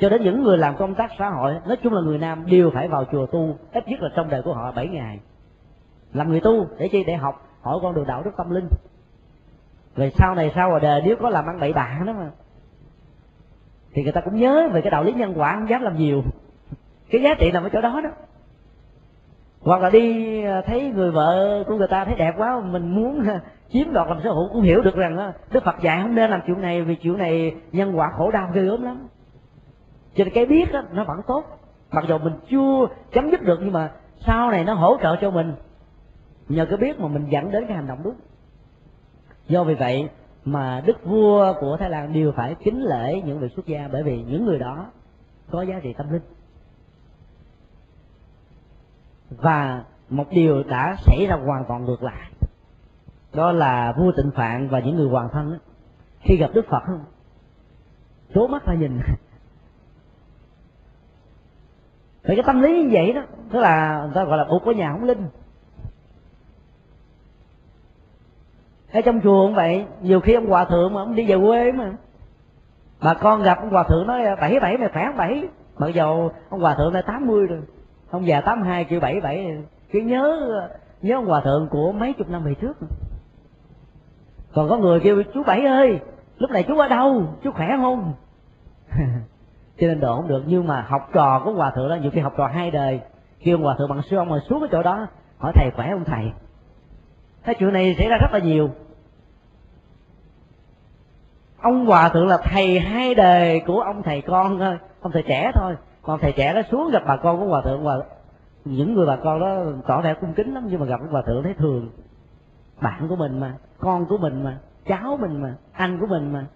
[0.00, 2.70] cho đến những người làm công tác xã hội, nói chung là người nam đều
[2.74, 5.20] phải vào chùa tu, ít nhất là trong đời của họ 7 ngày.
[6.12, 7.04] Làm người tu để chi?
[7.04, 7.46] Để học.
[7.62, 8.68] Hỏi con đường đạo đức tâm linh.
[9.94, 12.30] Về sau này sau rồi đời, nếu có làm ăn bậy bạ đó mà
[13.94, 16.22] thì người ta cũng nhớ về cái đạo lý nhân quả không dám làm nhiều.
[17.10, 18.10] Cái giá trị nằm ở chỗ đó đó.
[19.60, 23.24] Hoặc là đi à, thấy người vợ của người ta thấy đẹp quá mình muốn
[23.72, 26.40] chiếm đoạt làm sở hữu cũng hiểu được rằng đức phật dạy không nên làm
[26.46, 29.08] chuyện này vì chuyện này nhân quả khổ đau ghê gớm lắm.
[30.14, 31.44] Cho nên cái biết đó, nó vẫn tốt.
[31.92, 33.90] Mặc dù mình chưa chấm dứt được nhưng mà
[34.26, 35.52] sau này nó hỗ trợ cho mình.
[36.48, 38.14] Nhờ cái biết mà mình dẫn đến cái hành động đúng.
[39.48, 40.08] Do vì vậy
[40.44, 44.02] mà đức vua của thái lan đều phải kính lễ những vị xuất gia bởi
[44.02, 44.86] vì những người đó
[45.50, 46.22] có giá trị tâm linh.
[49.30, 52.30] Và một điều đã xảy ra hoàn toàn ngược lại,
[53.32, 55.58] đó là vua tịnh phạn và những người hoàng thân
[56.20, 56.82] khi gặp đức phật
[58.34, 59.00] số mắt ra nhìn.
[62.22, 64.72] Vậy cái tâm lý như vậy đó, tức là người ta gọi là bụt có
[64.72, 65.28] nhà không linh.
[68.94, 71.72] Ở trong chùa cũng vậy, nhiều khi ông hòa thượng mà ông đi về quê
[71.72, 71.92] mà.
[73.02, 75.48] Bà con gặp ông hòa thượng nói, bảy bảy, mày khỏe không bảy?
[75.78, 77.60] Mặc dù ông hòa thượng đã tám mươi rồi,
[78.10, 79.58] ông già tám hai kêu bảy bảy.
[79.92, 80.50] Cứ nhớ
[81.02, 82.76] nhớ ông hòa thượng của mấy chục năm về trước.
[84.54, 86.00] Còn có người kêu, chú bảy ơi,
[86.38, 87.22] lúc này chú ở đâu?
[87.42, 88.12] Chú khỏe không?
[89.80, 90.42] Cho nên độ không được.
[90.46, 93.00] Nhưng mà học trò của hòa thượng đó, nhiều khi học trò hai đời,
[93.44, 95.06] kêu hòa thượng bằng sư ông mà xuống cái chỗ đó,
[95.38, 96.32] hỏi, thầy khỏe không thầy?
[97.44, 98.70] Cái chuyện này xảy ra rất là nhiều
[101.64, 105.52] ông hòa thượng là thầy hai đời của ông thầy con thôi ông thầy trẻ
[105.54, 105.76] thôi.
[106.02, 107.96] Còn thầy trẻ đó xuống gặp bà con của hòa thượng, hòa
[108.64, 111.22] những người bà con đó tỏ vẻ cung kính lắm, nhưng mà gặp ông hòa
[111.26, 111.90] thượng thấy thường.
[112.80, 116.46] Bạn của mình mà, con của mình mà, cháu mình mà, anh của mình mà,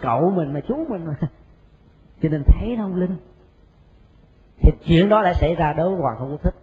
[0.00, 1.14] cậu mình mà, chú mình mà.
[2.22, 3.16] Cho nên thấy nó không linh.
[4.60, 6.54] Thì chuyện đó lại xảy ra đối với hoàng không có thích.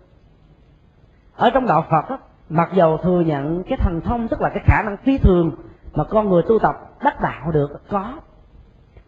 [1.35, 2.17] Ở trong đạo phật á,
[2.49, 5.55] mặc dầu thừa nhận cái thần thông tức là cái khả năng phi thường
[5.93, 8.19] mà con người tu tập đắc đạo được có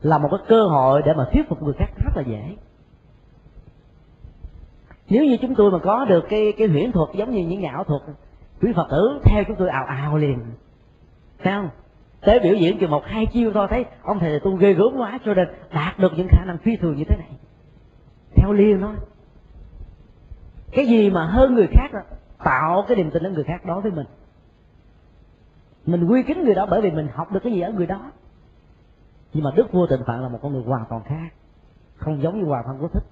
[0.01, 2.55] là một cái cơ hội để mà thuyết phục người khác rất là dễ.
[5.09, 7.71] Nếu như chúng tôi mà có được cái cái huyễn thuật giống như những nhà
[7.71, 8.01] ảo thuật
[8.61, 10.39] quý phật tử theo chúng tôi ào ào liền.
[11.43, 11.69] Thấy không?
[12.21, 15.19] Tới biểu diễn chừng một hai chiêu thôi thấy ông thầy tu ghê gớm quá
[15.25, 17.29] cho nên đạt được những khả năng phi thường như thế này.
[18.35, 18.95] Theo liền thôi.
[20.71, 21.99] Cái gì mà hơn người khác đó,
[22.43, 24.05] tạo cái niềm tin ở người khác đối với mình
[25.85, 28.11] mình quy kính người đó bởi vì mình học được cái gì ở người đó.
[29.33, 31.29] Nhưng mà đức vua tịnh phạn là một con người hoàn toàn khác,
[31.95, 33.03] không giống như hoàng thân quốc thích.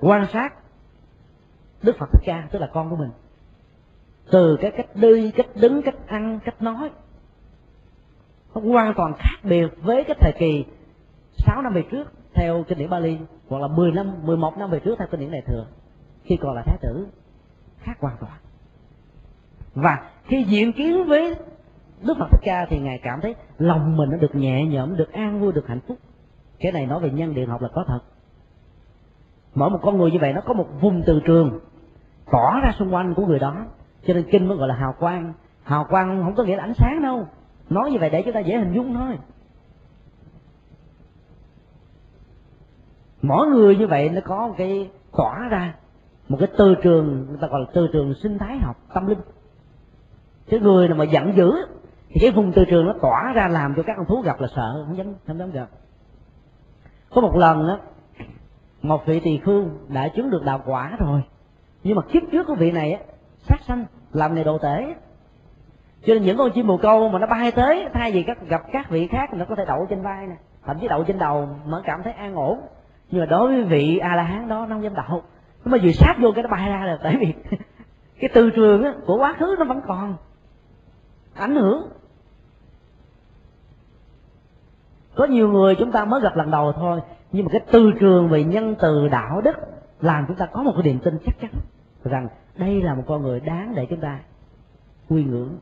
[0.00, 0.54] Quan sát
[1.82, 3.10] đức phật thích ca, tức là con của mình.
[4.30, 6.90] Từ cái cách đi, cách đứng, cách ăn, cách nói,
[8.54, 10.64] nó hoàn toàn khác biệt với cái thời kỳ
[11.38, 14.80] 6 năm về trước theo kinh điển Bali, hoặc là 10 năm 11 năm về
[14.80, 15.66] trước theo kinh điển Đại thừa.
[16.24, 17.06] Khi còn là thái tử,
[17.78, 18.32] khác hoàn toàn.
[19.74, 21.34] Và khi diện kiến với
[22.06, 25.12] đức phật thích ca thì ngài cảm thấy lòng mình nó được nhẹ nhõm, được
[25.12, 25.98] an vui, được hạnh phúc.
[26.58, 28.00] Cái này nói về nhân điện học là có thật.
[29.54, 31.60] Mỗi một con người như vậy nó có một vùng từ trường
[32.32, 33.56] tỏ ra xung quanh của người đó.
[34.06, 35.32] Cho nên kinh mới gọi là hào quang.
[35.62, 37.26] Hào quang không có nghĩa là ánh sáng đâu.
[37.70, 39.18] Nói như vậy để chúng ta dễ hình dung thôi.
[43.22, 45.74] Mỗi người như vậy nó có một cái tỏa ra,
[46.28, 49.18] một cái tư trường, người ta gọi là tư trường sinh thái học tâm linh.
[50.48, 51.52] Cái người nào mà giận dữ
[52.12, 54.48] thì cái vùng từ trường nó tỏa ra làm cho các con thú gặp là
[54.56, 55.66] sợ không dám không dám gặp.
[57.10, 57.78] Có một lần đó
[58.82, 61.22] một vị tỳ khưu đã chứng được đạo quả rồi.
[61.82, 63.00] Nhưng mà kiếp trước của vị này á
[63.48, 64.94] sát sanh làm này đồ tể.
[66.06, 68.62] Cho nên những con chim bồ câu mà nó bay tới thay vì các gặp
[68.72, 71.48] các vị khác nó có thể đậu trên vai nè thậm chí đậu trên đầu
[71.66, 72.60] mà cảm thấy an ổn.
[73.10, 75.22] Nhưng mà đối với vị a la hán đó nó không dám đậu.
[75.64, 77.34] Nhưng mà vừa sát vô cái nó bay ra là tại vì
[78.20, 80.16] cái từ trường á, của quá khứ nó vẫn còn
[81.34, 81.88] ảnh hưởng.
[85.20, 87.00] Có nhiều người chúng ta mới gặp lần đầu thôi,
[87.32, 89.56] nhưng mà cái tư trường về nhân từ đạo đức
[90.00, 91.50] làm chúng ta có một cái niềm tin chắc chắn
[92.04, 94.18] rằng đây là một con người đáng để chúng ta
[95.08, 95.58] quy ngưỡng.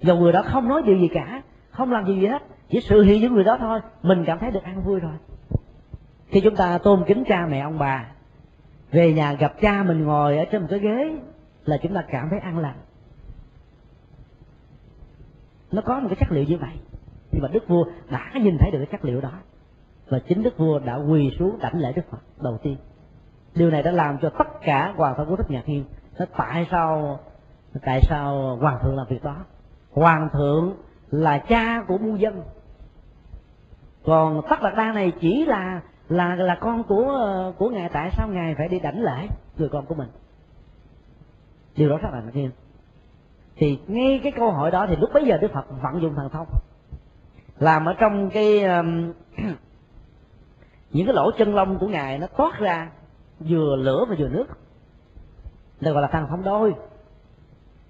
[0.00, 3.02] Dầu người đó không nói điều gì cả, không làm gì gì hết, chỉ sự
[3.02, 5.14] hiện những người đó thôi, mình cảm thấy được an vui rồi.
[6.26, 8.06] Khi chúng ta tôn kính cha mẹ ông bà,
[8.90, 11.16] về nhà gặp cha mình ngồi ở trên một cái ghế
[11.64, 12.76] là chúng ta cảm thấy an lành
[15.72, 16.80] nó có một cái chất liệu như vậy.
[17.32, 19.32] Nhưng mà đức vua đã nhìn thấy được cái chất liệu đó.
[20.08, 22.76] Và chính đức vua đã quỳ xuống đảnh lễ đức phật đầu tiên.
[23.54, 25.84] Điều này đã làm cho tất cả hoàng thân của thích nhạc nhiên
[26.18, 27.18] thế tại sao
[27.82, 29.36] tại sao hoàng thượng làm việc đó?
[29.92, 30.76] Hoàng thượng
[31.10, 32.42] là cha của muôn dân.
[34.04, 37.88] Còn tất đạt đa này chỉ là là là con của của ngài.
[37.88, 40.08] Tại sao ngài phải đi đảnh lễ người con của mình?
[41.76, 42.50] Điều đó rất là ngạc nhiên
[43.56, 46.28] thì ngay cái câu hỏi đó thì lúc bấy giờ đức phật vận dụng thần
[46.30, 46.46] thông.
[47.58, 49.12] Làm ở trong cái um,
[50.92, 52.90] những cái lỗ chân lông của ngài nó toát ra
[53.40, 54.46] vừa lửa và vừa nước.
[55.80, 56.74] Đây gọi là thần thông đôi.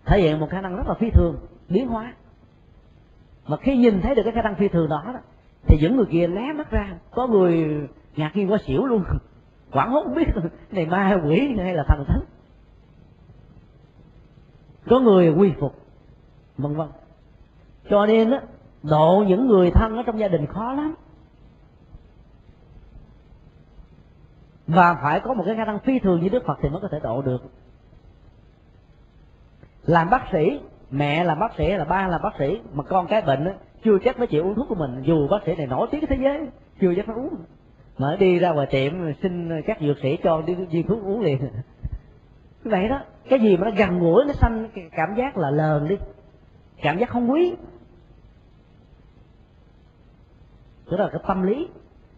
[0.05, 1.37] Thể hiện một khả năng rất là phi thường
[1.69, 2.15] biến hóa.
[3.47, 5.21] Mà khi nhìn thấy được cái khả năng phi thường đó, đó
[5.67, 6.95] thì những người kia lé mắt ra.
[7.11, 7.81] Có người
[8.17, 9.05] ngạc nhiên quá xỉu luôn.
[9.73, 10.29] Quảng hốt không biết
[10.71, 12.21] này ma quỷ hay là thần thánh
[14.89, 15.75] có người quy phục,
[16.59, 16.89] vân vân.
[17.91, 18.41] Cho nên á,
[18.83, 20.95] độ những người thân ở trong gia đình khó lắm.
[24.67, 26.89] Và phải có một cái khả năng phi thường như đức phật thì mới có
[26.93, 27.43] thể độ được.
[29.83, 30.61] Làm bác sĩ,
[30.91, 33.53] mẹ là bác sĩ, là ba là bác sĩ, mà con cái bệnh á,
[33.85, 35.03] chưa chắc nó chịu uống thuốc của mình.
[35.03, 36.47] Dù bác sĩ này nổi tiếng thế giới,
[36.81, 37.35] chưa chắc nó uống.
[37.99, 41.39] Mà đi ra ngoài tiệm, xin các dược sĩ cho đi viên thuốc uống liền.
[42.65, 45.97] Vậy đó cái gì mà nó gần gũi nó sanh cảm giác là lờn đi.
[46.83, 47.55] Cảm giác không quý.
[50.91, 51.69] Đó là cái tâm lý.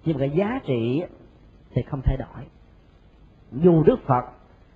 [0.04, 1.02] Nhưng mà cái giá trị
[1.74, 2.44] thì không thay đổi.
[3.52, 4.24] Dù đức phật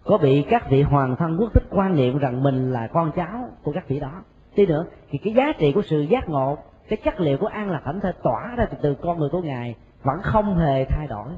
[0.05, 3.51] có bị các vị hoàng thân quốc thích quan niệm rằng mình là con cháu
[3.62, 4.22] của các vị đó.
[4.55, 6.59] Tí nữa thì cái giá trị của sự giác ngộ
[6.89, 9.43] cái chất liệu của an lạc thẩm thể tỏa ra từ, từ con người của
[9.43, 11.29] ngài vẫn không hề thay đổi.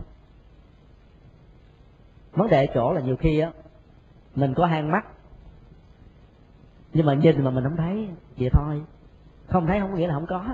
[2.33, 3.51] Vấn đề chỗ là nhiều khi á
[4.35, 5.07] mình có hai mắt.
[6.93, 8.09] Nhưng mà nhìn mà mình không thấy,
[8.39, 8.83] vậy thôi.
[9.49, 10.45] Không thấy không có nghĩa là không có.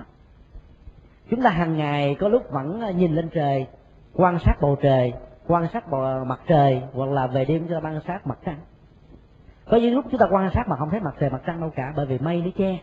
[1.31, 3.67] Chúng ta hàng ngày có lúc vẫn nhìn lên trời,
[4.15, 5.13] quan sát bầu trời,
[5.47, 8.59] quan sát bầu mặt trời, hoặc là về đêm chúng ta quan sát mặt trăng.
[9.71, 11.71] Có những lúc chúng ta quan sát mà không thấy mặt trời, mặt trăng đâu
[11.77, 12.81] cả, bởi vì mây nó che.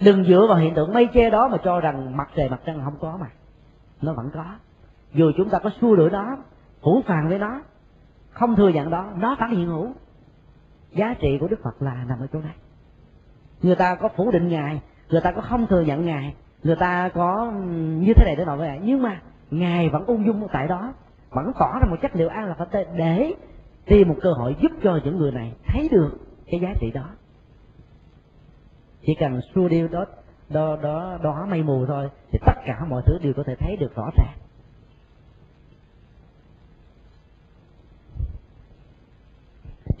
[0.00, 2.80] Đừng dựa vào hiện tượng mây che đó mà cho rằng mặt trời, mặt trăng
[2.84, 3.26] không có mà.
[4.02, 4.44] Nó vẫn có.
[5.12, 6.36] Dù chúng ta có xua đuổi nó,
[6.82, 7.60] phủ phàng với nó
[8.30, 9.88] không thừa nhận đó, nó vẫn hiện hữu.
[10.92, 12.54] Giá trị của đức phật là nằm ở chỗ này.
[13.62, 17.08] Người ta có phủ định ngài, người ta có không thừa nhận ngài, người ta
[17.08, 19.20] có như thế này thế nọ với ngài nhưng mà
[19.50, 20.92] ngài vẫn ung dung tại đó,
[21.30, 23.34] vẫn tỏ ra một chất liệu an lạc phật để
[23.86, 26.10] tìm một cơ hội giúp cho những người này thấy được
[26.46, 27.08] cái giá trị đó.
[29.06, 30.04] Chỉ cần xua điêu đó
[30.48, 33.76] đó đó đó mây mù thôi thì tất cả mọi thứ đều có thể thấy
[33.76, 34.36] được rõ ràng.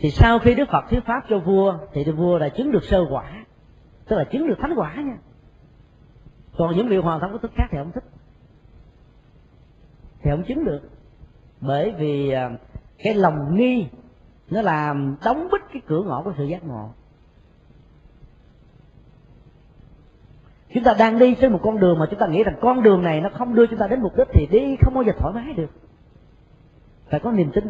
[0.00, 3.04] Thì sau khi đức phật thuyết pháp cho vua, thì vua đã chứng được sơ
[3.10, 3.44] quả.
[4.08, 5.16] Tức là chứng được thánh quả nha.
[6.56, 8.04] Còn những vị hoàng thân có thức khác thì không thích.
[10.22, 10.80] Thì không chứng được.
[11.60, 12.50] Bởi vì à,
[12.98, 13.86] cái lòng nghi,
[14.50, 16.90] nó làm đóng bít cái cửa ngõ của sự giác ngộ.
[20.74, 23.02] Chúng ta đang đi trên một con đường mà chúng ta nghĩ rằng con đường
[23.02, 25.34] này nó không đưa chúng ta đến mục đích thì đi không bao giờ thoải
[25.34, 25.70] mái được.
[27.10, 27.64] Phải có niềm tin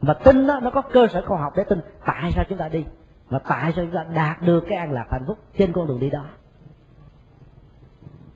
[0.00, 2.68] và tin đó, nó có cơ sở khoa học để tin tại sao chúng ta
[2.68, 2.84] đi.
[3.28, 6.00] Và tại sao chúng ta đạt được cái an lạc hạnh phúc trên con đường
[6.00, 6.24] đi đó.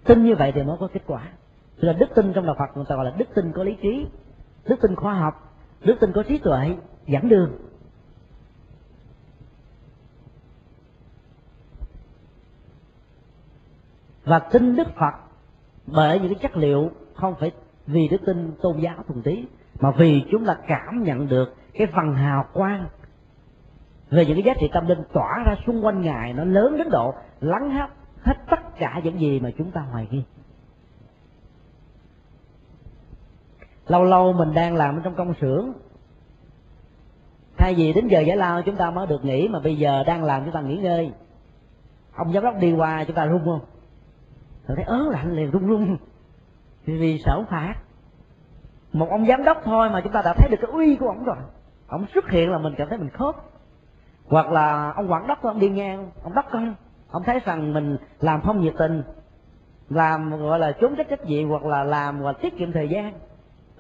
[0.05, 1.23] Tin như vậy thì mới có kết quả.
[1.81, 3.77] Thế là đức tin trong đạo Phật người ta gọi là đức tin có lý
[3.83, 4.07] trí,
[4.65, 5.55] đức tin khoa học,
[5.85, 7.53] đức tin có trí tuệ, dẫn đường.
[14.25, 15.15] Và tin đức phật
[15.87, 17.51] bởi những cái chất liệu không phải
[17.87, 19.47] vì đức tin tôn giáo thuần túy
[19.81, 22.87] mà vì chúng ta cảm nhận được cái phần hào quang
[24.11, 26.91] về những cái giá trị tâm linh tỏa ra xung quanh ngài, nó lớn đến
[26.91, 27.89] độ lắng hết
[28.23, 30.23] hết tất cả những gì mà chúng ta hoài nghi.
[33.87, 35.73] Lâu lâu mình đang làm trong công xưởng,
[37.57, 40.25] thay vì đến giờ giải lao chúng ta mới được nghỉ, mà bây giờ đang
[40.25, 41.13] làm chúng ta nghỉ ngơi.
[42.17, 43.61] Ông giám đốc đi qua chúng ta run không
[44.67, 45.97] tôi thấy ớn lạnh liền, run run.
[46.85, 47.75] Vì sợ phạt
[48.93, 51.25] một ông giám đốc thôi mà chúng ta đã thấy được cái uy của ông
[51.25, 51.37] rồi.
[51.87, 53.37] Ông xuất hiện là mình cảm thấy mình khớp.
[54.27, 56.75] Hoặc là ông quản đốc ông đi ngang, ông đốc coi.
[57.11, 59.03] Ông thấy rằng mình làm không nhiệt tình,
[59.89, 63.13] làm, gọi là, trốn trách trách nhiệm hoặc là làm, hoặc tiết kiệm thời gian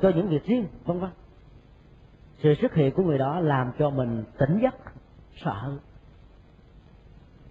[0.03, 1.11] cho những việc riêng, vân vân.
[2.43, 4.75] Sự xuất hiện của người đó làm cho mình tỉnh giấc,
[5.45, 5.77] sợ.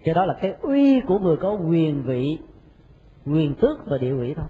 [0.04, 2.38] Cái đó là cái uy của người có quyền vị,
[3.26, 4.46] quyền tước và địa vị thôi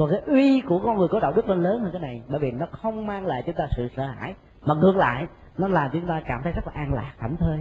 [0.00, 2.40] còn cái uy của con người có đạo đức nó lớn hơn cái này, bởi
[2.40, 5.26] vì nó không mang lại chúng ta sự sợ hãi, mà ngược lại,
[5.58, 7.58] nó làm chúng ta cảm thấy rất là an lạc, thảnh thơi,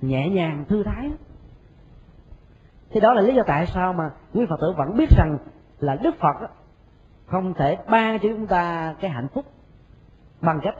[0.00, 1.10] nhẹ nhàng, thư thái.
[2.90, 5.38] Thì đó là lý do tại sao mà quý phật tử vẫn biết rằng
[5.80, 6.50] là đức phật
[7.26, 9.44] không thể ban cho chúng ta cái hạnh phúc
[10.40, 10.74] bằng cách,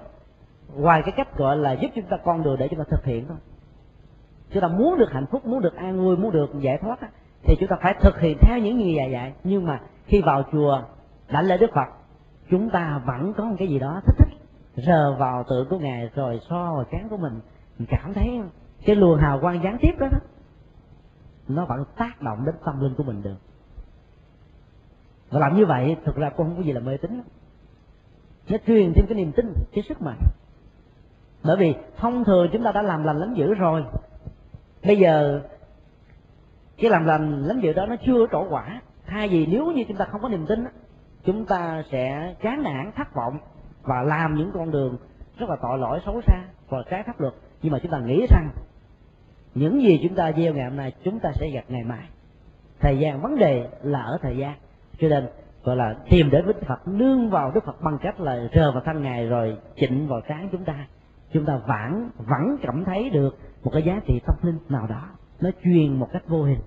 [0.75, 3.27] ngoài cái cách gọi là giúp chúng ta con đường để chúng ta thực hiện
[3.29, 3.37] thôi.
[4.51, 6.99] Chúng ta muốn được hạnh phúc, muốn được an vui muốn được giải thoát
[7.43, 9.33] thì chúng ta phải thực hiện theo những gì dạy dạy.
[9.45, 9.81] Nhưng mà
[10.11, 10.83] khi vào chùa
[11.29, 11.89] đảnh lễ đức phật
[12.51, 14.41] chúng ta vẫn có một cái gì đó thích thích
[14.87, 17.41] rờ vào tượng của ngài rồi so vào trán của mình.
[17.79, 18.41] Mình cảm thấy
[18.85, 20.19] cái luồng hào quang gián tiếp đó, đó
[21.49, 23.37] nó vẫn tác động đến tâm linh của mình được.
[25.31, 27.23] Và làm như vậy thực ra cũng không có gì là mê tín.
[28.49, 30.19] Nó truyền thêm cái niềm tin cái sức mạnh.
[31.45, 33.85] Bởi vì thông thường chúng ta đã làm lành lánh dữ rồi.
[34.87, 35.41] Bây giờ
[36.77, 38.81] cái làm lành lánh dữ đó nó chưa trổ quả
[39.11, 40.65] thay vì nếu như chúng ta không có niềm tin
[41.25, 43.39] chúng ta sẽ chán nản, thất vọng
[43.83, 44.97] và làm những con đường
[45.39, 47.35] rất là tội lỗi, xấu xa và trái pháp luật.
[47.63, 48.51] Nhưng mà chúng ta nghĩ rằng,
[49.55, 52.09] những gì chúng ta gieo ngày hôm nay, chúng ta sẽ gặp ngày mai.
[52.81, 54.55] Thời gian, vấn đề là ở thời gian.
[54.99, 55.27] Cho nên,
[55.65, 58.73] gọi là, tìm đến với Đức Phật, nương vào Đức Phật bằng cách là rờ
[58.73, 60.87] vào thân ngài rồi chỉnh vào trán chúng ta.
[61.33, 65.09] Chúng ta vẫn vẫn cảm thấy được một cái giá trị tâm linh nào đó.
[65.41, 66.61] Nó truyền một cách vô hình.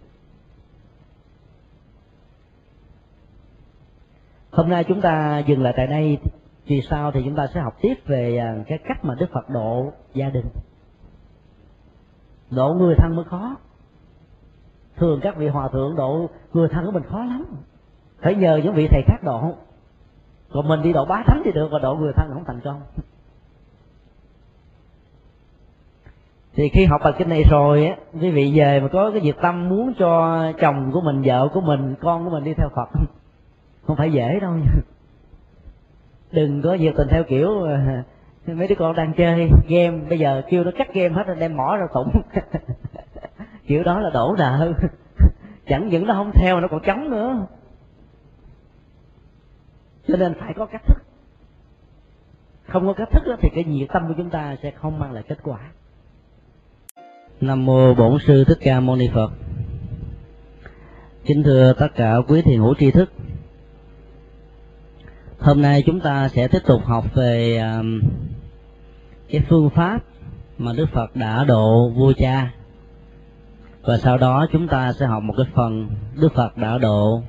[4.54, 6.18] Hôm nay chúng ta dừng lại tại đây.
[6.66, 9.50] Vì sao thì chúng ta sẽ học tiếp về à, cái cách mà đức phật
[9.50, 10.46] độ gia đình.
[12.52, 13.56] Độ người thân mới khó.
[14.98, 17.46] Thường các vị hòa thượng độ người thân của mình khó lắm.
[18.22, 19.56] Phải nhờ những vị thầy khác độ.
[20.52, 22.82] Còn mình đi độ bá thánh thì được và độ người thân không thành công.
[26.56, 29.36] Thì khi học bài kinh này rồi á, quý vị về mà có cái việc
[29.42, 32.90] tâm muốn cho chồng của mình, vợ của mình, con của mình đi theo phật
[33.86, 34.72] không phải dễ đâu nha.
[36.32, 37.78] Đừng có nhiều tình theo kiểu ờ,
[38.46, 41.58] mấy đứa con đang chơi game, bây giờ kêu nó cắt game hết rồi đem
[41.58, 42.22] mỏ ra tụng.
[43.68, 44.74] Kiểu đó là đổ nợ.
[45.68, 47.48] Chẳng những nó không theo, nó còn chống nữa.
[50.08, 51.04] Cho nên phải có cách thức.
[52.68, 55.12] Không có cách thức đó thì cái nhiệt tâm của chúng ta sẽ không mang
[55.12, 55.60] lại kết quả.
[57.42, 59.32] Nam mô bổn sư thích ca mâu ni phật.
[61.26, 63.10] Kính thưa tất cả quý thiền hữu tri thức
[65.44, 68.02] hôm nay chúng ta sẽ tiếp tục học về um,
[69.30, 70.00] cái phương pháp
[70.58, 72.54] mà đức phật đã độ vua cha.
[73.82, 77.22] Và sau đó chúng ta sẽ học một cái phần đức phật đã độ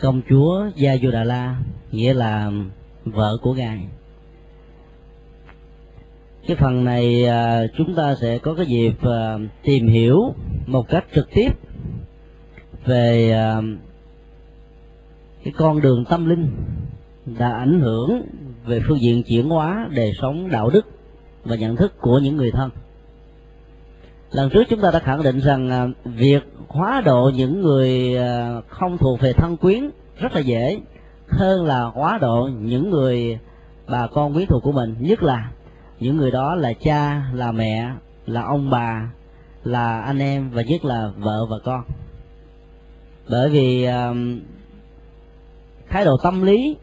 [0.00, 1.56] công chúa gia du đà la
[1.90, 2.50] nghĩa là
[3.04, 3.84] vợ của ngài.
[6.46, 10.34] Cái phần này à, chúng ta sẽ có cái dịp à, tìm hiểu
[10.66, 11.50] một cách trực tiếp
[12.84, 13.60] về à,
[15.44, 16.50] cái con đường tâm linh
[17.26, 18.22] đã ảnh hưởng
[18.64, 20.86] về phương diện chuyển hóa, đời sống, đạo đức
[21.44, 22.70] và nhận thức của những người thân.
[24.30, 28.60] Lần trước chúng ta đã khẳng định rằng à, việc hóa độ những người à,
[28.68, 30.80] không thuộc về thân quyến rất là dễ,
[31.28, 33.38] hơn là hóa độ những người
[33.88, 34.96] bà con quyến thuộc của mình.
[35.00, 35.50] Nhất là
[36.00, 37.90] những người đó là cha, là mẹ,
[38.26, 39.12] là ông bà,
[39.64, 41.84] là anh em và nhất là vợ và con.
[43.30, 44.14] Bởi vì à,
[45.88, 46.76] thái độ tâm lý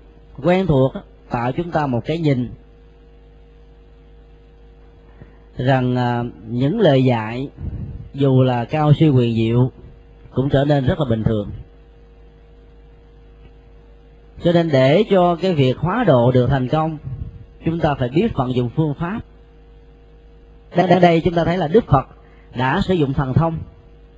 [0.43, 0.93] quen thuộc
[1.29, 2.49] tạo chúng ta một cái nhìn
[5.57, 7.49] rằng à, những lời dạy,
[8.13, 9.71] dù là cao siêu quyền diệu,
[10.31, 11.49] cũng trở nên rất là bình thường.
[14.43, 16.97] Cho nên để cho cái việc hóa độ được thành công,
[17.65, 19.19] chúng ta phải biết vận dụng phương pháp.
[20.75, 22.07] Đang đây chúng ta thấy là đức phật
[22.55, 23.57] đã sử dụng thần thông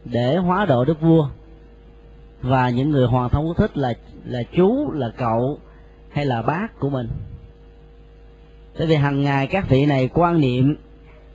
[0.05, 1.29] để hóa độ đức vua.
[2.41, 3.93] Và những người hoàng thông quốc thích là
[4.25, 5.59] là chú, là cậu
[6.11, 7.07] hay là bác của mình.
[8.77, 10.75] Bởi vì hàng ngày các vị này quan niệm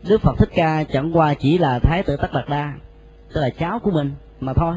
[0.08, 2.74] đức phật thích ca chẳng qua chỉ là thái tử tất đạt đa,
[3.32, 4.10] tức là cháu của mình
[4.40, 4.76] mà thôi.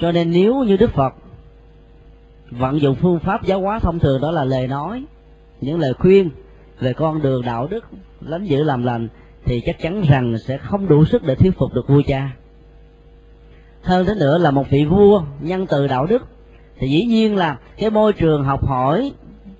[0.00, 1.14] Cho nên nếu như đức phật
[2.50, 5.04] vận dụng phương pháp giáo hóa thông thường, đó là lời nói,
[5.60, 6.30] những lời khuyên
[6.80, 7.84] về con đường đạo đức,
[8.20, 9.08] lánh giữ làm lành,
[9.44, 12.30] thì chắc chắn rằng sẽ không đủ sức để thuyết phục được vua cha.
[13.82, 16.22] Hơn thế nữa là một vị vua nhân từ đạo đức
[16.80, 19.12] thì dĩ nhiên là cái môi trường học hỏi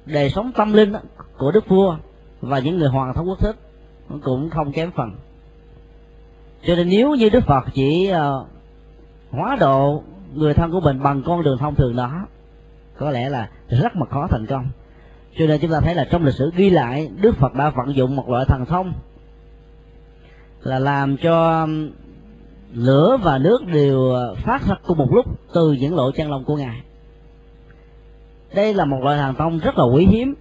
[0.07, 0.93] đời sống tâm linh
[1.39, 1.97] của đức vua
[2.41, 3.57] và những người hoàng thống quốc thích
[4.23, 5.11] cũng không kém phần.
[6.67, 8.47] Cho nên nếu như đức phật chỉ uh,
[9.31, 10.03] hóa độ
[10.35, 12.27] người thân của mình bằng con đường thông thường đó
[12.99, 14.67] có lẽ là rất mà khó thành công.
[15.39, 17.97] Cho nên chúng ta thấy là trong lịch sử ghi lại đức phật đã vận
[17.97, 18.93] dụng một loại thần thông
[20.63, 21.67] là làm cho
[22.73, 26.45] lửa và nước đều ờ, phát ra cùng một lúc từ những lỗ chân lông
[26.45, 26.81] của ngài
[28.55, 30.35] đây là một loại thần thông rất là quý hiếm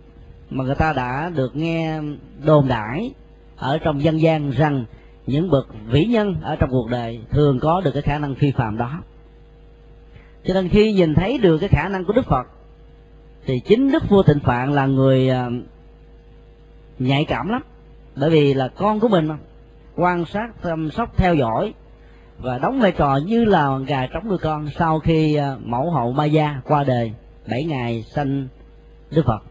[0.50, 2.02] mà người ta đã được nghe
[2.46, 3.12] đồn đãi
[3.58, 4.86] ở trong dân gian rằng
[5.28, 8.52] những bậc vĩ nhân ở trong cuộc đời thường có được cái khả năng phi
[8.52, 9.02] phàm đó.
[10.46, 12.48] Cho nên khi nhìn thấy được cái khả năng của đức phật,
[13.46, 15.52] thì chính đức vua tịnh phạn là người ờ,
[17.00, 17.62] nhạy cảm lắm.
[18.16, 19.30] Bởi vì là con của mình
[19.96, 21.74] quan sát, chăm sóc, theo dõi
[22.38, 26.12] và đóng vai trò như là gà trống nuôi con sau khi ờ, mẫu hậu
[26.12, 27.14] ma gia qua đời
[27.50, 28.48] bảy ngày sanh
[29.12, 29.44] đức phật.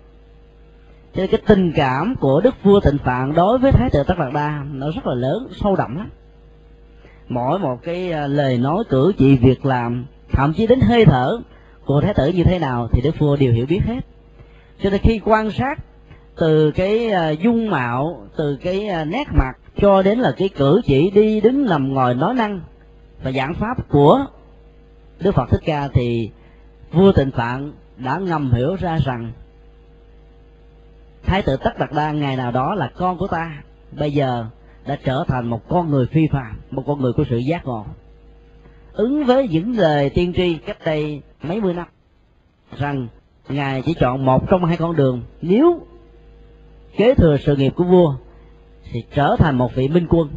[1.15, 4.19] Cho nên cái tình cảm của đức vua tịnh phạn đối với thái tử tất
[4.19, 6.11] đạt đa nó rất là lớn, sâu đậm lắm.
[7.29, 11.39] Mỗi một cái à, lời nói cử chỉ, việc làm, thậm chí đến hơi thở
[11.85, 14.01] của thái tử như thế nào thì đức vua đều hiểu biết hết.
[14.83, 15.79] Cho nên khi quan sát
[16.37, 20.81] từ cái à, dung mạo, từ cái à, nét mặt cho đến là cái cử
[20.85, 22.61] chỉ đi đứng nằm ngồi nói năng
[23.23, 24.27] và giảng pháp của
[25.21, 26.31] đức phật thích ca thì
[26.93, 29.33] vua tịnh phạn đã ngầm hiểu ra rằng,
[31.23, 33.63] thái tử tất đạt đa ngày nào đó là con của ta,
[33.99, 34.47] bây giờ
[34.87, 37.85] đã trở thành một con người phi phàm một con người của sự giác ngộ.
[38.93, 41.87] Ứng với những lời tiên tri cách đây mấy mươi năm,
[42.79, 43.09] rằng
[43.49, 45.81] ngài chỉ chọn một trong hai con đường, nếu
[46.97, 48.15] kế thừa sự nghiệp của vua
[48.93, 50.29] thì trở thành một vị minh quân,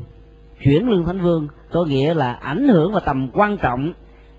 [0.63, 3.93] chuyển lương thánh vương, có nghĩa là ảnh hưởng và tầm quan trọng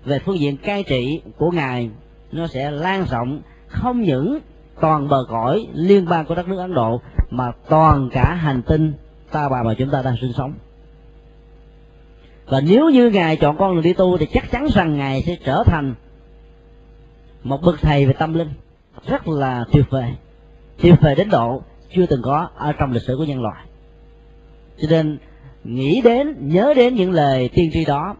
[0.05, 1.89] về phương diện cai trị của ngài
[2.33, 4.39] nó sẽ lan rộng, không những
[4.81, 8.93] toàn bờ cõi liên bang của đất nước ấn độ, mà toàn cả hành tinh
[9.31, 10.53] ta bà mà chúng ta đang sinh sống.
[12.45, 15.37] Và nếu như ngài chọn con đường đi tu thì chắc chắn rằng ngài sẽ
[15.45, 15.95] trở thành
[17.43, 18.49] một bậc thầy về tâm linh.
[19.07, 20.13] Rất là tuyệt vời.
[20.81, 21.61] Tuyệt vời đến độ
[21.95, 23.65] chưa từng có ở trong lịch sử của nhân loại.
[24.81, 25.17] Cho nên,
[25.63, 28.15] nghĩ đến, nhớ đến những lời tiên tri đó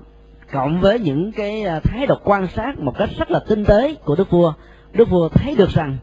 [0.54, 3.95] cộng với những cái à, thái độ quan sát một cách rất là tinh tế
[3.95, 4.54] của đức vua
[4.93, 5.97] đức vua thấy được rằng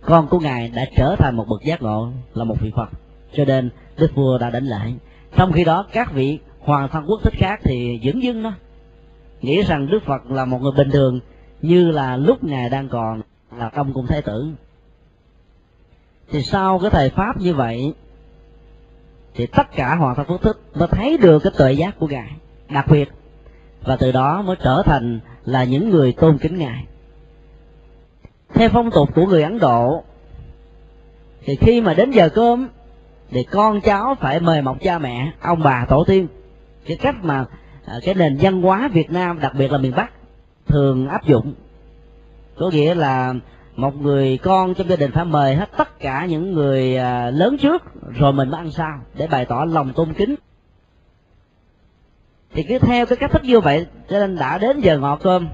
[0.00, 2.88] con của ngài đã trở thành một bậc giác ngộ, là một vị phật.
[3.32, 4.94] Cho nên đức vua đã đánh lại
[5.36, 8.52] trong khi đó, các vị hoàng thân quốc thích khác thì dưỡng dưng đó,
[9.42, 11.20] nghĩ rằng đức phật là một người bình thường,
[11.62, 13.22] như là lúc ngài đang còn
[13.56, 14.50] là trong cung thái tử.
[16.30, 17.94] Thì sau cái thời pháp như vậy,
[19.34, 22.30] thì tất cả hoàng thân quốc thích mới thấy được cái tuệ giác của ngài,
[22.68, 23.08] đặc biệt
[23.84, 26.84] và từ đó mới trở thành là những người tôn kính ngài.
[28.54, 30.02] Theo phong tục của người ấn độ,
[31.44, 32.68] thì khi mà đến giờ cơm,
[33.30, 36.26] thì con cháu phải mời một cha mẹ, ông bà tổ tiên.
[36.86, 37.44] Cái cách mà
[37.86, 40.10] à, cái nền văn hóa việt nam, đặc biệt là miền bắc,
[40.66, 41.54] thường áp dụng.
[42.56, 43.34] Có nghĩa là
[43.76, 47.56] một người con trong gia đình phải mời hết tất cả những người à, lớn
[47.58, 47.82] trước,
[48.18, 50.34] rồi mình mới ăn sau để bày tỏ lòng tôn kính
[52.52, 55.48] thì cứ theo cái cách thức như vậy, cho nên đã đến giờ ngọ cơm.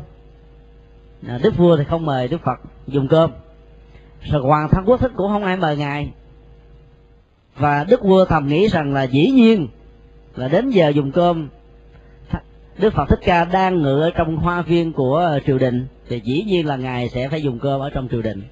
[1.28, 3.30] À, đức vua thì không mời đức phật dùng cơm.
[4.22, 6.12] Rồi hoàng thân quốc thích cũng không ai mời ngài.
[7.56, 9.68] Và đức vua thầm nghĩ rằng là dĩ nhiên
[10.34, 11.48] là đến giờ dùng cơm.
[12.78, 16.44] Đức phật thích ca đang ngự ở trong hoa viên của triều đình, thì dĩ
[16.46, 18.42] nhiên là ngài sẽ phải dùng cơm ở trong triều đình.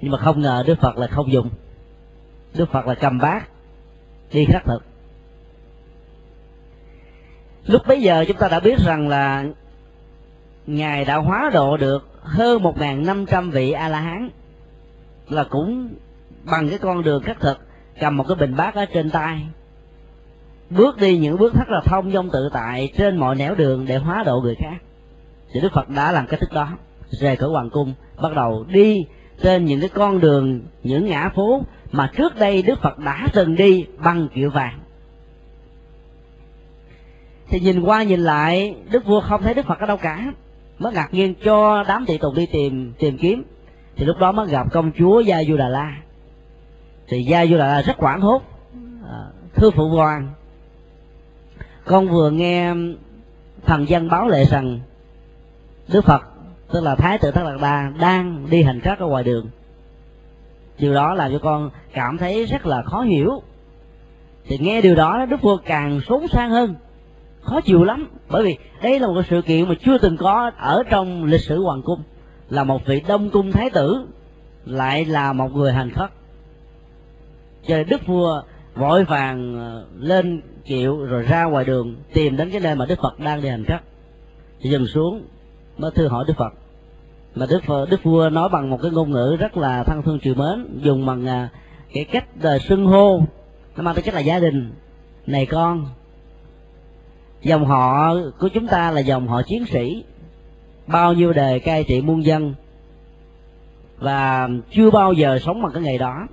[0.00, 1.50] Nhưng mà không ngờ đức phật là không dùng.
[2.54, 3.48] Đức phật là cầm bát,
[4.32, 4.84] đi khắc thực
[7.66, 9.44] lúc bấy giờ chúng ta đã biết rằng là
[10.66, 14.30] ngài đã hóa độ được hơn một năm trăm vị a la hán
[15.28, 15.88] là cũng
[16.44, 17.58] bằng cái con đường khắc thực,
[18.00, 19.46] cầm một cái bình bát ở trên tay,
[20.70, 23.96] bước đi những bước rất là thông dong tự tại trên mọi nẻo đường để
[23.96, 24.76] hóa độ người khác.
[25.52, 26.68] Thì đức phật đã làm cái thức đó,
[27.10, 29.06] rời khỏi hoàng cung, bắt đầu đi
[29.42, 31.62] trên những cái con đường, những ngã phố
[31.92, 34.78] mà trước đây đức phật đã từng đi bằng kiệu vàng
[37.48, 40.32] thì nhìn qua nhìn lại, đức vua không thấy đức phật ở đâu cả.
[40.78, 43.44] Mới ngạc nhiên cho đám tỳ tùng đi tìm tìm kiếm.
[43.96, 45.96] Thì lúc đó mới gặp công chúa gia du đà la
[47.08, 48.42] thì gia du đà la rất hoảng hốt.
[49.10, 49.18] À,
[49.54, 50.28] thưa phụ hoàng,
[51.84, 52.74] con vừa nghe
[53.66, 54.80] thần dân báo lệ rằng
[55.88, 56.22] đức phật,
[56.72, 59.48] tức là thái tử thất lạc đà, đang đi hành khất ở ngoài đường.
[60.78, 63.42] Điều đó làm cho con cảm thấy rất là khó hiểu.
[64.44, 66.74] Thì nghe điều đó, đức vua càng sốn sang hơn
[67.46, 70.82] khó chịu lắm bởi vì đây là một sự kiện mà chưa từng có ở
[70.90, 72.02] trong lịch sử hoàng cung.
[72.50, 74.06] Là một vị đông cung thái tử
[74.64, 76.10] lại là một người hành khất.
[77.66, 78.42] Cho đức vua
[78.74, 82.98] vội vàng ờ, lên kiệu rồi ra ngoài đường tìm đến cái nơi mà đức
[83.02, 83.80] phật đang đi hành khất.
[84.60, 85.22] Thì dừng xuống
[85.78, 86.52] mới thưa hỏi đức phật.
[87.34, 90.18] Mà đức phật, đức vua nói bằng một cái ngôn ngữ rất là thân thương
[90.22, 91.48] chiều mến dùng bằng ờ,
[91.92, 93.20] cái cách ờ, xưng hô.
[93.76, 94.72] Nó mang tới chất là gia đình.
[95.26, 95.86] Này con
[97.46, 100.04] dòng họ của chúng ta là dòng họ chiến sĩ.
[100.86, 102.54] Bao nhiêu đời cai trị muôn dân.
[103.98, 106.26] Và chưa bao giờ sống bằng cái ngày đó.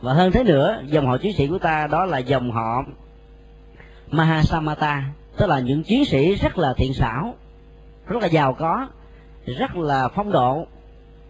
[0.00, 2.84] Và hơn thế nữa, dòng họ chiến sĩ của ta đó là dòng họ
[4.10, 5.04] Mahasamata
[5.36, 7.34] tức là những chiến sĩ rất là thiện xảo,
[8.06, 8.88] rất là giàu có,
[9.46, 10.66] rất là phong độ.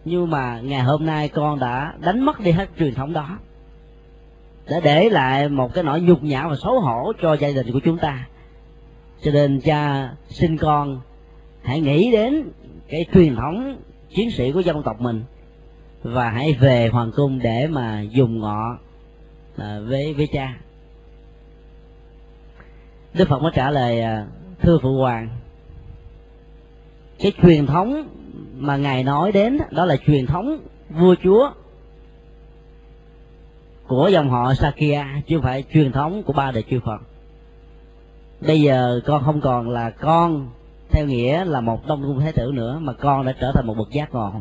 [0.05, 3.37] Nhưng mà ngày hôm nay con đã đánh mất đi hết truyền thống đó
[4.69, 7.79] để để lại một cái nỗi nhục nhã và xấu hổ cho gia đình của
[7.79, 8.27] chúng ta
[9.21, 11.01] cho nên cha sinh con
[11.61, 12.49] hãy nghĩ đến
[12.87, 13.81] cái truyền thống
[14.15, 15.23] chiến sĩ của dân tộc mình
[16.03, 18.77] và hãy về hoàng cung để mà dùng ngọ
[19.57, 20.57] à, với với cha
[23.13, 24.25] đức phật mới trả lời à,
[24.61, 25.29] thưa phụ hoàng
[27.19, 28.09] cái truyền thống
[28.57, 30.57] mà ngài nói đến đó là truyền thống
[30.89, 31.51] vua chúa
[33.87, 37.01] của dòng họ Sakya chứ không phải truyền thống của ba đời chư Phật.
[38.47, 40.49] Bây giờ con không còn là con,
[40.89, 43.77] theo nghĩa là một đông cung thái tử nữa, mà con đã trở thành một
[43.77, 44.31] bậc giác ngộ.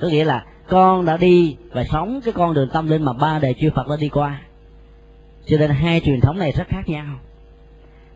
[0.00, 3.38] Có nghĩa là con đã đi và sống cái con đường tâm linh mà ba
[3.38, 4.40] đời chư Phật đã đi qua.
[5.46, 7.06] Cho nên hai truyền thống này rất khác nhau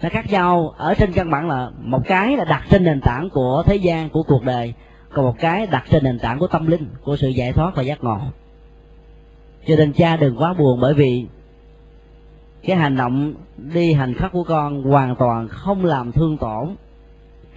[0.02, 3.28] nó khác nhau ở trên căn bản là một cái là đặt trên nền tảng
[3.30, 4.74] của thế gian, của cuộc đời,
[5.12, 7.82] còn một cái đặt trên nền tảng của tâm linh, của sự giải thoát và
[7.82, 8.18] giác ngộ
[9.66, 11.26] cho nên cha đừng quá buồn bởi vì
[12.66, 16.76] cái hành động đi hành khắc của con hoàn toàn không làm thương tổn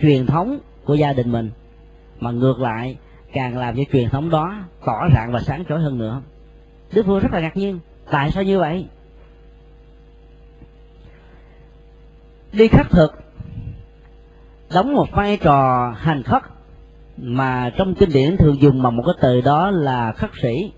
[0.01, 1.51] truyền thống của gia đình mình,
[2.19, 2.97] mà ngược lại
[3.33, 4.55] càng làm cho truyền thống đó
[4.85, 6.21] tỏ rạng và sáng chói hơn nữa.
[6.93, 7.79] Đức vua rất là ngạc nhiên,
[8.11, 8.85] tại sao như vậy?
[12.53, 13.13] Đi khắc thực
[14.73, 16.43] đóng một vai trò hành khất
[17.17, 20.71] mà trong kinh điển thường dùng bằng một cái từ đó là khất sĩ.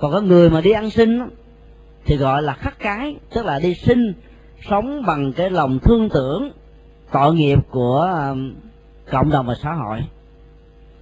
[0.00, 1.20] Còn có người mà đi ăn xin
[2.08, 4.12] thì gọi là khắc cái, tức là đi sinh,
[4.70, 6.50] sống bằng cái lòng thương tưởng,
[7.12, 8.54] tội nghiệp của um,
[9.10, 10.00] cộng đồng và xã hội.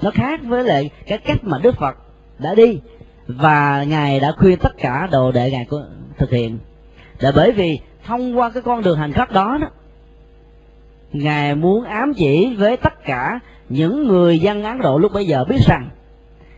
[0.02, 1.96] Nó khác với lại cái cách mà đức phật
[2.38, 2.80] đã đi
[3.26, 5.66] và ngài đã khuyên tất cả đồ đệ ngài
[6.18, 6.58] thực hiện.
[7.18, 9.68] Là bởi vì thông qua cái con đường hành khắc đó đó,
[11.12, 15.44] ngài muốn ám chỉ với tất cả những người dân ấn độ lúc bấy giờ
[15.44, 15.90] biết rằng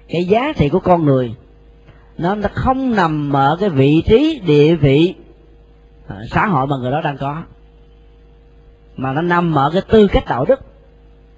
[0.09, 1.35] cái giá trị của con người
[2.19, 5.15] nó không nằm ở cái vị trí, địa vị
[6.09, 7.43] à, xã hội mà người đó đang có.
[8.97, 10.61] Mà nó nằm ở cái tư cách đạo đức,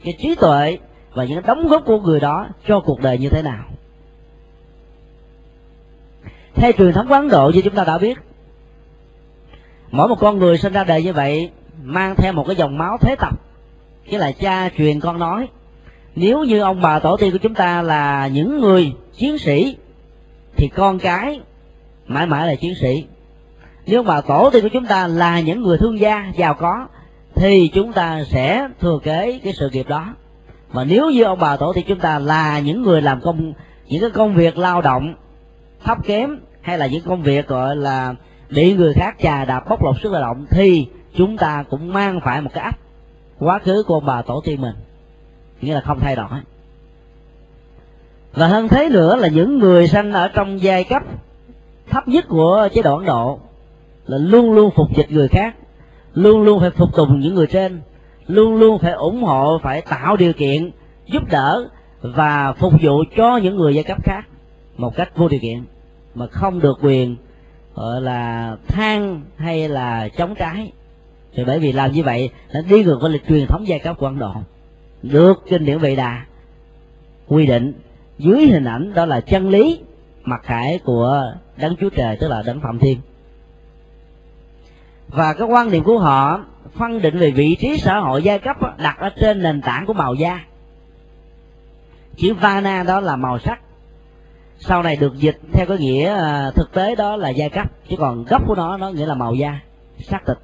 [0.04, 0.78] cái trí tuệ
[1.14, 3.64] và những đóng góp của người đó cho cuộc đời như thế nào.
[6.54, 8.18] Theo truyền thống quán độ như chúng ta đã biết,
[9.90, 11.50] mỗi một con người sinh ra đời như vậy
[11.82, 13.34] mang theo một cái dòng máu thế tập
[14.10, 15.48] chứ là cha truyền con nói,
[16.16, 19.76] nếu như ông bà tổ tiên của chúng ta là những người chiến sĩ
[20.60, 21.40] thì con cái
[22.06, 23.06] mãi mãi là chiến sĩ.
[23.86, 26.86] Nếu bà tổ tiên của chúng ta là những người thương gia, giàu có,
[27.34, 30.14] thì chúng ta sẽ thừa kế cái sự nghiệp đó.
[30.72, 33.52] Và nếu như ông bà tổ tiên chúng ta là những người làm công,
[33.86, 35.14] những cái công việc lao động,
[35.84, 38.14] thấp kém, hay là những công việc gọi là
[38.50, 42.20] bị người khác chà đạp bóc lột sức lao động, thì chúng ta cũng mang
[42.24, 42.78] phải một cái ách
[43.38, 44.74] quá khứ của ông bà tổ tiên mình.
[45.60, 46.28] Nghĩa là không thay đổi
[48.32, 51.02] và hơn thế nữa là những người sanh ở trong giai cấp
[51.90, 53.38] thấp nhất của chế độ ấn độ
[54.06, 55.56] là luôn luôn phục dịch người khác,
[56.14, 57.80] luôn luôn phải phục tùng những người trên,
[58.26, 60.70] luôn luôn phải ủng hộ, phải tạo điều kiện
[61.06, 61.68] giúp đỡ
[62.00, 64.26] và phục vụ cho những người giai cấp khác
[64.76, 65.64] một cách vô điều kiện
[66.14, 67.16] mà không được quyền,
[67.74, 70.72] gọi là, than hay là chống trái.
[71.34, 73.96] Thì bởi vì làm như vậy nó đi ngược với lịch truyền thống giai cấp
[73.98, 74.32] của ấn độ,
[75.02, 76.24] được kinh điển vệ đà
[77.28, 77.72] quy định
[78.20, 79.80] dưới hình ảnh đó là chân lý,
[80.24, 83.00] mặt khải của đấng chúa trời, tức là đấng phạm thiên.
[85.08, 86.44] Và cái quan điểm của họ,
[86.74, 89.92] phân định về vị trí xã hội giai cấp đặt ở trên nền tảng của
[89.92, 90.44] màu da.
[92.16, 93.60] Chữ vana đó là màu sắc.
[94.58, 97.96] Sau này được dịch theo cái nghĩa à, thực tế đó là giai cấp, chứ
[97.98, 99.60] còn gốc của nó nó nghĩa là màu da,
[99.98, 100.36] sắc thịt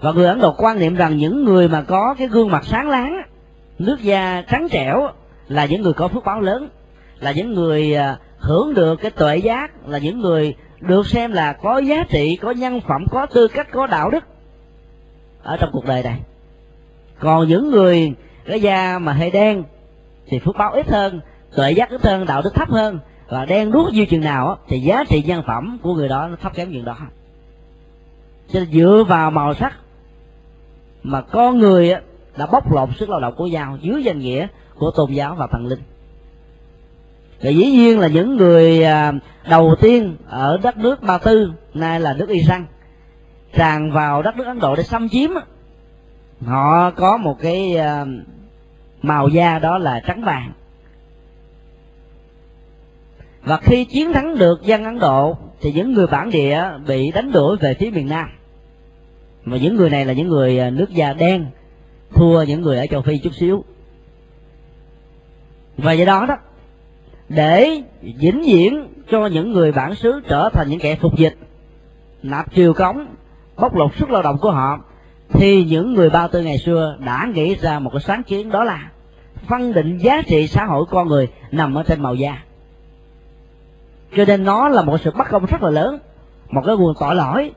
[0.00, 2.88] và người ấn độ quan niệm rằng những người mà có cái gương mặt sáng
[2.88, 3.22] láng,
[3.78, 5.08] nước da trắng trẻo
[5.50, 6.68] là những người có phước báo lớn,
[7.20, 11.52] là những người à, hưởng được cái tuệ giác, là những người được xem là
[11.52, 14.24] có giá trị, có nhân phẩm, có tư cách, có đạo đức
[15.42, 16.20] ở trong cuộc đời này.
[17.18, 18.14] Còn những người,
[18.44, 19.62] cái da mà hơi đen
[20.26, 21.20] thì phước báo ít hơn,
[21.56, 22.98] tuệ giác ít hơn, đạo đức thấp hơn,
[23.28, 26.36] và đen đuốc như chừng nào thì giá trị nhân phẩm của người đó nó
[26.36, 26.96] thấp kém chừng đó.
[28.52, 29.74] Cho nên dựa vào màu sắc
[31.02, 31.94] mà con người
[32.36, 34.46] đã bóc lột sức lao động của nhau dưới danh nghĩa
[34.80, 35.80] của tôn giáo và thần linh.
[37.42, 39.12] Và dĩ nhiên là những người à,
[39.48, 42.66] đầu tiên ở đất nước ba tư, nay là nước iran,
[43.52, 45.30] tràn vào đất nước ấn độ để xâm chiếm
[46.46, 48.04] họ có một cái à,
[49.02, 50.52] màu da đó là trắng vàng.
[53.42, 57.32] Và khi chiến thắng được dân ấn độ, thì những người bản địa bị đánh
[57.32, 58.28] đuổi về phía miền nam.
[59.44, 61.46] Mà những người này là những người à, nước da đen,
[62.14, 63.64] thua những người ở châu phi chút xíu
[65.82, 66.36] và do đó đó,
[67.28, 71.36] để vĩnh viễn cho những người bản xứ trở thành những kẻ phục dịch,
[72.22, 73.06] nạp triều cống,
[73.56, 74.80] bóc lột sức lao động của họ,
[75.32, 78.64] thì những người bao tư ngày xưa đã nghĩ ra một cái sáng kiến đó
[78.64, 78.90] là
[79.48, 82.42] phân định giá trị xã hội con người nằm ở trên màu da.
[84.16, 85.98] Cho nên nó là một sự bất công rất là lớn,
[86.50, 87.50] một cái nguồn tội lỗi,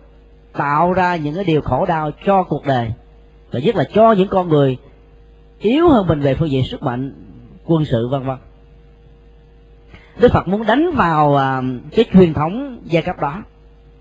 [0.54, 2.94] tạo ra những cái điều khổ đau cho cuộc đời,
[3.52, 4.78] và nhất là cho những con người
[5.60, 7.14] yếu hơn mình về phương diện sức mạnh
[7.66, 8.38] quân sự, vân vân.
[10.20, 11.62] Đức phật muốn đánh vào à,
[11.92, 13.44] cái truyền thống giai cấp đó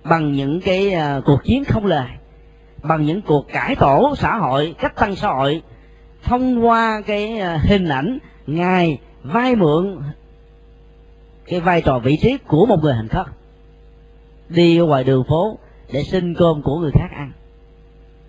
[0.05, 2.09] bằng những cái à, cuộc chiến không lời,
[2.83, 5.63] bằng những cuộc cải tổ xã hội, cách tăng xã hội,
[6.23, 9.99] thông qua cái à, hình ảnh ngài vai mượn,
[11.47, 13.27] cái vai trò vị trí của một người hành khất,
[14.49, 15.59] đi ngoài đường phố
[15.93, 17.33] để xin cơm của người khác ăn.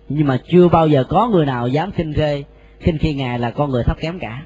[0.08, 2.44] Nhưng mà chưa bao giờ có người nào dám khinh rê
[2.80, 4.42] khinh khi ngài là con người thấp kém cả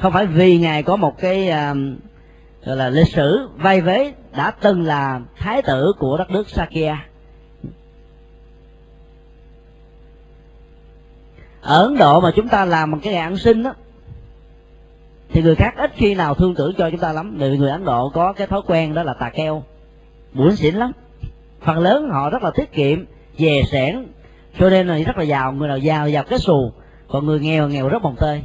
[0.00, 1.76] không phải vì ngài có một cái uh,
[2.64, 7.06] gọi là lịch sử vay vế đã từng là thái tử của đất nước Sakya.
[11.60, 13.74] Ở Ấn Độ mà chúng ta làm một cái ngày ăn sinh đó
[15.30, 17.36] thì người khác ít khi nào thương tưởng cho chúng ta lắm.
[17.38, 19.62] Vì người Ấn Độ có cái thói quen đó là tà keo
[20.32, 20.92] buồn xỉn lắm.
[21.60, 23.04] Phần lớn họ rất là tiết kiệm
[23.38, 24.06] dè sẻn
[24.58, 25.52] cho nên là rất là giàu.
[25.52, 26.72] Người nào giàu giàu cái xù
[27.08, 28.42] còn người nghèo nghèo rất bồng tơi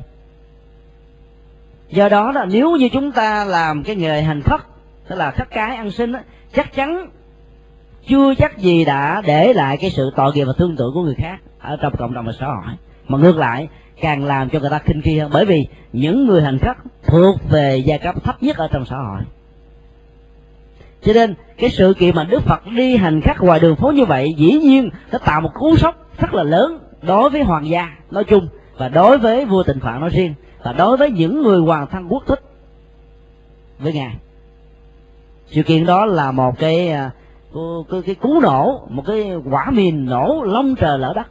[1.94, 4.62] do đó là nếu như chúng ta làm cái nghề hành khất
[5.08, 6.20] tức là khất cái ăn xin đó,
[6.56, 7.10] chắc chắn
[8.08, 11.16] chưa chắc gì đã để lại cái sự tội nghiệp và thương tưởng của người
[11.16, 12.76] khác ở trong cộng đồng và xã hội.
[13.08, 13.68] Mà ngược lại
[14.02, 15.32] càng làm cho người ta kinh khi hơn.
[15.34, 18.96] Bởi vì những người hành khất thuộc về giai cấp thấp nhất ở trong xã
[18.96, 19.22] hội.
[21.02, 24.06] Cho nên cái sự kiện mà đức phật đi hành khất ngoài đường phố như
[24.06, 27.90] vậy dĩ nhiên nó tạo một cú sốc rất là lớn đối với hoàng gia
[28.12, 28.48] nói chung
[28.78, 30.34] và đối với vua tịnh phạn nói riêng
[30.64, 32.42] và đối với những người hoàng thân quốc thích.
[33.80, 34.16] Với ngài.
[35.48, 37.12] Sự kiện đó là một cái à,
[37.92, 41.28] cái, cái cú nổ một cái quả mìn nổ long trời lở đất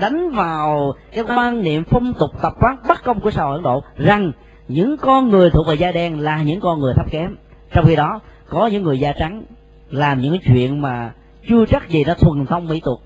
[0.00, 3.62] đánh vào cái quan niệm phong tục tập quán bất công của xã hội ấn
[3.62, 4.32] độ rằng
[4.68, 7.36] những con người thuộc về da đen là những con người thấp kém.
[7.72, 9.42] Trong khi đó có những người da trắng
[9.90, 11.12] làm những chuyện mà
[11.48, 13.00] chưa chắc gì đã thuần thông mỹ tục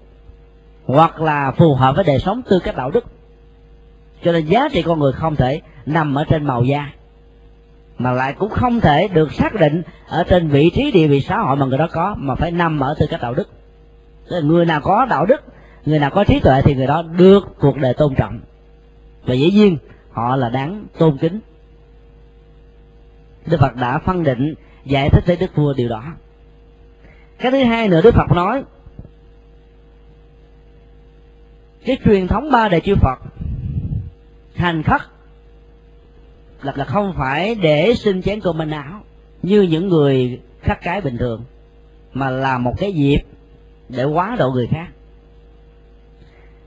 [0.86, 3.04] hoặc là phù hợp với đời sống tư cách đạo đức
[4.24, 6.92] cho nên giá trị con người không thể nằm ở trên màu da,
[7.98, 11.38] mà lại cũng không thể được xác định ở trên vị trí, địa vị xã
[11.38, 13.48] hội mà người đó có, mà phải nằm ở tư cách đạo đức.
[14.42, 15.42] Người nào có đạo đức,
[15.86, 18.40] người nào có trí tuệ thì người đó được cuộc đời tôn trọng.
[19.24, 19.78] Và dĩ nhiên,
[20.10, 21.40] họ là đáng tôn kính.
[23.46, 24.54] Đức phật đã phân định
[24.84, 26.04] giải thích với đức vua điều đó.
[27.38, 28.62] Cái thứ hai nữa, đức phật nói,
[31.84, 33.18] cái truyền thống ba đời chư phật
[34.54, 35.00] hành khất
[36.62, 39.00] là là không phải để xin chén cơm manh áo
[39.42, 41.44] như những người khắc cái bình thường,
[42.12, 43.20] mà là một cái dịp
[43.88, 44.86] để quá độ người khác.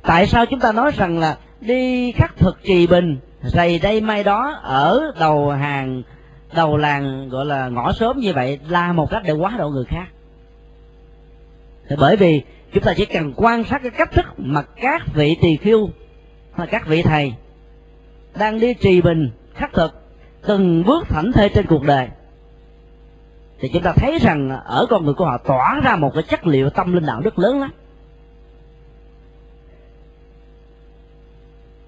[0.01, 4.23] Tại sao chúng ta nói rằng là đi khắc thực trì bình giày đây mai
[4.23, 6.03] đó ở đầu hàng,
[6.55, 9.85] đầu làng gọi là ngõ sớm như vậy là một cách để quá độ người
[9.85, 10.07] khác?
[11.89, 12.41] Thì bởi vì
[12.73, 15.89] chúng ta chỉ cần quan sát cái cách thức mà các vị tỳ khiêu
[16.53, 17.33] hay các vị thầy
[18.37, 20.01] đang đi trì bình, khắc thực,
[20.47, 22.07] từng bước thảnh thơi trên cuộc đời.
[23.59, 26.47] Thì chúng ta thấy rằng ở con người của họ tỏa ra một cái chất
[26.47, 27.71] liệu tâm linh đạo đức lớn lắm.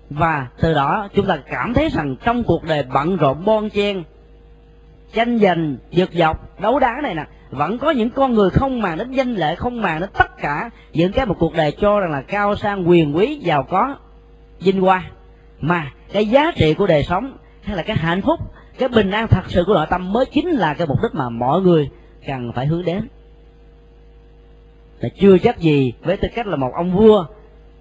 [0.09, 4.03] Và từ đó chúng ta cảm thấy rằng trong cuộc đời bận rộn bon chen,
[5.13, 8.97] tranh giành, giật dọc, đấu đá này nè, vẫn có những con người không màng
[8.97, 12.11] đến danh lợi không màng đến tất cả những cái một cuộc đời cho rằng
[12.11, 13.95] là cao sang, quyền quý, giàu có,
[14.59, 15.03] vinh hoa.
[15.59, 18.39] Mà cái giá trị của đời sống hay là cái hạnh phúc,
[18.79, 21.29] cái bình an thật sự của nội tâm mới chính là cái mục đích mà
[21.29, 21.89] mọi người
[22.27, 23.07] cần phải hướng đến.
[24.99, 27.25] Là chưa chắc gì với tư cách là một ông vua,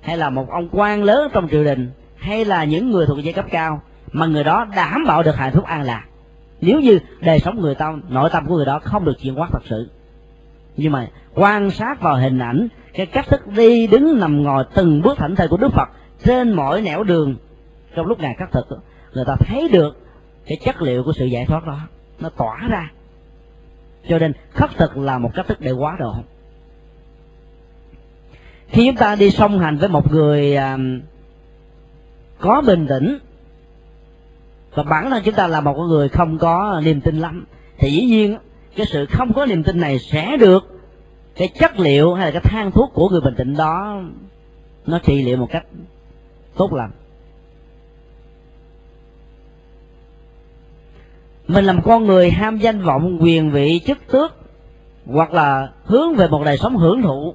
[0.01, 3.33] hay là một ông quan lớn trong triều đình, hay là những người thuộc giai
[3.33, 3.81] cấp cao,
[4.13, 6.05] mà người đó đảm bảo được hạnh phúc an lạc.
[6.61, 9.49] Nếu như đời sống người ta nội tâm của người đó không được chuyển hóa
[9.53, 9.91] thật sự.
[10.77, 15.03] Nhưng mà quan sát vào hình ảnh, cái cách thức đi đứng nằm ngồi từng
[15.03, 15.89] bước thảnh thơi của đức phật
[16.25, 17.37] trên mỗi nẻo đường
[17.97, 18.67] trong lúc ngài khắc thực,
[19.13, 19.97] người ta thấy được
[20.47, 21.79] cái chất liệu của sự giải thoát đó,
[22.21, 22.93] nó tỏa ra.
[24.09, 26.15] Cho nên khắc thực là một cách thức để quá độ.
[28.69, 31.01] Khi chúng ta đi song hành với một người um,
[32.39, 33.19] có bình tĩnh,
[34.75, 37.47] và bản thân chúng ta là một người không có niềm tin lắm,
[37.79, 38.39] thì dĩ nhiên
[38.77, 40.81] cái sự không có niềm tin này sẽ được
[41.37, 44.03] cái chất liệu hay là cái thang thuốc của người bình tĩnh đó
[44.87, 45.67] nó trị liệu một cách
[46.57, 46.91] tốt lành.
[51.49, 54.37] Mình làm con người ham danh vọng quyền vị chức tước
[55.07, 57.35] hoặc là hướng về một đời sống hưởng thụ.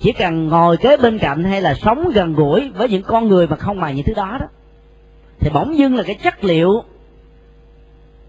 [0.00, 3.46] Chỉ cần ngồi kế bên cạnh hay là sống gần gũi với những con người
[3.46, 4.46] mà không màng những thứ đó đó
[5.40, 6.82] thì bỗng dưng là cái chất liệu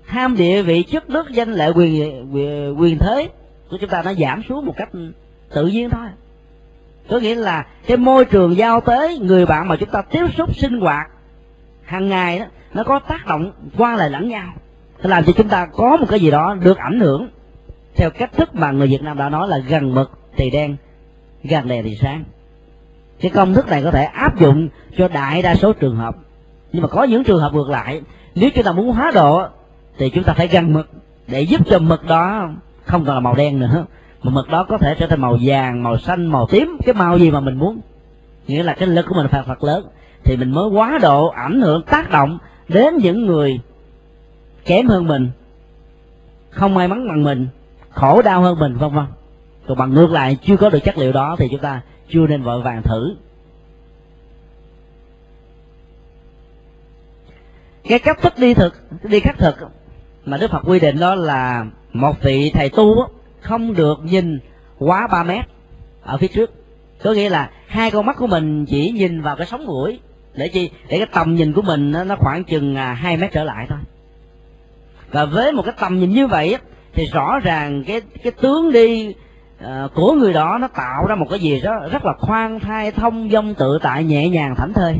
[0.05, 3.29] ham địa vị chức đức danh lợi quyền quyền, quyền thế
[3.69, 4.89] của chúng ta nó giảm xuống một cách
[5.49, 6.07] tự nhiên thôi.
[7.09, 10.55] Có nghĩa là cái môi trường giao tế người bạn mà chúng ta tiếp xúc
[10.55, 11.09] sinh hoạt
[11.83, 14.53] hàng ngày đó nó có tác động qua lại lẫn nhau
[15.03, 17.29] sẽ làm cho chúng ta có một cái gì đó được ảnh hưởng.
[17.95, 20.75] Theo cách thức mà người Việt Nam đã nói là gần mực thì đen,
[21.43, 22.23] gần đèn thì sáng.
[23.21, 26.15] Cái công thức này có thể áp dụng cho đại đa số trường hợp.
[26.71, 28.01] Nhưng mà có những trường hợp ngược lại.
[28.35, 29.43] Nếu chúng ta muốn hóa độ,
[29.97, 30.89] thì chúng ta phải gần mực
[31.27, 32.49] để giúp cho mực đó
[32.85, 33.85] không còn là màu đen nữa.
[34.23, 37.17] Mà mực đó có thể trở thành màu vàng, màu xanh, màu tím, cái màu
[37.17, 37.79] gì mà mình muốn.
[38.47, 39.85] Nghĩa là cái lực của mình phải thật lớn.
[40.23, 43.59] Thì mình mới quá độ, ảnh hưởng, tác động đến những người
[44.69, 45.31] kém hơn mình,
[46.49, 47.47] không may mắn bằng mình,
[47.89, 49.05] khổ đau hơn mình, vân vân.
[49.67, 52.43] Còn bằng ngược lại, chưa có được chất liệu đó thì chúng ta chưa nên
[52.43, 53.15] vội vàng thử.
[57.83, 58.73] Cái cách thức đi thực,
[59.03, 59.55] đi khắc thực
[60.25, 63.07] mà đức phật quy định đó là một vị thầy tu
[63.41, 64.39] không được nhìn
[64.79, 65.45] quá 3 mét
[66.01, 66.51] ở phía trước.
[67.03, 69.99] Có nghĩa là hai con mắt của mình chỉ nhìn vào cái sóng mũi,
[70.33, 70.69] để chi?
[70.89, 73.79] Để cái tầm nhìn của mình nó khoảng chừng à, hai mét trở lại thôi
[75.11, 76.57] và với một cái tầm nhìn như vậy
[76.93, 79.15] thì rõ ràng cái cái tướng đi
[79.63, 82.91] uh, của người đó nó tạo ra một cái gì đó rất là khoan thai
[82.91, 84.99] thông dong tự tại nhẹ nhàng thảnh thơi.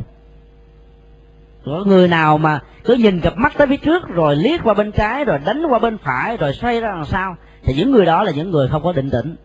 [1.65, 4.91] Có người nào mà cứ nhìn cặp mắt tới phía trước rồi liếc qua bên
[4.91, 8.23] trái rồi đánh qua bên phải rồi xoay ra làm sao thì những người đó
[8.23, 9.35] là những người không có định tĩnh.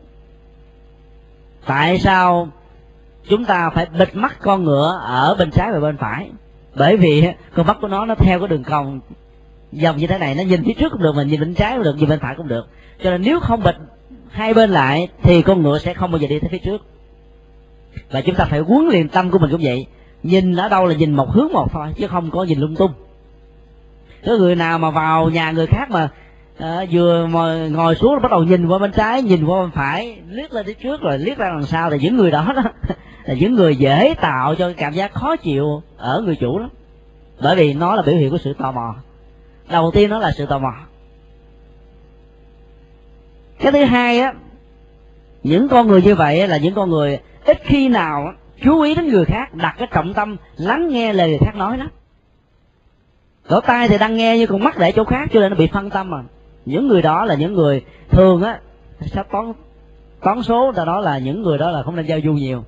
[1.66, 2.48] Tại sao
[3.28, 6.30] chúng ta phải bịt mắt con ngựa ở bên trái và bên phải?
[6.74, 9.00] Bởi vì con mắt của nó nó theo cái đường cong
[9.74, 11.84] dòng như thế này nó nhìn phía trước cũng được mà nhìn bên trái cũng
[11.84, 12.68] được nhìn bên phải cũng được.
[13.02, 13.74] Cho nên nếu không bịt
[14.30, 16.82] hai bên lại thì con ngựa sẽ không bao giờ đi tới phía trước.
[18.10, 19.86] Và chúng ta phải huấn luyện tâm của mình cũng vậy.
[20.22, 22.92] Nhìn ở đâu là nhìn một hướng một thôi chứ không có nhìn lung tung.
[24.26, 26.08] Có người nào mà vào nhà người khác mà
[26.58, 30.18] à, vừa mà ngồi xuống bắt đầu nhìn qua bên trái nhìn qua bên phải
[30.28, 32.62] liếc lên phía trước rồi liếc ra đằng sau là những người đó, đó
[33.24, 36.68] là những người dễ tạo cho cảm giác khó chịu ở người chủ đó.
[37.42, 38.94] Bởi vì nó là biểu hiện của sự tò mò
[39.68, 40.74] đầu tiên nó là sự tò mò.
[43.58, 44.34] Cái thứ hai á,
[45.42, 48.32] những con người như vậy là những con người ít khi nào
[48.62, 51.76] chú ý đến người khác, đặt cái trọng tâm, lắng nghe lời người khác nói
[51.76, 51.86] đó
[53.48, 55.66] lỗ tai thì đang nghe nhưng còn mắt để chỗ khác cho nên nó bị
[55.72, 56.22] phân tâm mà.
[56.64, 58.60] Những người đó là những người thường á
[59.00, 59.52] sắp toán
[60.20, 62.64] toán số ta nói là những người đó là không nên giao du nhiều.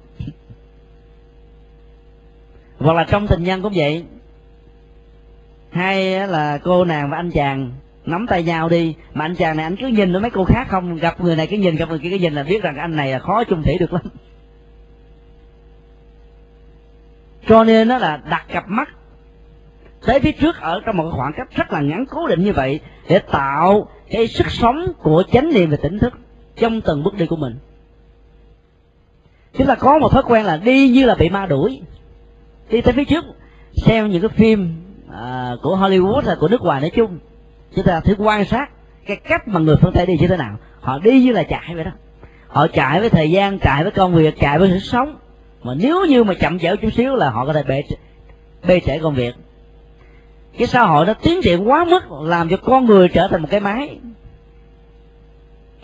[2.79, 4.05] Hoặc là trong tình nhân cũng vậy
[5.77, 7.73] hay là cô nàng và anh chàng
[8.05, 8.95] nắm tay nhau đi.
[9.15, 11.47] Mà anh chàng này, anh cứ nhìn với mấy cô khác không, gặp người này
[11.47, 13.63] cứ nhìn, gặp người kia cứ nhìn là biết rằng anh này là khó chung
[13.63, 14.03] thủy được lắm.
[17.49, 18.89] Cho nên nó là đặt cặp mắt
[20.07, 22.81] tới phía trước ở trong một khoảng cách rất là ngắn cố định như vậy
[23.09, 26.13] để tạo cái sức sống của chánh niệm và tỉnh thức
[26.57, 27.59] trong từng bước đi của mình.
[29.59, 31.83] Chúng ta có một thói quen là đi như là bị ma đuổi,
[32.71, 33.25] đi tới phía trước,
[33.77, 34.86] xem những cái phim
[35.63, 37.19] của Hollywood hay của nước ngoài nói chung.
[37.77, 38.71] Chúng ta thử quan sát
[39.07, 40.57] cái cách mà người phương Tây đi như thế nào.
[40.81, 41.91] Họ đi như là chạy vậy đó.
[42.49, 45.17] Họ chạy với thời gian, chạy với công việc, chạy với sự sống.
[45.63, 47.83] Mà nếu như mà chậm chẽo chút xíu là họ có thể bê
[48.67, 49.35] bê trễ công việc.
[50.59, 53.49] Cái xã hội nó tiến triển quá mức làm cho con người trở thành một
[53.51, 53.99] cái máy.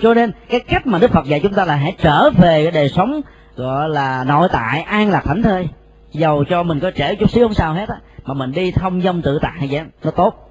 [0.00, 2.70] Cho nên cái cách mà đức phật dạy chúng ta là hãy trở về cái
[2.70, 3.20] đời sống,
[3.56, 5.68] gọi là nội tại, an lạc thảnh thơi.
[6.12, 9.02] Giàu cho mình có trễ chút xíu không sao hết á mà mình đi thông
[9.02, 10.50] dong tự tại vậy nó tốt.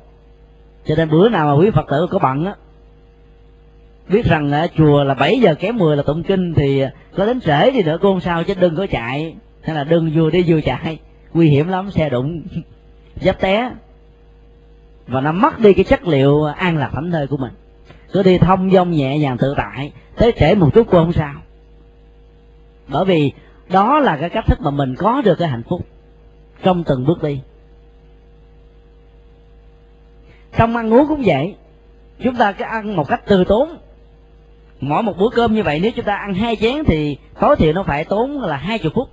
[0.85, 2.55] Cho nên bữa nào mà quý phật tử có bận á,
[4.09, 6.83] biết rằng ở chùa là 7 giờ kém 10 là tụng kinh thì
[7.15, 9.35] có đến trễ thì nữa cô sao chứ đừng có chạy.
[9.61, 10.99] Hay là đừng vừa đi vừa chạy,
[11.33, 12.41] nguy hiểm lắm, xe đụng
[13.21, 13.71] dấp té.
[15.07, 17.51] Và nó mất đi cái chất liệu an lạc thảnh thơi của mình.
[18.13, 21.33] Cứ đi thông dong nhẹ nhàng tự tại, tới trễ một chút cũng không sao.
[22.87, 23.31] Bởi vì
[23.69, 25.81] đó là cái cách thức mà mình có được cái hạnh phúc
[26.63, 27.41] trong từng bước đi
[30.57, 31.55] trong ăn uống cũng vậy.
[32.23, 33.77] Chúng ta cứ ăn một cách từ tốn.
[34.81, 37.73] Mỗi một bữa cơm như vậy, nếu chúng ta ăn hai chén thì tối thiểu
[37.73, 39.09] nó phải tốn là hai chục phút.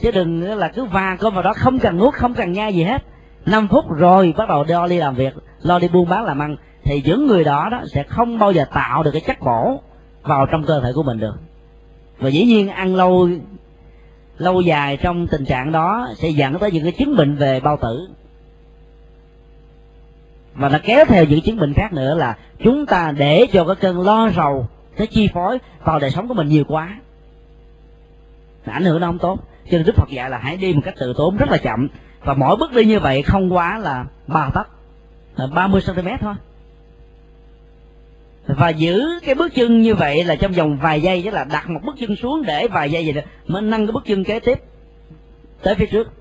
[0.00, 2.82] Chứ đừng là cứ va cơm vào đó, không cần nuốt, không cần nhai gì
[2.82, 3.02] hết.
[3.46, 6.56] 5 phút rồi bắt đầu lo đi làm việc, lo đi buôn bán làm ăn,
[6.84, 9.80] thì những người đó đó sẽ không bao giờ tạo được cái chất bổ
[10.22, 11.34] vào trong cơ thể của mình được.
[12.18, 13.28] Và dĩ nhiên ăn lâu
[14.38, 17.76] lâu dài trong tình trạng đó sẽ dẫn tới những cái chứng bệnh về bao
[17.76, 18.08] tử
[20.56, 23.76] và nó kéo theo những chứng bệnh khác nữa là chúng ta để cho cái
[23.76, 24.68] cơn lo rầu
[24.98, 26.96] nó chi phối vào đời sống của mình nhiều quá.
[28.64, 29.38] Ảnh hưởng nó không tốt.
[29.70, 31.88] Cho nên đức phật dạy là hãy đi một cách tự tốn rất là chậm.
[32.24, 34.68] Và mỗi bước đi như vậy không quá là ba tấc
[35.54, 36.34] ba mươi cm thôi.
[38.46, 41.70] Và giữ cái bước chân như vậy là trong vòng vài giây, tức là đặt
[41.70, 44.40] một bước chân xuống để vài giây vậy đó, mới nâng cái bước chân kế
[44.40, 44.58] tiếp
[45.62, 46.12] tới phía trước.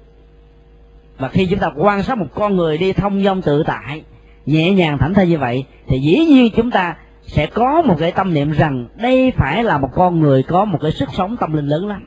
[1.17, 4.03] Và khi chúng ta quan sát một con người đi thông dong tự tại
[4.45, 6.95] nhẹ nhàng thảnh thơi như vậy, thì dĩ nhiên chúng ta
[7.27, 10.77] sẽ có một cái tâm niệm rằng đây phải là một con người có một
[10.81, 12.05] cái sức sống tâm linh lớn lắm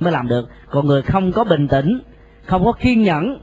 [0.00, 0.48] mới làm được.
[0.70, 2.00] Còn người không có bình tĩnh,
[2.44, 3.38] không có kiên nhẫn,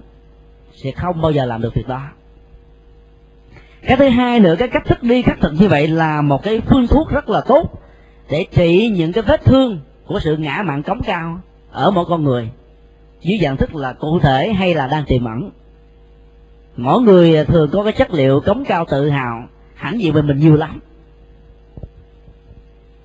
[0.74, 2.02] sẽ không bao giờ làm được việc đó.
[3.82, 6.62] Cái thứ hai nữa, cái cách thức đi khắc thực như vậy là một cái
[6.62, 7.82] phương thuốc rất là tốt
[8.30, 11.40] để trị những cái vết thương của sự ngã mạng cống cao
[11.72, 12.50] ở mỗi con người.
[13.22, 15.52] Dưới dạng thức là cụ thể hay là đang tiềm ẩn
[16.78, 19.44] mỗi người à, thường có cái chất liệu cống cao tự hào.
[19.76, 20.80] Hãnh diện về mình nhiều lắm.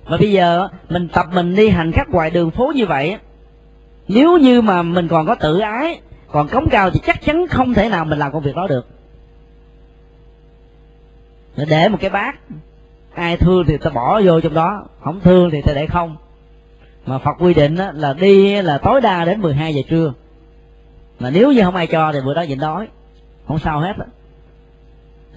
[0.05, 3.17] Và bây giờ mình tập mình đi hành khắc ngoài đường phố như vậy
[4.07, 6.01] nếu như mà mình còn có tự ái,
[6.31, 8.87] còn cống cao thì chắc chắn không thể nào mình làm công việc đó được.
[11.69, 12.35] Để một cái bát,
[13.13, 16.17] ai thương thì ta bỏ vô trong đó, không thương thì ta để không.
[17.05, 20.13] Mà phật quy định là đi là tối đa đến 12 giờ trưa.
[21.19, 22.87] Mà nếu như không ai cho thì bữa đó nhịn đói
[23.47, 24.05] không sao hết đó.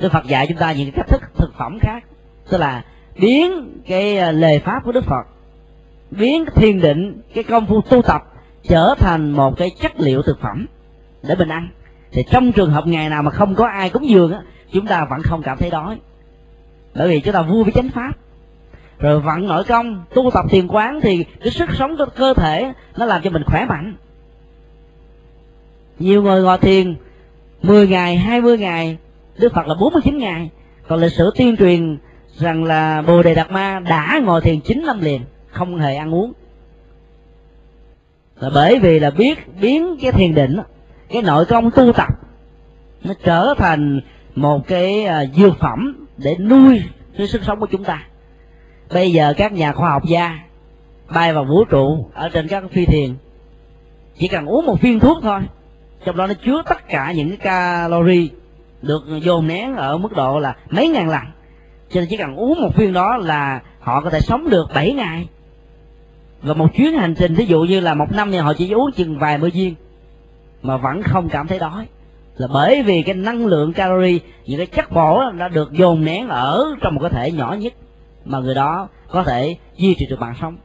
[0.01, 2.05] đức phật dạy chúng ta những cách thức thực phẩm khác,
[2.51, 2.85] tức là
[3.19, 5.27] biến cái lời lề pháp của đức phật,
[6.11, 8.23] biến cái thiền định, cái công phu tu tập
[8.69, 10.67] trở thành một cái chất liệu thực phẩm
[11.23, 11.69] để mình ăn.
[12.13, 14.41] Thì trong trường hợp ngày nào mà không có ai cúng dường á,
[14.73, 15.99] chúng ta vẫn không cảm thấy đói.
[16.95, 18.13] Bởi vì chúng ta vui với chánh pháp.
[18.99, 22.73] Rồi vận nội công, tu tập thiền quán thì cái sức sống của cơ thể
[22.97, 23.95] nó làm cho mình khỏe mạnh.
[25.99, 26.97] Nhiều người ngồi thiền
[27.67, 28.97] 10 ngày 20 ngày,
[29.39, 30.51] Đức Phật là 49 ngày.
[30.89, 31.99] Còn lịch sử tuyên truyền
[32.37, 35.21] rằng là Bồ Đề Đạt Ma đã ngồi thiền 9 năm liền,
[35.51, 36.33] không hề ăn uống.
[38.41, 40.57] Là bởi vì là biết, biến cái thiền định
[41.09, 42.09] cái nội công tu tập,
[43.05, 44.01] nó trở thành
[44.35, 46.83] một cái à, dược phẩm để nuôi
[47.19, 48.07] cái sức sống của chúng ta.
[48.93, 50.39] Bây giờ các nhà khoa học gia
[51.15, 53.15] bay vào vũ trụ ở trên các phi thuyền
[54.19, 55.41] chỉ cần uống một viên thuốc thôi
[56.05, 58.29] trong đó nó chứa tất cả những cái calorie
[58.83, 61.23] được dồn nén ở mức độ là mấy ngàn lần.
[61.91, 64.93] Cho nên chỉ cần uống một viên đó là họ có thể sống được 7
[64.93, 65.29] ngày.
[66.43, 68.93] Và một chuyến hành trình ví dụ như là một năm thì họ chỉ uống
[68.93, 69.75] chừng vài mươi viên,
[70.63, 71.87] mà vẫn không cảm thấy đói.
[72.37, 76.29] Là bởi vì cái năng lượng calorie, những cái chất bổ đã được dồn nén
[76.29, 77.73] ở trong một cơ thể nhỏ nhất
[78.25, 80.57] mà người đó có thể duy trì được mạng sống.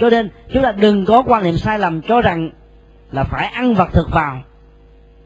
[0.00, 2.50] Cho nên, chúng ta đừng có quan niệm sai lầm cho rằng
[3.12, 4.42] là phải ăn vật thực vào.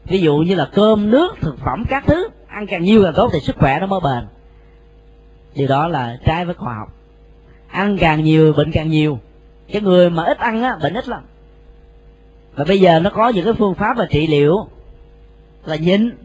[0.05, 3.29] Ví dụ như là cơm, nước, thực phẩm, các thứ, ăn càng nhiều càng tốt
[3.33, 4.27] thì sức khỏe nó mới bền.
[5.55, 6.93] Điều đó là trái với khoa học.
[7.67, 9.19] Ăn càng nhiều, bệnh càng nhiều.
[9.71, 11.21] Cái người mà ít ăn á, bệnh ít lắm.
[12.55, 14.67] Và bây giờ nó có những cái phương pháp và trị liệu
[15.65, 16.17] là nhịn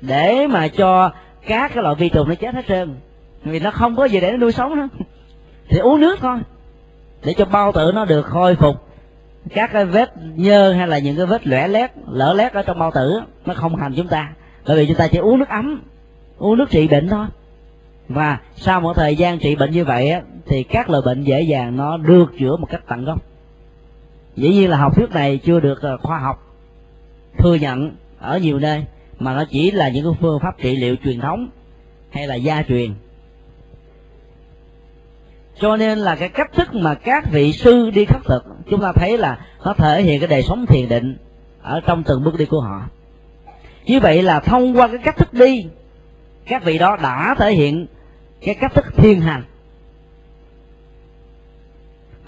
[0.00, 1.10] để mà cho
[1.46, 2.96] các cái loại vi trùng nó chết hết trơn.
[3.44, 4.88] Vì nó không có gì để nó nuôi sống nữa.
[5.68, 6.38] Thì uống nước thôi,
[7.24, 8.83] để cho bao tử nó được khôi phục
[9.50, 12.78] các cái vết nhơ hay là những cái vết lẻ lét lỡ lét ở trong
[12.78, 14.32] bao tử nó không hành chúng ta.
[14.66, 15.82] Bởi vì chúng ta chỉ uống nước ấm,
[16.38, 17.26] uống nước trị bệnh thôi.
[18.08, 20.14] Và sau một thời gian trị bệnh như vậy
[20.46, 23.22] thì các loại bệnh dễ dàng nó được chữa một cách tận gốc.
[24.36, 26.54] Dĩ nhiên là học thuyết này chưa được ờ, khoa học
[27.38, 28.84] thừa nhận ở nhiều nơi,
[29.18, 31.48] mà nó chỉ là những cái phương pháp trị liệu truyền thống
[32.10, 32.94] hay là gia truyền
[35.60, 38.92] cho nên là cái cách thức mà các vị sư đi khắc thực, chúng ta
[38.92, 41.16] thấy là nó thể hiện cái đời sống thiền định
[41.62, 42.82] ở trong từng bước đi của họ.
[43.84, 45.66] Như vậy là thông qua cái cách thức đi,
[46.46, 47.86] các vị đó đã thể hiện
[48.40, 49.44] cái cách thức thiền hành.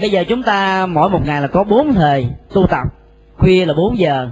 [0.00, 2.82] Bây giờ chúng ta mỗi một ngày là có bốn thời tu tập.
[3.36, 4.30] Khuya là bốn giờ,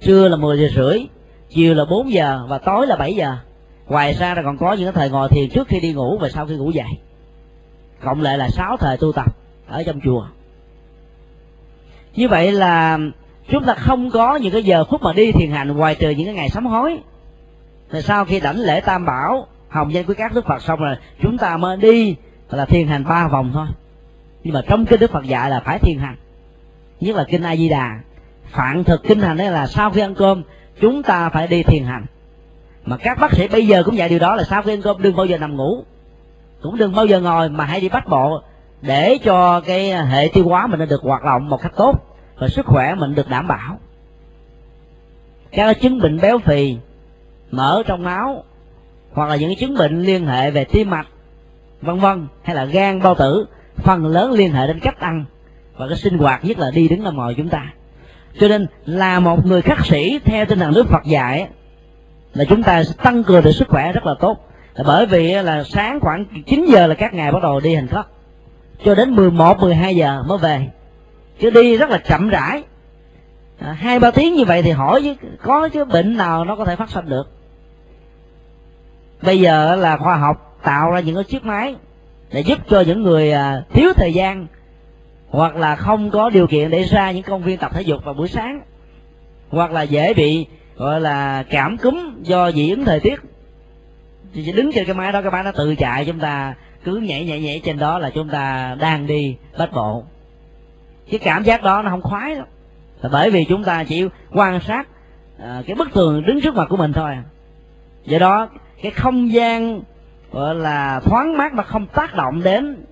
[0.00, 1.06] trưa là 10 giờ rưỡi,
[1.50, 3.36] chiều là 4 giờ và tối là 7 giờ.
[3.86, 6.46] Ngoài ra là còn có những thời ngồi thiền trước khi đi ngủ và sau
[6.46, 6.86] khi ngủ dậy
[8.00, 9.36] cộng lại là sáu thời tu tập
[9.68, 10.26] ở trong chùa.
[12.14, 12.98] Như vậy là
[13.48, 16.26] chúng ta không có những cái giờ phút mà đi thiền hành ngoài trừ những
[16.26, 16.98] cái ngày sám hối.
[17.90, 20.96] Thì sau khi đảnh lễ tam bảo, hồng danh quý các đức phật xong rồi,
[21.22, 22.16] chúng ta mới đi
[22.50, 23.66] là thiền hành ba vòng thôi.
[24.44, 26.16] Nhưng mà trong kinh đức phật dạy là phải thiền hành.
[27.00, 28.00] Nhất là kinh a di đà
[28.50, 30.42] phạn thực kinh hành đấy là sau khi ăn cơm,
[30.80, 32.06] chúng ta phải đi thiền hành.
[32.84, 35.02] Mà các bác sĩ bây giờ cũng dạy điều đó là sau khi ăn cơm
[35.02, 35.84] đừng bao giờ nằm ngủ
[36.62, 38.42] cũng đừng bao giờ ngồi mà hãy đi bắt bộ
[38.82, 42.66] để cho cái hệ tiêu hóa mình được hoạt động một cách tốt và sức
[42.66, 43.78] khỏe mình được đảm bảo.
[45.50, 46.76] Các chứng bệnh béo phì,
[47.50, 48.44] mỡ trong máu
[49.12, 51.06] hoặc là những chứng bệnh liên hệ về tim mạch,
[51.82, 53.46] vân vân, hay là gan, bao tử,
[53.76, 55.24] phần lớn liên hệ đến cách ăn
[55.76, 57.72] và cái sinh hoạt, nhất là đi đứng nằm ngồi chúng ta.
[58.40, 61.48] Cho nên là một người khắc sĩ, theo tinh thần đức phật dạy,
[62.34, 64.45] là chúng ta sẽ tăng cường được sức khỏe rất là tốt
[64.84, 68.06] bởi vì là sáng khoảng 9 giờ là các ngài bắt đầu đi hành khất.
[68.84, 70.68] Cho đến 11, 12 giờ mới về.
[71.40, 72.62] Chứ đi rất là chậm rãi.
[73.58, 76.64] À, hai ba tiếng như vậy thì hỏi chứ có chứ bệnh nào nó có
[76.64, 77.30] thể phát sinh được.
[79.22, 81.74] Bây giờ là khoa học tạo ra những cái chiếc máy
[82.32, 84.46] để giúp cho những người à, thiếu thời gian
[85.28, 88.14] hoặc là không có điều kiện để ra những công viên tập thể dục vào
[88.14, 88.60] buổi sáng
[89.48, 90.46] hoặc là dễ bị
[90.76, 93.20] gọi là cảm cúm do dị ứng thời tiết
[94.44, 96.54] chỉ đứng trên cái máy đó cái máy nó tự chạy chúng ta
[96.84, 100.04] cứ nhảy nhảy nhảy trên đó là chúng ta đang đi bách bộ.
[101.10, 102.44] Cái cảm giác đó nó không khoái đâu
[103.02, 104.88] là bởi vì chúng ta chỉ quan sát
[105.38, 107.16] à, cái bức tường đứng trước mặt của mình thôi.
[108.04, 108.48] Do đó
[108.82, 109.82] cái không gian
[110.32, 112.84] gọi là thoáng mát mà không tác động đến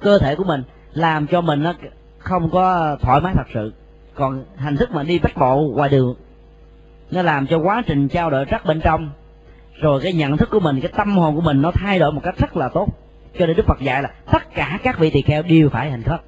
[0.00, 0.62] cơ thể của mình
[0.92, 1.74] làm cho mình nó
[2.18, 3.72] không có thoải mái thật sự.
[4.14, 6.14] Còn hành thức mà đi bách bộ ngoài đường
[7.10, 9.10] nó làm cho quá trình trao đổi rất bên trong
[9.80, 12.20] rồi cái nhận thức của mình cái tâm hồn của mình nó thay đổi một
[12.24, 12.88] cách rất là tốt.
[13.38, 16.02] Cho nên đức phật dạy là tất cả các vị tỳ kheo đều phải hành
[16.02, 16.20] khất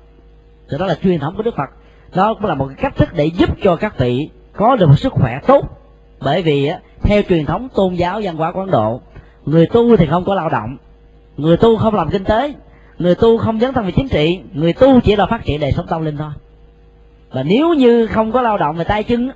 [0.70, 1.70] thì đó là truyền thống của đức phật.
[2.14, 4.98] Đó cũng là một cái cách thức để giúp cho các vị có được một
[4.98, 5.64] sức khỏe tốt.
[6.20, 9.00] Bởi vì á, theo truyền thống tôn giáo văn hóa của ấn độ
[9.46, 10.76] người tu thì không có lao động
[11.36, 12.54] người tu không làm kinh tế
[12.98, 15.72] người tu không dấn thân về chính trị người tu chỉ là phát triển đời
[15.72, 16.30] sống tâm linh thôi.
[17.32, 19.30] Và nếu như không có lao động về tay chân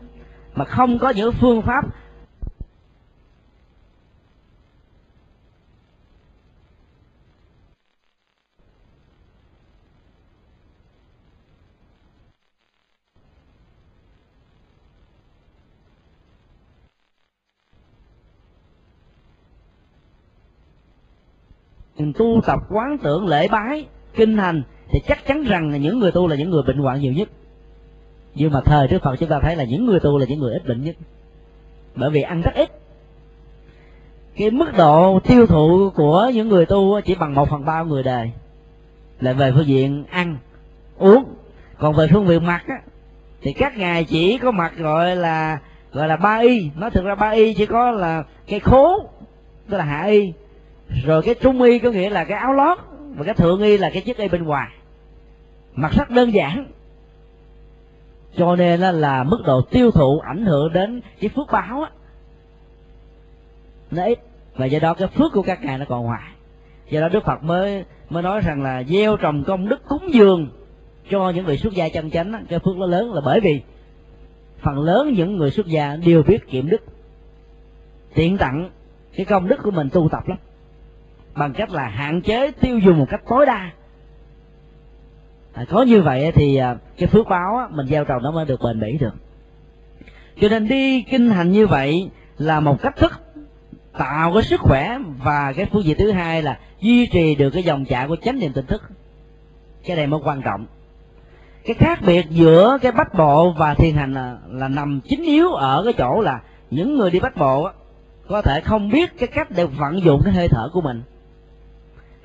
[0.55, 1.85] mà không có những phương pháp
[22.13, 26.13] tu tập quán tưởng lễ bái kinh hành thì chắc chắn rằng là những người
[26.13, 27.29] tu là những người bệnh hoạn nhiều nhất.
[28.35, 30.53] Nhưng mà thời trước phật chúng ta thấy là những người tu là những người
[30.53, 30.97] ít bệnh nhất.
[31.95, 32.71] Bởi vì ăn rất ít.
[34.37, 38.03] Cái mức độ tiêu thụ của những người tu chỉ bằng một phần ba người
[38.03, 38.31] đời.
[39.21, 40.37] Là về phương diện ăn
[40.99, 41.25] uống.
[41.79, 42.81] Còn về phương diện mặt á,
[43.43, 45.59] thì các ngài chỉ có mặt gọi là
[45.93, 46.71] gọi là ba y.
[46.77, 49.09] Nói thực ra ba y chỉ có là cái khố
[49.69, 50.33] tức là hạ y
[50.89, 52.79] rồi cái trung y có nghĩa là cái áo lót
[53.17, 54.69] và cái thượng y là cái chiếc y bên ngoài.
[55.75, 56.67] Mặt rất đơn giản.
[58.37, 61.91] Cho nên là mức độ tiêu thụ ảnh hưởng đến cái phước báo á.
[63.91, 64.19] Nó ít
[64.55, 66.33] và do đó cái phước của các ngài nó còn hoài.
[66.91, 70.49] Do đó đức phật mới mới nói rằng là gieo trồng công đức cúng dường
[71.11, 73.61] cho những người xuất gia chân chánh á, cái phước nó lớn là bởi vì
[74.61, 76.83] phần lớn những người xuất gia đều biết kiệm đức
[78.15, 78.71] tiện tặng
[79.17, 80.39] cái công đức của mình tu tập lắm
[81.37, 83.71] bằng cách là hạn chế tiêu dùng một cách tối đa.
[85.53, 88.45] À, có như vậy thì à, cái phước báo á, mình gieo trồng nó mới
[88.45, 89.15] được bền bỉ được.
[90.41, 93.13] Cho nên đi kinh hành như vậy là một cách thức
[93.99, 97.63] tạo cái sức khỏe và cái phương diện thứ hai là duy trì được cái
[97.63, 98.83] dòng chảy của chánh niệm tỉnh thức.
[99.85, 100.67] Cái này mới quan trọng.
[101.65, 105.53] Cái khác biệt giữa cái bách bộ và thiền hành là, là nằm chính yếu
[105.53, 106.41] ở cái chỗ là
[106.71, 107.71] những người đi bách bộ
[108.29, 111.03] có thể không biết cái cách để vận dụng cái hơi thở của mình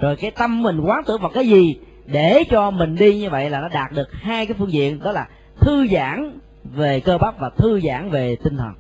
[0.02, 1.76] rồi cái tâm mình quán tưởng vào cái gì
[2.06, 5.12] để cho mình đi như vậy là nó đạt được hai cái phương diện, đó
[5.12, 5.28] là
[5.60, 8.74] thư giãn về cơ bắp và thư giãn về tinh thần.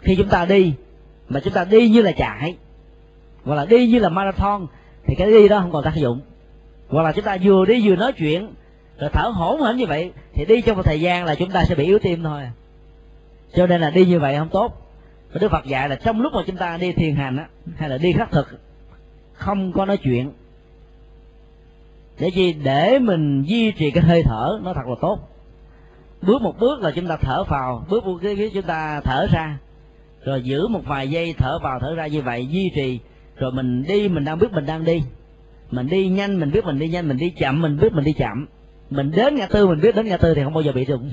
[0.00, 0.72] Khi chúng ta đi,
[1.28, 2.56] mà chúng ta đi như là chạy,
[3.44, 4.66] hoặc là đi như là marathon,
[5.06, 6.20] thì cái đi đó không còn tác dụng.
[6.88, 8.54] Hoặc là chúng ta vừa đi vừa nói chuyện,
[8.98, 11.64] rồi thở hổn hển như vậy, thì đi trong một thời gian là chúng ta
[11.64, 12.42] sẽ bị yếu tim thôi.
[13.54, 14.89] Cho nên là đi như vậy không tốt
[15.32, 17.88] và đức phật dạy là trong lúc mà chúng ta đi thiền hành á, hay
[17.88, 18.48] là đi khắc thực,
[19.32, 20.32] không có nói chuyện.
[22.18, 25.18] Để chi để mình duy trì cái hơi thở, nó thật là tốt.
[26.22, 29.58] Bước một bước là chúng ta thở vào, bước một cái chúng ta thở ra.
[30.24, 33.00] Rồi giữ một vài giây thở vào, thở ra như vậy, duy trì.
[33.36, 35.02] Rồi mình đi, mình đang biết mình đang đi.
[35.70, 38.12] Mình đi nhanh, mình biết mình đi nhanh, mình đi chậm, mình biết mình đi
[38.12, 38.46] chậm.
[38.90, 41.10] Mình đến ngã tư, mình biết đến ngã tư thì không bao giờ bị đụng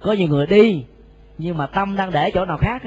[0.00, 0.84] có nhiều người đi,
[1.38, 2.82] nhưng mà tâm đang để chỗ nào khác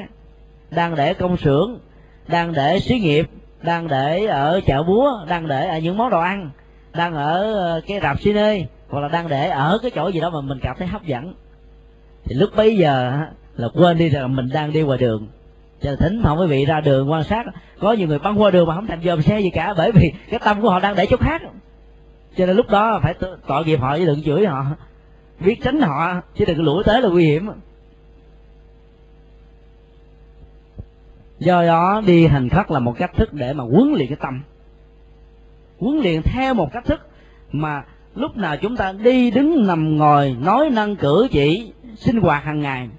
[0.71, 1.79] đang để công xưởng,
[2.27, 3.29] đang để xí nghiệp,
[3.61, 6.49] đang để ở chợ búa, đang để ở những món đồ ăn,
[6.93, 10.29] đang ở ờ, cái rạp cine, hoặc là đang để ở cái chỗ gì đó
[10.29, 11.33] mà mình cảm thấy hấp dẫn.
[12.23, 13.19] Thì lúc bấy giờ
[13.57, 15.27] là quên đi rằng mình đang đi ngoài đường.
[15.81, 17.45] Cho nên thỉnh thoảng quý vị ra đường quan sát,
[17.79, 20.13] có nhiều người băng qua đường mà không thành dòm xe gì cả, bởi vì
[20.29, 21.41] cái tâm của họ đang để chỗ khác.
[22.37, 23.13] Cho nên lúc đó phải
[23.47, 24.65] tội nghiệp họ chứ đừng chửi họ.
[25.39, 27.49] Biết tránh họ, chứ đừng lủi tới là nguy hiểm.
[31.41, 34.41] Do đó, đi hành khất là một cách thức để mà huấn luyện cái tâm.
[35.79, 37.07] Huấn luyện theo một cách thức
[37.51, 37.83] mà
[38.15, 42.61] lúc nào chúng ta đi đứng nằm ngồi, nói năng cử chỉ, sinh hoạt hàng
[42.61, 42.89] ngày,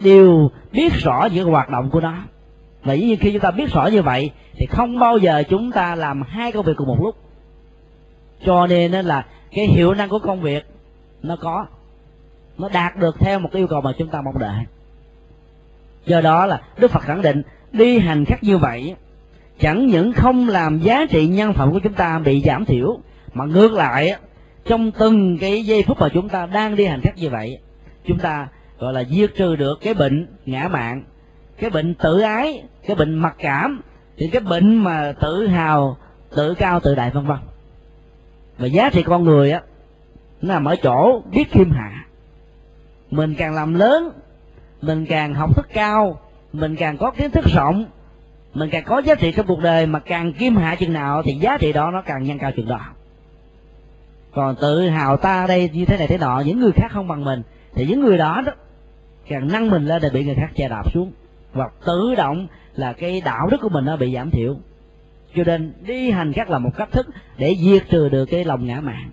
[0.00, 2.14] đều biết rõ những hoạt động của nó.
[2.82, 5.72] Và dĩ nhiên khi chúng ta biết rõ như vậy, thì không bao giờ chúng
[5.72, 7.16] ta làm hai công việc cùng một lúc.
[8.44, 10.64] Cho nên là cái hiệu năng của công việc
[11.22, 11.66] nó có,
[12.58, 14.64] nó đạt được theo một cái yêu cầu mà chúng ta mong đợi.
[16.06, 17.42] Do đó là đức phật khẳng định
[17.74, 18.94] đi hành khắc như vậy,
[19.58, 22.98] chẳng những không làm giá trị nhân phẩm của chúng ta bị giảm thiểu,
[23.34, 24.16] mà ngược lại,
[24.64, 27.58] trong từng cái giây phút mà chúng ta đang đi hành khắc như vậy,
[28.06, 28.48] chúng ta,
[28.78, 31.04] gọi là, diệt trừ được cái bệnh ngã mạng,
[31.58, 33.80] cái bệnh tự ái, cái bệnh mặc cảm
[34.16, 35.96] thì cái bệnh mà tự hào,
[36.36, 37.38] tự cao, tự đại, vân vân.
[38.58, 39.62] Và giá trị con người á,
[40.42, 42.06] nó nằm ở chỗ biết khiêm hạ.
[43.10, 44.10] Mình càng làm lớn,
[44.82, 46.20] mình càng học thức cao
[46.54, 47.84] mình càng có kiến thức rộng,
[48.54, 51.34] mình càng có giá trị trong cuộc đời mà càng kim hạ chừng nào thì
[51.34, 52.80] giá trị đó nó càng nhân cao chừng đó.
[54.32, 57.24] Còn tự hào ta đây như thế này thế nọ, những người khác không bằng
[57.24, 57.42] mình,
[57.74, 58.52] thì những người đó đó
[59.28, 61.12] càng nâng mình lên để bị người khác che đạp xuống.
[61.52, 64.56] Hoặc tự động là cái đạo đức của mình nó bị giảm thiểu.
[65.36, 67.06] Cho nên đi hành các là một cách thức
[67.38, 69.10] để diệt trừ được cái lòng ngã mạn.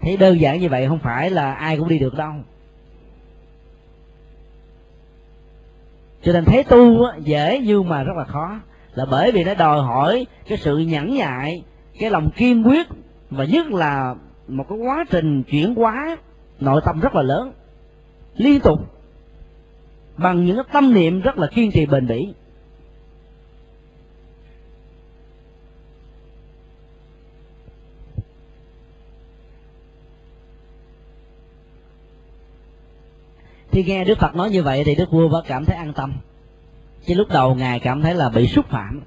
[0.00, 2.32] Thế đơn giản như vậy không phải là ai cũng đi được đâu.
[6.24, 8.60] Cho nên thấy tu dễ nhưng mà rất là khó.
[8.94, 11.62] Là bởi vì nó đòi hỏi cái sự nhẫn nhại,
[11.98, 12.86] cái lòng kiên quyết,
[13.30, 14.14] và nhất là
[14.48, 16.16] một cái quá trình chuyển hóa
[16.60, 17.52] nội tâm rất là lớn,
[18.36, 18.80] liên tục,
[20.16, 22.34] bằng những cái tâm niệm rất là kiên trì bền bỉ.
[33.74, 36.12] Khi nghe đức phật nói như vậy thì đức vua mới cảm thấy an tâm.
[37.06, 39.00] Chứ lúc đầu ngài cảm thấy là bị xúc phạm.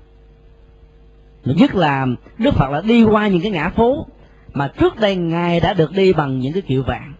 [1.46, 2.08] Nhất là
[2.38, 4.06] đức phật là đi qua những cái ngã phố
[4.54, 7.14] mà trước đây ngài đã được đi bằng những cái kiệu vàng.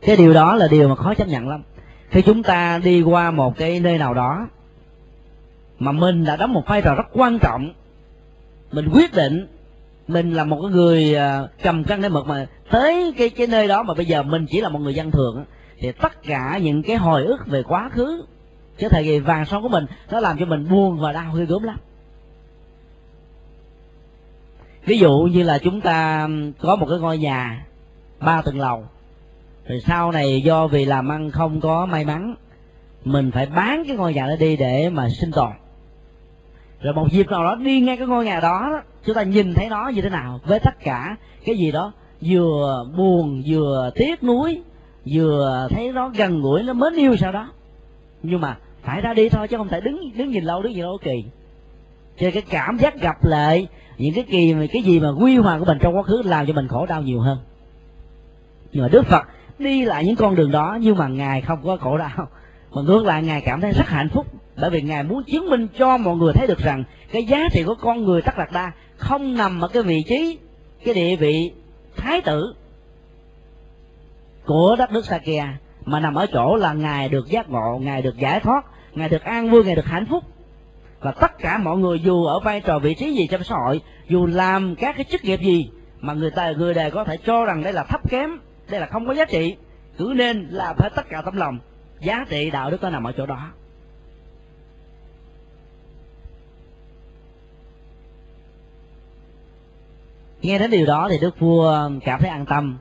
[0.00, 1.62] Cái điều đó là điều mà khó chấp nhận lắm.
[2.10, 4.48] Khi chúng ta đi qua một cái nơi nào đó
[5.78, 7.72] mà mình đã đóng một vai trò rất quan trọng,
[8.72, 9.46] mình quyết định
[10.08, 13.68] mình là một cái người à, cầm cân để mực mà tới cái cái nơi
[13.68, 15.44] đó mà bây giờ mình chỉ là một người dân thường
[15.78, 18.24] thì tất cả những cái hồi ức về quá khứ
[18.78, 21.44] cái thời kỳ vàng son của mình, nó làm cho mình buồn và đau ghê
[21.44, 21.76] gớm lắm.
[24.84, 26.28] Ví dụ như là chúng ta
[26.60, 27.66] có một cái ngôi nhà
[28.20, 28.84] ba tầng lầu,
[29.66, 32.34] rồi sau này do vì làm ăn không có may mắn,
[33.04, 35.50] mình phải bán cái ngôi nhà đó đi để mà sinh tồn.
[36.80, 39.68] Rồi một dịp nào đó đi ngay cái ngôi nhà đó chúng ta nhìn thấy
[39.68, 41.92] nó như thế nào với tất cả cái gì đó?
[42.20, 44.62] Vừa buồn, vừa tiếc nuối,
[45.06, 47.48] vừa thấy nó gần gũi, nó mến yêu sau đó.
[48.22, 50.82] Nhưng mà phải ra đi thôi chứ không thể đứng đứng nhìn lâu, đứng nhìn
[50.82, 51.24] lâu kỳ.
[52.18, 53.66] Cho cái cảm giác gặp lại
[53.98, 56.52] những cái kỳ, cái gì mà quy hoàng của mình trong quá khứ làm cho
[56.52, 57.38] mình khổ đau nhiều hơn.
[58.72, 59.26] Nhưng mà đức phật
[59.58, 62.28] đi lại những con đường đó, nhưng mà ngài không có khổ đau.
[62.74, 64.26] Mà ngược lại, ngài cảm thấy rất hạnh phúc,
[64.56, 67.62] bởi vì ngài muốn chứng minh cho mọi người thấy được rằng cái giá trị
[67.66, 70.38] của con người tất lạc đa không nằm ở cái vị trí,
[70.84, 71.52] cái địa vị
[71.96, 72.54] thái tử
[74.44, 78.16] của đất nước Sakya, mà nằm ở chỗ là ngài được giác ngộ, ngài được
[78.18, 80.24] giải thoát, ngài được an vui, ngài được hạnh phúc.
[81.00, 83.80] Và tất cả mọi người dù ở vai trò vị trí gì trong xã hội,
[84.08, 87.44] dù làm các cái chức nghiệp gì, mà người ta, người đời có thể cho
[87.44, 88.30] rằng đây là thấp kém,
[88.70, 89.56] đây là không có giá trị,
[89.98, 91.58] cứ nên làm hết tất cả tấm lòng.
[92.00, 93.50] Giá trị đạo đức nó nằm ở chỗ đó.
[100.44, 102.78] Nghe đến điều đó thì đức vua cảm thấy an tâm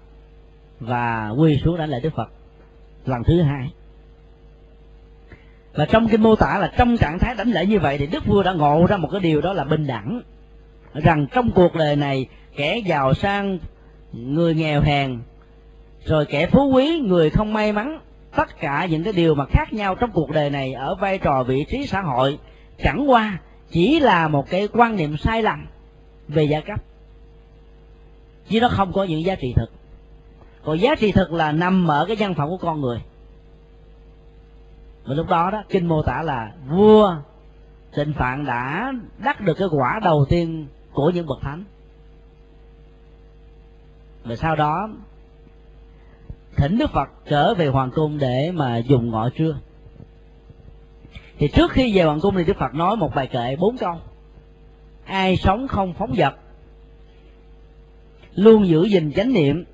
[0.79, 2.29] và quy xuống đánh lễ đức phật
[3.05, 3.71] lần thứ hai.
[5.73, 8.25] Và trong kinh mô tả là trong trạng thái đánh lễ như vậy thì đức
[8.25, 10.21] vua đã ngộ ra một cái điều đó là bình đẳng.
[10.93, 13.59] Rằng trong cuộc đời này, kẻ giàu sang,
[14.13, 15.19] người nghèo hèn,
[16.05, 17.99] rồi kẻ phú quý, người không may mắn,
[18.35, 21.43] tất cả những cái điều mà khác nhau trong cuộc đời này ở vai trò
[21.43, 22.39] vị trí xã hội,
[22.83, 23.39] chẳng qua
[23.71, 25.67] chỉ là một cái quan niệm sai lầm
[26.27, 26.79] về gia cấp
[28.49, 29.71] chứ nó không có những giá trị thực.
[30.63, 33.01] Còn giá trị thực là nằm ở cái nhân phẩm của con người.
[35.05, 37.15] Và lúc đó đó, kinh mô tả là vua
[37.95, 41.63] tịnh phạn đã đắc được cái quả đầu tiên của những bậc thánh.
[44.23, 44.89] Và sau đó,
[46.55, 49.55] thỉnh đức phật trở về hoàng cung để mà dùng ngọ trưa.
[51.37, 53.95] Thì trước khi về hoàng cung thì đức phật nói một bài kệ bốn câu.
[55.05, 56.35] Ai sống không phóng vật
[58.35, 59.65] luôn giữ gìn chánh niệm.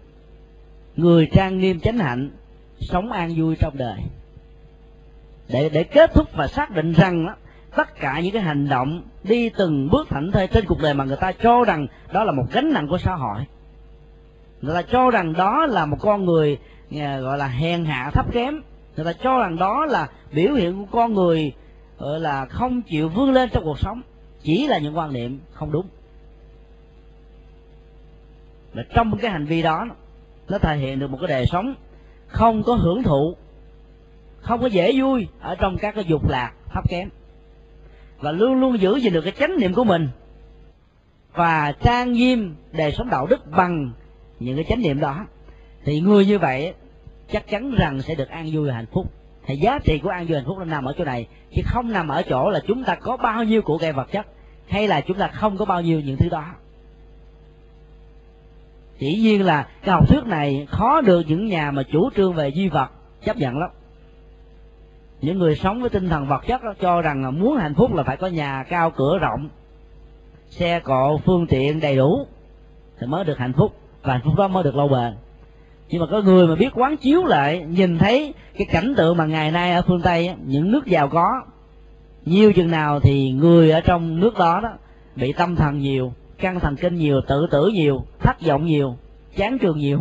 [0.96, 2.32] Người trang nghiêm chánh hạnh
[2.80, 4.00] sống an vui trong đời.
[5.48, 7.36] Để để kết thúc và xác định rằng đó,
[7.76, 11.04] tất cả những cái hành động đi từng bước thảnh thơi trên cuộc đời mà
[11.04, 13.40] người ta cho rằng đó là một gánh nặng của xã hội.
[14.62, 16.58] Người ta cho rằng đó là một con người
[17.00, 18.62] à, gọi là hèn hạ thấp kém.
[18.96, 21.54] Người ta cho rằng đó là biểu hiện của con người
[22.00, 24.02] gọi là không chịu vươn lên trong cuộc sống.
[24.44, 25.86] Chỉ là những quan niệm không đúng
[28.74, 29.88] mà trong cái hành vi đó,
[30.50, 31.76] nó thể hiện được một cái đời sống
[32.28, 33.36] không có hưởng thụ,
[34.42, 37.10] không có dễ vui ở trong các cái dục lạc, thấp kém.
[38.20, 40.10] Và luôn luôn giữ gìn được cái chánh niệm của mình
[41.34, 43.92] và trang nghiêm đời sống đạo đức bằng
[44.40, 45.26] những cái chánh niệm đó,
[45.86, 46.74] thì người như vậy
[47.32, 49.12] chắc chắn rằng sẽ được an vui và hạnh phúc.
[49.46, 51.92] Thì giá trị của an vui hạnh phúc nó nằm ở chỗ này, chứ không
[51.92, 54.28] nằm ở chỗ là chúng ta có bao nhiêu của cải vật chất,
[54.68, 56.46] hay là chúng ta không có bao nhiêu những thứ đó
[59.00, 62.50] chỉ nhiên là cái học thuyết này khó được những nhà mà chủ trương về
[62.50, 62.92] duy vật
[63.26, 63.70] chấp nhận lắm.
[65.22, 67.94] Những người sống với tinh thần vật chất đó, cho rằng là muốn hạnh phúc
[67.94, 69.50] là phải có nhà cao cửa rộng
[70.50, 72.28] xe cộ phương tiện đầy đủ
[73.00, 75.14] thì mới được hạnh phúc và hạnh phúc đó mới được lâu bền.
[75.90, 79.26] Nhưng mà có người mà biết quán chiếu lại nhìn thấy cái cảnh tượng mà
[79.26, 81.42] ngày nay ở phương tây những nước giàu có
[82.26, 84.70] nhiều chừng nào thì người ở trong nước đó đó
[85.16, 88.98] bị tâm thần nhiều căng thần kinh nhiều, tự tử nhiều, thất vọng nhiều,
[89.36, 90.00] chán trường nhiều.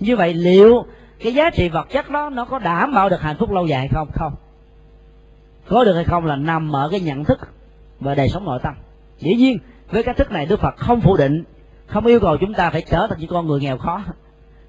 [0.00, 0.84] Như vậy liệu
[1.20, 3.78] cái giá trị vật chất đó nó có đảm bảo được hạnh phúc lâu dài
[3.78, 4.08] hay không?
[4.14, 4.32] Không.
[5.68, 7.38] Có được hay không là nằm ở cái nhận thức
[8.00, 8.74] và đời sống nội tâm.
[9.18, 9.58] Dĩ nhiên,
[9.90, 11.44] với cách thức này đức phật không phủ định,
[11.86, 14.04] không yêu cầu chúng ta phải trở thành những con người nghèo khó.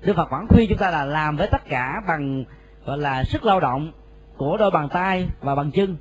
[0.02, 2.44] Đức phật vẫn khuyên chúng ta là làm với tất cả bằng,
[2.86, 3.92] gọi là, sức lao động
[4.38, 5.98] của đôi bàn tay và bằng chân,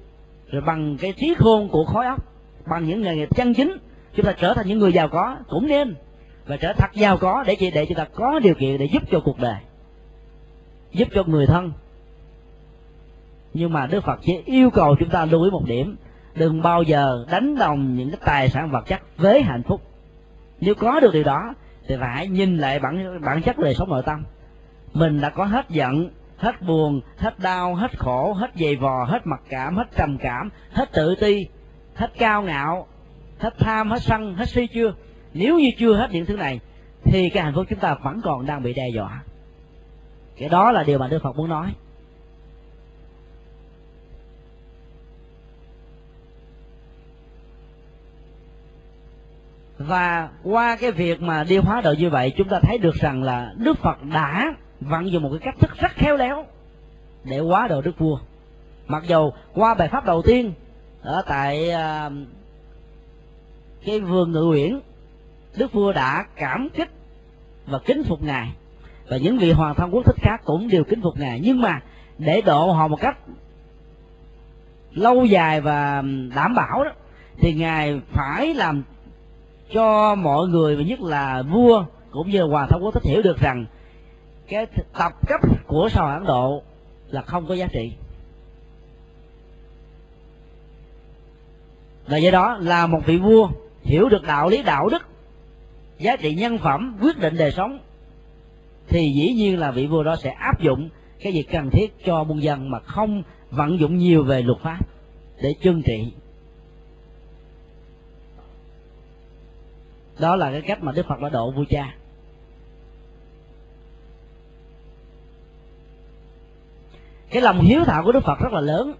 [0.50, 2.24] rồi bằng cái trí khôn của khối óc
[2.70, 3.76] bằng những nghề nghiệp chân chính,
[4.14, 5.94] chúng ta trở thành những người giàu có cũng nên,
[6.46, 9.02] và trở thật giàu có để chỉ để chúng ta có điều kiện để giúp
[9.10, 9.56] cho cuộc đời,
[10.92, 11.72] giúp cho người thân.
[13.54, 15.96] Nhưng mà đức phật chỉ yêu cầu chúng ta lưu ý một điểm,
[16.34, 19.80] đừng bao giờ đánh đồng những cái tài sản vật chất với hạnh phúc.
[20.60, 21.54] Nếu có được điều đó,
[21.86, 24.24] thì phải nhìn lại bản bản chất đời sống nội tâm.
[24.94, 29.26] Mình đã có hết giận, hết buồn, hết đau, hết khổ, hết dày vò, hết
[29.26, 31.46] mặc cảm, hết trầm cảm, hết tự ti
[31.98, 32.86] hết cao ngạo,
[33.38, 34.94] hết tham, hết sân, hết si chưa?
[35.34, 36.60] Nếu như chưa hết những thứ này,
[37.04, 39.22] thì cái hạnh phúc chúng ta vẫn còn đang bị đe dọa.
[40.36, 41.74] Cái đó là điều mà đức phật muốn nói.
[49.78, 53.22] Và qua cái việc mà điêu hóa độ như vậy, chúng ta thấy được rằng
[53.22, 56.46] là đức phật đã vận dụng một cái cách thức rất khéo léo
[57.24, 58.18] để hóa độ đức vua.
[58.86, 60.52] Mặc dầu qua bài pháp đầu tiên
[61.02, 62.10] ở tại à,
[63.84, 64.80] cái vườn ngự uyển,
[65.56, 66.90] đức vua đã cảm kích
[67.66, 68.52] và kính phục ngài.
[69.08, 71.40] Và những vị hoàng thân quốc thích khác cũng đều kính phục ngài.
[71.40, 71.82] Nhưng mà
[72.18, 73.18] để độ họ một cách
[74.92, 76.02] lâu dài và
[76.34, 76.90] đảm bảo đó,
[77.38, 78.82] thì ngài phải làm
[79.72, 83.38] cho mọi người, và nhất là vua cũng như hoàng thân quốc thích hiểu được
[83.40, 83.66] rằng
[84.48, 84.66] cái
[84.98, 86.62] tập cấp của xã hội ấn độ
[87.10, 87.92] là không có giá trị.
[92.08, 93.48] Và do đó là một vị vua
[93.82, 95.06] hiểu được đạo lý, đạo đức,
[95.98, 97.78] giá trị nhân phẩm, quyết định đời sống,
[98.88, 100.88] thì dĩ nhiên là vị vua đó sẽ áp dụng
[101.20, 104.78] cái gì cần thiết cho muôn dân mà không vận dụng nhiều về luật pháp
[105.42, 106.12] để trưng trị.
[110.18, 111.94] Đó là cái cách mà đức phật đã độ vua cha.
[117.30, 118.92] Cái lòng hiếu thảo của đức phật rất là lớn.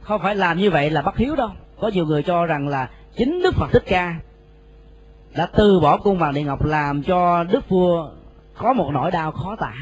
[0.00, 1.50] Không phải làm như vậy là bất hiếu đâu
[1.84, 4.16] có nhiều người cho rằng là chính đức phật thích ca
[5.36, 8.10] đã từ bỏ cung vàng điện ngọc làm cho đức vua
[8.56, 9.74] có một nỗi đau khó tả.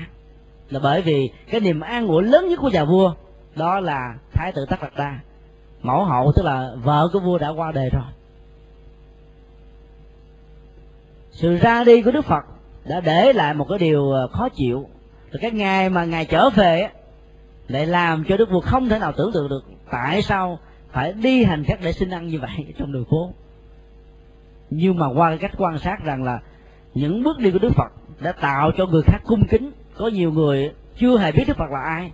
[0.71, 3.15] Là bởi vì cái niềm an ủi lớn nhất của nhà vua
[3.57, 5.19] đó là thái tử tất đạt đa.
[5.83, 8.05] Mẫu hậu, tức là vợ của vua đã qua đời rồi.
[11.31, 12.45] Sự ra đi của đức phật
[12.85, 14.89] đã để lại một cái điều ờ, khó chịu.
[15.33, 16.89] Từ cái ngày mà ngài trở về
[17.69, 20.59] lại làm cho đức vua không thể nào tưởng tượng được tại sao
[20.93, 23.33] phải đi hành khất để xin ăn như vậy trong đường phố.
[24.71, 26.41] Nhưng mà qua cái cách quan sát rằng là
[26.95, 29.71] những bước đi của đức phật đã tạo cho người khác cung kính.
[29.97, 32.13] Có nhiều người chưa hề biết đức phật là ai.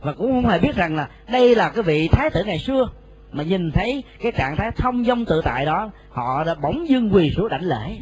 [0.00, 2.88] Và cũng không hề biết rằng là đây là cái vị thái tử ngày xưa.
[3.32, 7.14] Mà nhìn thấy cái trạng thái thông dong tự tại đó, họ đã bỗng dưng
[7.14, 7.98] quỳ xuống đảnh lễ.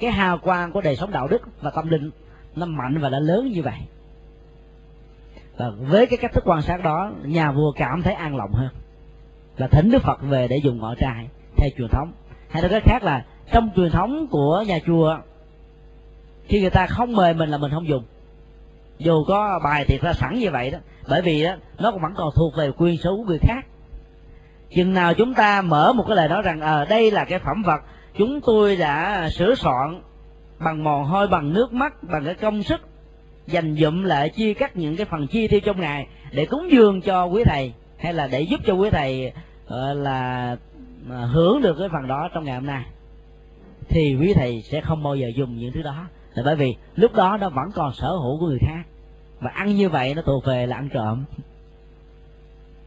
[0.00, 2.10] Cái hào quang của đời sống đạo đức và tâm linh
[2.56, 3.78] nó mạnh và nó lớn như vậy
[5.56, 8.68] và với cái cách thức quan sát đó nhà vua cảm thấy an lòng hơn.
[9.56, 12.12] Là thỉnh đức phật về để dùng ngọ trai theo truyền thống.
[12.48, 15.18] Hay nói cách khác là trong truyền thống của nhà chùa
[16.48, 18.04] khi người ta không mời mình là mình không dùng.
[18.98, 20.78] Dù có bài thiệt ra sẵn như vậy đó
[21.08, 23.66] bởi vì đó nó vẫn còn thuộc về quyền sở của người khác.
[24.70, 27.38] Chừng nào chúng ta mở một cái lời nói rằng ờ, à, đây là cái
[27.38, 27.80] phẩm vật
[28.18, 30.02] chúng tôi đã sửa soạn
[30.58, 32.80] bằng mồ hôi bằng nước mắt bằng cái công sức
[33.46, 37.00] dành dụm lại chia cắt những cái phần chi tiêu trong ngày để cúng dường
[37.00, 39.32] cho quý thầy hay là để giúp cho quý thầy
[39.66, 40.56] uh, là
[41.06, 42.84] uh, hưởng được cái phần đó trong ngày hôm nay.
[43.88, 46.06] Thì quý thầy sẽ không bao giờ dùng những thứ đó.
[46.34, 48.82] Là bởi vì lúc đó nó vẫn còn sở hữu của người khác.
[49.40, 51.24] Và ăn như vậy nó thuộc về là ăn trộm.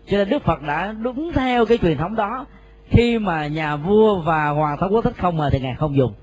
[0.07, 2.45] Cho nên đức phật đã đúng theo cái truyền thống đó.
[2.89, 6.13] Khi mà nhà vua và hoàng thống quốc thích không mời thì ngài không dùng.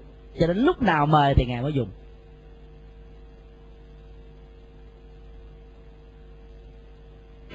[0.41, 1.89] Cho đến lúc nào mời thì ngài mới dùng.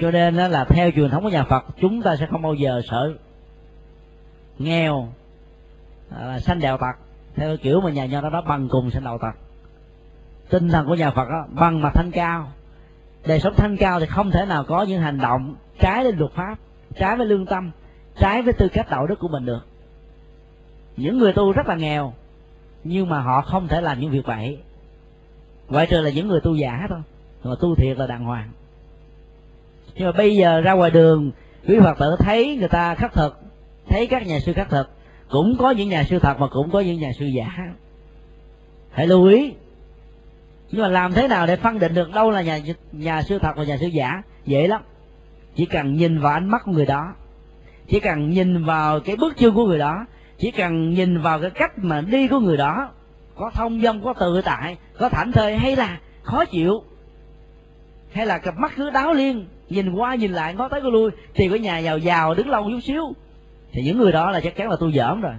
[0.02, 2.80] Cho nên là theo truyền thống của nhà phật chúng ta sẽ không bao giờ
[2.90, 3.12] sợ
[4.58, 5.08] nghèo
[6.10, 6.96] à, sanh đạo tật
[7.34, 9.32] theo kiểu mà nhà nho đó, đó bằng cùng sanh đạo tật
[10.50, 12.52] tinh thần của nhà phật đó, bằng mặt thanh cao.
[13.26, 16.32] Đời sống thanh cao thì không thể nào có những hành động trái với luật
[16.32, 16.58] pháp
[16.96, 17.70] trái với lương tâm
[18.18, 19.66] trái với tư cách đạo đức của mình được.
[20.96, 22.12] Những người tu rất là nghèo
[22.84, 24.58] nhưng mà họ không thể làm những việc vậy
[25.68, 27.02] ngoại trừ là những người tu giả thôi.
[27.44, 28.48] Mà tu thiệt là đàng hoàng
[29.94, 31.30] nhưng mà bây giờ ra ngoài đường,
[31.68, 33.40] quý phật tử thấy người ta khắc thực,
[33.88, 34.90] thấy các nhà sư khắc thực,
[35.30, 37.58] cũng có những nhà sư thật mà cũng có những nhà sư giả.
[38.90, 39.52] Hãy lưu ý.
[40.70, 42.58] Nhưng mà làm thế nào để phân định được đâu là nhà
[42.92, 44.22] nhà sư thật và nhà sư giả?
[44.46, 44.82] Dễ lắm.
[45.54, 47.14] Chỉ cần nhìn vào ánh mắt của người đó.
[47.88, 50.06] Chỉ cần nhìn vào cái bước chân của người đó.
[50.38, 52.90] Chỉ cần nhìn vào cái cách mà đi của người đó.
[53.36, 56.82] Có thông dong có tự tại, có thảnh thơi hay là khó chịu
[58.12, 61.10] hay là cặp mắt cứ đáo liên nhìn qua, nhìn lại có tới có lui,
[61.34, 63.12] thì cái nhà giàu giàu đứng lâu chút xíu.
[63.72, 65.34] Thì những người đó là chắc chắn là tôi giỡn rồi.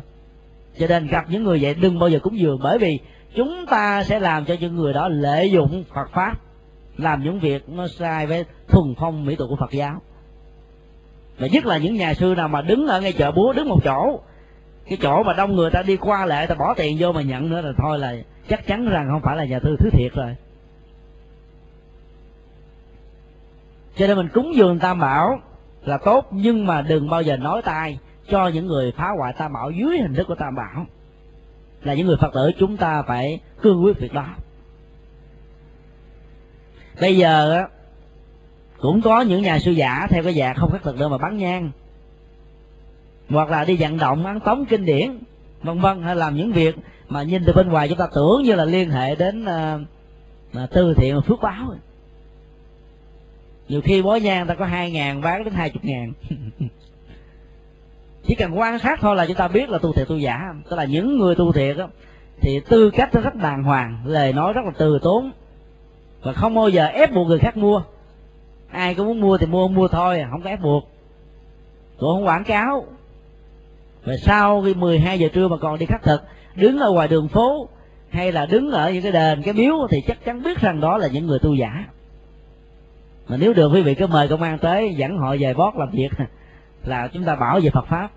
[0.80, 3.00] Cho nên gặp những người vậy đừng bao giờ cúng dường, bởi vì
[3.36, 6.36] chúng ta sẽ làm cho những người đó lợi dụng Phật pháp,
[6.98, 10.02] làm những việc nó sai với thuần phong mỹ tục của Phật giáo.
[11.40, 13.80] Và nhất là những nhà sư nào mà đứng ở ngay chợ búa, đứng một
[13.84, 14.20] chỗ,
[14.90, 17.50] cái chỗ mà đông người ta đi qua lại ta bỏ tiền vô mà nhận
[17.50, 18.16] nữa là thôi là
[18.50, 20.36] chắc chắn rằng không phải là nhà sư thứ thiệt rồi.
[23.96, 25.42] Cho nên mình cúng dường tam bảo
[25.86, 28.00] là tốt nhưng mà đừng bao giờ nói tai
[28.30, 30.86] cho những người phá hoại tam bảo dưới hình thức của tam bảo.
[31.84, 34.26] Là những người phật tử chúng ta phải cương quyết việc đó.
[37.02, 37.66] Bây giờ
[38.80, 41.38] cũng có những nhà sư giả theo cái dạng không khắc thực đâu mà bắn
[41.38, 41.72] nhang.
[43.30, 45.18] Hoặc là đi vận động ăn tống kinh điển
[45.64, 46.76] vân vân hay làm những việc
[47.10, 49.80] mà nhìn từ bên ngoài chúng ta tưởng như là liên hệ đến ờ,
[50.64, 51.76] uh, từ thiện phước báo
[53.68, 56.14] nhiều khi bó nhang ta có hai ngàn bán đến hai chục ngàn.
[58.26, 60.54] Chỉ cần quan sát thôi là chúng ta biết là tu thiệt tu giả.
[60.70, 61.88] Tức là những người tu thiệt đó,
[62.42, 65.32] thì tư cách nó rất đàng hoàng lời nói rất là từ tốn
[66.22, 67.84] và không bao giờ ép buộc người khác mua.
[68.72, 70.90] Ai có muốn mua thì mua mua thôi không có ép buộc.
[71.98, 72.86] Cũng không quảng cáo.
[74.04, 76.22] Và sau khi 12 giờ trưa mà còn đi khắc thực
[76.56, 77.68] đứng ở ngoài đường phố
[78.10, 80.98] hay là đứng ở những cái đền cái miếu thì chắc chắn biết rằng đó
[80.98, 81.86] là những người tu giả
[83.28, 85.90] mà nếu được quý vị cứ mời công an tới dẫn họ về bót làm
[85.92, 86.10] việc
[86.84, 88.10] là chúng ta bảo về Phật pháp.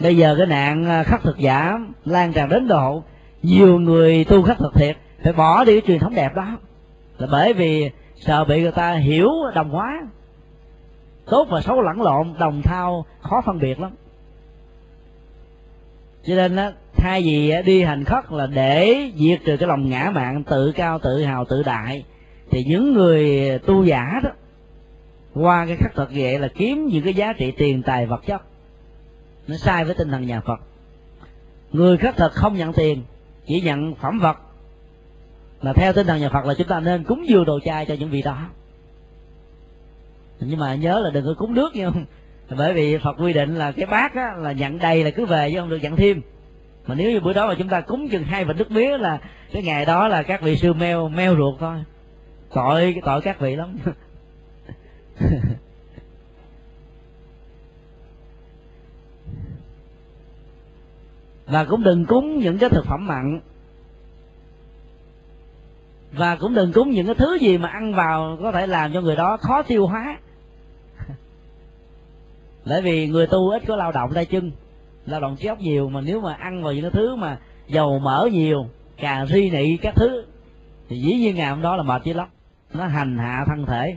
[0.00, 3.02] Bây giờ cái nạn à, khắc thực giả lan tràn đến độ
[3.42, 6.58] nhiều người tu khắc thực thiệt, phải bỏ đi cái truyền thống đẹp đó.
[7.18, 10.02] Là bởi vì sợ bị người ta hiểu đồng hóa,
[11.26, 13.90] tốt và xấu lẫn lộn, đồng thao khó phân biệt lắm
[16.26, 20.10] cho nên á, thay vì đi hành khất là để diệt trừ cái lòng ngã
[20.14, 22.04] mạn tự cao, tự hào, tự đại,
[22.50, 24.30] thì những người tu giả đó,
[25.34, 28.42] qua cái khắc thực vậy là kiếm những cái giá trị tiền tài vật chất.
[29.46, 30.60] Nó sai với tinh thần nhà phật.
[31.72, 33.02] Người khắc thực không nhận tiền,
[33.46, 34.36] chỉ nhận phẩm vật.
[35.62, 37.94] Là theo tinh thần nhà phật là chúng ta nên cúng dường đồ chay cho
[37.94, 38.38] những vị đó.
[40.40, 41.90] Nhưng mà nhớ là đừng có cúng nước nha
[42.50, 45.50] bởi vì phật quy định là cái bát á, là nhận đầy là cứ về
[45.52, 46.22] chứ không được nhận thêm.
[46.86, 49.18] Mà nếu như bữa đó mà chúng ta cúng chừng hai vịnh nước mía là
[49.52, 51.84] cái ngày đó là các vị sư meo meo ruột thôi.
[52.54, 53.76] Tội tội các vị lắm.
[61.46, 63.40] Và cũng đừng cúng những cái thực phẩm mặn.
[66.12, 69.00] Và cũng đừng cúng những cái thứ gì mà ăn vào có thể làm cho
[69.00, 70.18] người đó khó tiêu hóa
[72.66, 74.52] bởi vì người tu ít có lao động tay chân
[75.06, 77.38] lao động trí óc nhiều mà nếu mà ăn vào những cái thứ mà
[77.68, 78.66] dầu mỡ nhiều,
[78.96, 80.24] cà ri nị các thứ,
[80.88, 82.28] thì dĩ nhiên ngày hôm đó là mệt chứ lắm.
[82.74, 83.96] Nó hành hạ thân thể.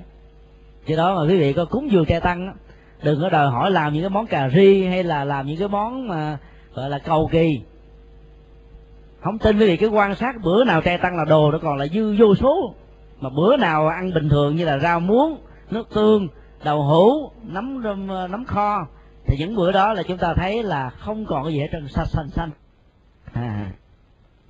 [0.87, 2.55] Cho đó mà quý vị có cúng dường trai tăng
[3.03, 5.67] đừng có đòi hỏi làm những cái món cà ri hay là làm những cái
[5.67, 6.37] món mà
[6.73, 7.61] gọi là cầu kỳ.
[9.21, 11.77] Không tin quý vị cứ quan sát bữa nào trai tăng là đồ nó còn
[11.77, 12.73] là dư vô số.
[13.21, 15.37] Mà bữa nào ăn bình thường như là rau muống,
[15.71, 16.27] nước tương
[16.63, 18.87] đậu hũ, nấm ờ, nấm kho.
[19.25, 21.87] Thì những bữa đó là chúng ta thấy là không còn cái gì hết trơn
[21.87, 22.29] xanh xanh.
[22.29, 22.51] Xanh
[23.33, 23.71] à.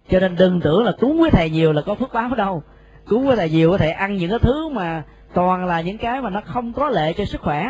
[0.09, 2.63] cho nên đừng tưởng là cúng với thầy nhiều là có phước báo đâu.
[3.07, 5.03] Cúng với thầy nhiều có thể ăn những cái thứ mà
[5.33, 7.65] toàn là những cái mà nó không có lệ cho sức khỏe.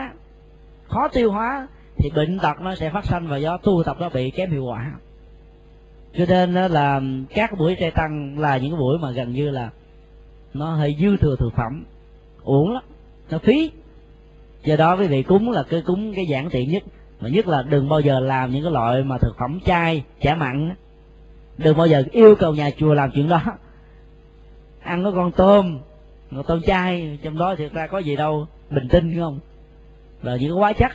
[0.88, 1.68] Khó tiêu hóa,
[1.98, 4.64] thì bệnh tật nó sẽ phát sinh và do tu tập nó bị kém hiệu
[4.64, 4.92] quả.
[6.18, 9.70] Cho nên là các buổi trai tăng là những buổi mà gần như là
[10.54, 11.86] nó hơi dư thừa thực phẩm.
[12.44, 12.84] Uổng lắm,
[13.30, 13.72] nó phí
[14.70, 16.84] do đó quý vị, cúng là cái cúng cái giản tiện nhất.
[17.20, 20.36] Mà nhất là đừng bao giờ làm những cái loại mà thực phẩm chay, chả
[20.36, 20.76] mặn.
[21.58, 23.42] Đừng bao giờ yêu cầu nhà chùa làm chuyện đó.
[24.84, 25.80] Ăn có con tôm
[26.32, 29.40] con tôm chay, trong đó thiệt ra có gì đâu, bình tinh không?
[30.22, 30.92] Là những cái quá chất.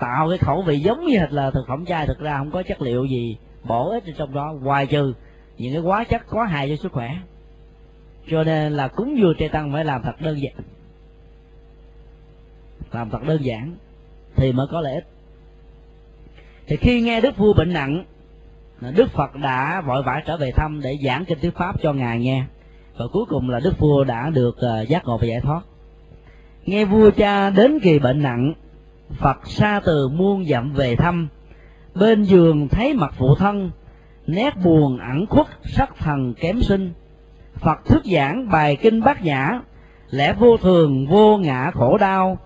[0.00, 2.82] Tạo cái khẩu vị giống như là thực phẩm chay, thực ra không có chất
[2.82, 4.54] liệu gì bổ ích trong đó.
[4.62, 5.12] Ngoài trừ
[5.58, 7.16] những cái quá chất có hại cho sức khỏe.
[8.30, 10.54] Cho nên là cúng dường trai tăng phải làm thật đơn giản
[12.92, 13.74] làm thật đơn giản
[14.36, 15.06] thì mới có lợi ích.
[16.66, 18.04] Thì khi nghe đức vua bệnh nặng,
[18.80, 22.18] đức phật đã vội vã trở về thăm để giảng kinh thuyết pháp cho ngài
[22.18, 22.44] nghe.
[22.96, 25.60] Và cuối cùng là đức vua đã được ờ, giác ngộ và giải thoát.
[26.66, 28.52] Nghe vua cha đến kỳ bệnh nặng,
[29.18, 31.28] phật xa từ muôn dặm về thăm.
[31.94, 33.70] Bên giường thấy mặt phụ thân,
[34.26, 36.92] nét buồn ẩn khuất, sắc thần kém sinh.
[37.54, 39.60] Phật thuyết giảng bài kinh bát nhã,
[40.10, 42.38] lẽ vô thường, vô ngã, khổ đau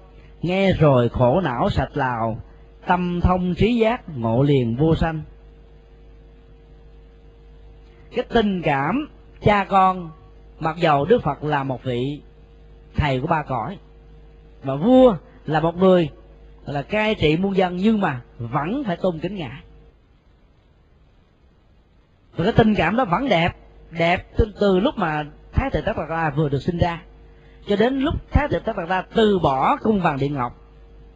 [0.42, 2.40] nghe rồi khổ não sạch lào
[2.86, 5.22] tâm thông trí giác ngộ liền vô sanh.
[8.14, 9.08] Cái tình cảm
[9.42, 10.10] cha con
[10.60, 12.20] mặc dầu đức phật là một vị
[12.96, 13.78] thầy của ba cõi
[14.62, 15.16] và vua
[15.46, 16.10] là một người
[16.66, 19.62] là cai trị muôn dân nhưng mà vẫn phải tôn kính ngài.
[22.36, 23.56] Và cái tình cảm đó vẫn đẹp
[23.90, 27.02] đẹp từ, từ lúc mà thái tử tất đạt vừa được sinh ra
[27.66, 30.52] cho đến lúc thái tử tất đạt đa từ bỏ cung vàng điện ngọc,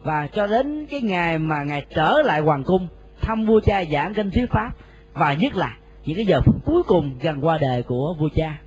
[0.03, 2.87] và cho đến cái ngày mà ngài trở lại hoàng cung,
[3.21, 4.71] thăm vua cha giảng kinh thuyết pháp,
[5.13, 8.57] và nhất là những cái giờ phút cuối cùng gần qua đời của vua cha,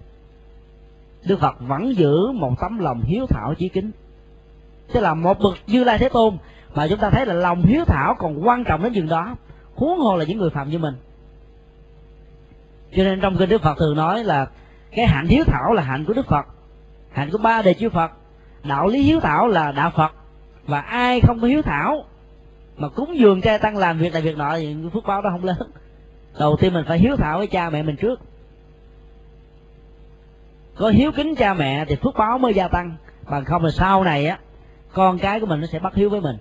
[1.27, 3.90] đức phật vẫn giữ một tấm lòng hiếu thảo chí kính.
[4.93, 6.36] Tức là một bậc như lai thế tôn
[6.74, 9.36] mà chúng ta thấy là lòng hiếu thảo còn quan trọng đến chừng đó,
[9.74, 10.94] huống hồ là những người phạm như mình.
[12.97, 14.47] Cho nên trong kinh đức phật thường nói là
[14.90, 16.47] cái hạnh hiếu thảo là hạnh của đức phật
[17.12, 18.11] hạnh của ba đề chư phật.
[18.65, 20.12] Đạo lý hiếu thảo là đạo phật.
[20.66, 22.05] Và ai không có hiếu thảo,
[22.77, 25.45] mà cúng dường trai tăng làm việc này việc nọ thì phước báo đó không
[25.45, 25.70] lớn.
[26.39, 28.20] Đầu tiên mình phải hiếu thảo với cha mẹ mình trước.
[30.77, 32.97] Có hiếu kính cha mẹ thì phước báo mới gia tăng.
[33.31, 34.39] Bằng không là sau này á,
[34.93, 36.37] con cái của mình nó sẽ bắt hiếu với mình.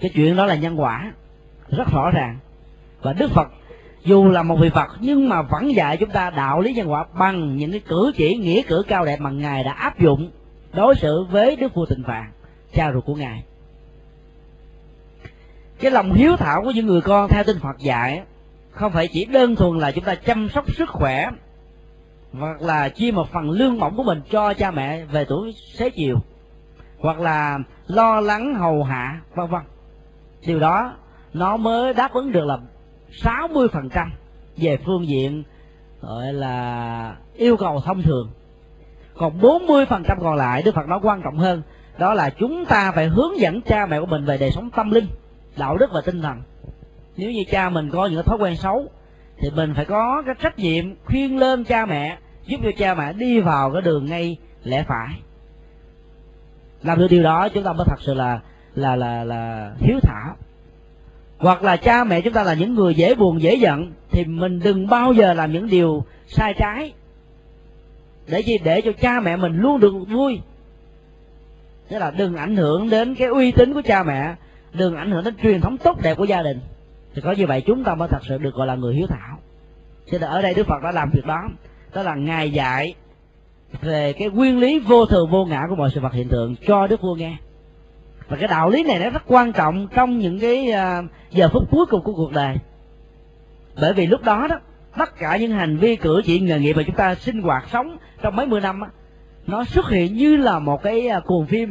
[0.00, 1.12] Cái chuyện đó là nhân quả,
[1.68, 2.38] rất rõ ràng.
[3.02, 3.48] Và đức phật
[4.04, 7.04] dù là một vị phật, nhưng mà vẫn dạy chúng ta đạo lý nhân quả
[7.18, 10.30] bằng những cái cử chỉ, nghĩa cử cao đẹp mà ngài đã áp dụng
[10.72, 12.30] đối xử với đức vua tịnh phạn,
[12.74, 13.42] cha ruột của ngài.
[15.80, 18.22] Cái lòng hiếu thảo của những người con theo tinh phật dạy
[18.70, 21.30] không phải chỉ đơn thuần là chúng ta chăm sóc sức khỏe,
[22.32, 25.90] hoặc là chia một phần lương bổng của mình cho cha mẹ về tuổi xế
[25.90, 26.16] chiều,
[26.98, 29.60] hoặc là lo lắng hầu hạ, vân vân.
[30.46, 30.92] Điều đó,
[31.32, 32.58] nó mới đáp ứng được là
[33.12, 34.10] 60%
[34.56, 35.42] về phương diện,
[36.00, 38.30] gọi là, yêu cầu thông thường.
[39.14, 41.62] Còn 40% còn lại, Đức Phật nói quan trọng hơn,
[41.98, 44.90] đó là chúng ta phải hướng dẫn cha mẹ của mình về đời sống tâm
[44.90, 45.06] linh,
[45.56, 46.42] đạo đức và tinh thần.
[47.16, 48.88] Nếu như cha mình có những thói quen xấu,
[49.38, 53.12] thì mình phải có cái trách nhiệm khuyên lên cha mẹ, giúp cho cha mẹ
[53.12, 55.08] đi vào cái đường ngay lẽ phải.
[56.82, 58.40] Làm được điều đó, chúng ta mới thật sự là
[58.74, 60.36] là là là hiếu thảo
[61.40, 64.60] hoặc là cha mẹ chúng ta là những người dễ buồn, dễ giận, thì mình
[64.60, 66.92] đừng bao giờ làm những điều sai trái
[68.26, 70.40] để gì để cho cha mẹ mình luôn được vui.
[71.88, 74.34] Tức là đừng ảnh hưởng đến cái uy tín của cha mẹ,
[74.72, 76.60] đừng ảnh hưởng đến truyền thống tốt đẹp của gia đình.
[77.14, 79.38] Thì có như vậy chúng ta mới thật sự được gọi là người hiếu thảo.
[80.10, 81.40] Cho nên ở đây đức phật đã làm việc đó.
[81.94, 82.94] Đó là ngài dạy
[83.80, 86.54] về cái nguyên lý vô thường vô ngã của mọi sự vật hiện tượng.
[86.66, 87.36] Cho đức vua nghe
[88.30, 91.62] và cái đạo lý này nó rất quan trọng trong những cái à, giờ phút
[91.70, 92.56] cuối cùng của cuộc đời.
[93.80, 94.60] Bởi vì lúc đó đó
[94.98, 97.96] tất cả những hành vi cử chỉ nghề nghiệp mà chúng ta sinh hoạt sống
[98.22, 98.86] trong mấy mươi năm đó,
[99.46, 101.70] nó xuất hiện như là một cái à, cuồng phim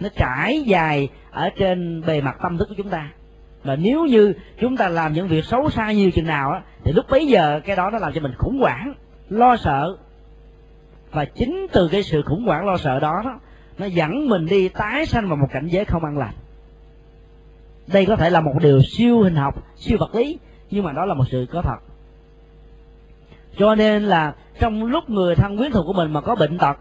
[0.00, 3.10] nó trải dài ở trên bề mặt tâm thức của chúng ta.
[3.64, 6.92] Và nếu như chúng ta làm những việc xấu xa nhiều chừng nào á thì
[6.92, 8.94] lúc bấy giờ cái đó nó làm cho mình khủng hoảng
[9.28, 9.96] lo sợ.
[11.10, 13.40] Và chính từ cái sự khủng hoảng lo sợ đó, đó
[13.78, 16.34] nó dẫn mình đi tái sanh vào một cảnh giới không ăn lành.
[17.86, 20.38] Đây có thể là một điều siêu hình học, siêu vật lý,
[20.70, 21.78] nhưng mà đó là một sự có thật.
[23.58, 26.76] Cho nên là trong lúc người thân quyến thuộc của mình mà có bệnh tật,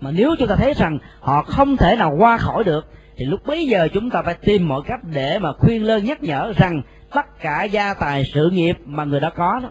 [0.00, 2.86] mà nếu chúng ta thấy rằng họ không thể nào qua khỏi được,
[3.16, 6.22] thì lúc bấy giờ chúng ta phải tìm mọi cách để mà khuyên lơn nhắc
[6.22, 6.82] nhở rằng
[7.14, 9.70] tất cả gia tài sự nghiệp mà người đó có đó,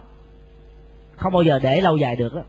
[1.16, 2.42] không bao giờ để lâu dài được đó.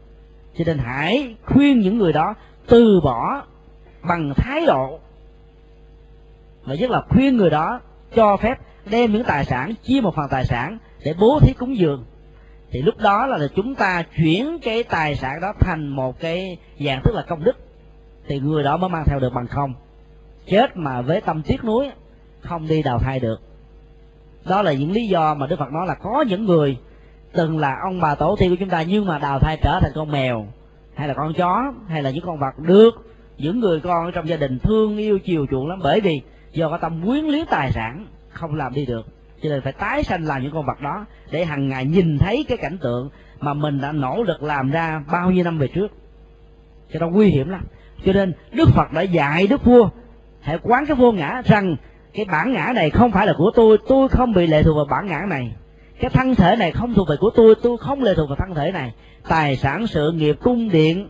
[0.58, 2.34] Cho nên hãy khuyên những người đó
[2.68, 3.46] từ bỏ
[4.08, 5.00] bằng thái độ
[6.64, 7.80] và nhất là khuyên người đó
[8.16, 8.56] cho phép
[8.90, 12.06] đem những tài sản, chia một phần tài sản để bố thí cúng dường.
[12.72, 17.02] Thì lúc đó là chúng ta chuyển cái tài sản đó thành một cái dạng
[17.04, 17.58] tức là công đức.
[18.28, 19.74] Thì người đó mới mang theo được bằng không.
[20.48, 21.92] Chết mà với tâm tiếc nuối,
[22.42, 23.42] không đi đào thai được.
[24.46, 26.78] Đó là những lý do mà đức phật nói là có những người
[27.32, 29.92] từng là ông bà tổ tiên của chúng ta nhưng mà đào thai trở thành
[29.96, 30.48] con mèo,
[30.96, 33.07] hay là con chó, hay là những con vật được
[33.38, 36.70] những người con ở trong gia đình thương yêu chiều chuộng lắm, bởi vì do
[36.70, 39.08] có tâm quyến luyến tài sản, không làm đi được.
[39.42, 42.46] Cho nên phải tái sanh làm những con vật đó để hàng ngày nhìn thấy
[42.48, 43.10] cái cảnh tượng
[43.40, 45.92] mà mình đã nỗ lực làm ra bao nhiêu năm về trước.
[46.94, 47.66] Cho nó nguy hiểm lắm.
[48.06, 49.90] Cho nên đức phật đã dạy đức vua,
[50.42, 51.76] hãy quán cái vô ngã rằng
[52.14, 54.86] cái bản ngã này không phải là của tôi tôi không bị lệ thuộc vào
[54.86, 55.52] bản ngã này.
[56.00, 58.56] Cái thân thể này không thuộc về của tôi tôi không lệ thuộc vào thân
[58.56, 58.94] thể này.
[59.28, 61.10] Tài sản, sự nghiệp, cung điện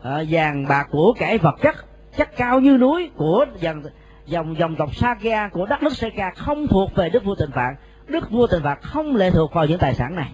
[0.00, 1.76] uh, vàng bạc của cải vật chất
[2.16, 3.82] chất cao như núi của dòng
[4.26, 7.74] dòng dòng tộc Sakya của đất nước Sakya không thuộc về đức vua tịnh phạn
[8.06, 10.30] đức vua tịnh phạn không lệ thuộc vào những tài sản này.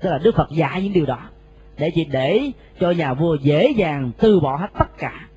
[0.00, 1.18] Tức là đức phật dạy những điều đó
[1.78, 2.50] để chỉ để
[2.80, 5.28] cho nhà vua dễ dàng từ bỏ hết tất cả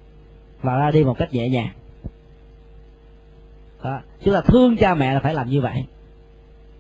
[0.62, 1.70] và ra đi một cách nhẹ nhàng.
[3.84, 4.00] Đó.
[4.24, 5.86] chúng ta thương cha mẹ là phải làm như vậy.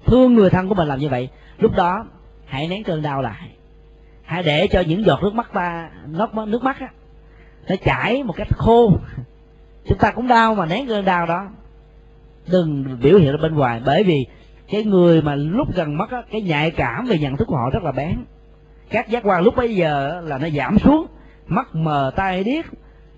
[0.06, 2.06] Thương người thân của mình làm như vậy lúc đó
[2.46, 3.50] hãy nén cơn đau lại
[4.30, 6.90] hãy để cho những giọt nước mắt ta nó nước mắt á
[7.68, 8.92] nó chảy một cách khô.
[9.88, 11.48] Chúng ta cũng đau mà nén cơn đau đó.
[12.48, 14.26] Đừng biểu hiện ra bên ngoài bởi vì
[14.72, 17.70] cái người mà lúc gần mất á, cái nhạy cảm về nhận thức của họ
[17.70, 18.18] rất là bén.
[18.90, 21.08] Các giác quan lúc bấy giờ là nó giảm xuống
[21.48, 22.66] mắt mờ tai điếc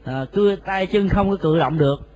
[0.05, 2.09] à, cưa tay chân không có cử động được.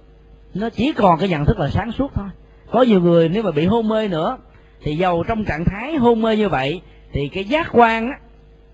[0.53, 2.27] Nó chỉ còn cái nhận thức là sáng suốt thôi.
[2.71, 4.37] Có nhiều người nếu mà bị hôn mê nữa
[4.81, 6.81] thì giàu trong trạng thái hôn mê như vậy
[7.11, 8.17] thì cái giác quan á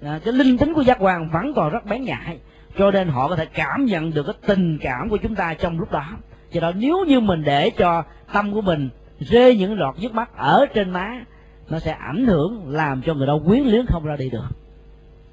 [0.06, 2.38] à, cái linh tính của giác quan vẫn còn rất bén nhạy
[2.78, 5.80] cho nên họ có thể cảm nhận được cái tình cảm của chúng ta trong
[5.80, 6.06] lúc đó.
[6.54, 8.04] Cho đó nếu như mình để cho
[8.34, 11.26] tâm của mình rơi những lọt nước mắt ở trên má
[11.70, 14.48] nó sẽ ảnh hưởng làm cho người đó quyến luyến không ra đi được.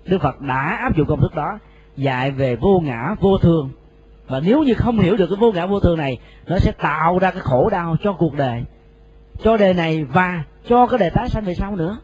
[0.05, 1.59] Đức phật đã áp dụng công thức đó
[1.97, 3.71] dạy về vô ngã vô thường.
[4.27, 7.19] Và nếu như không hiểu được cái vô ngã vô thường này nó sẽ tạo
[7.19, 8.65] ra cái khổ đau cho cuộc đời
[9.43, 11.99] cho đời này và cho cái đời tái sanh về sau nữa.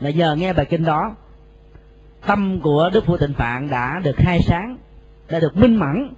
[0.00, 1.16] Là nhờ nghe bài kinh đó
[2.26, 4.76] tâm của đức vua tịnh phạn đã được khai sáng
[5.28, 6.14] đã được minh mẫn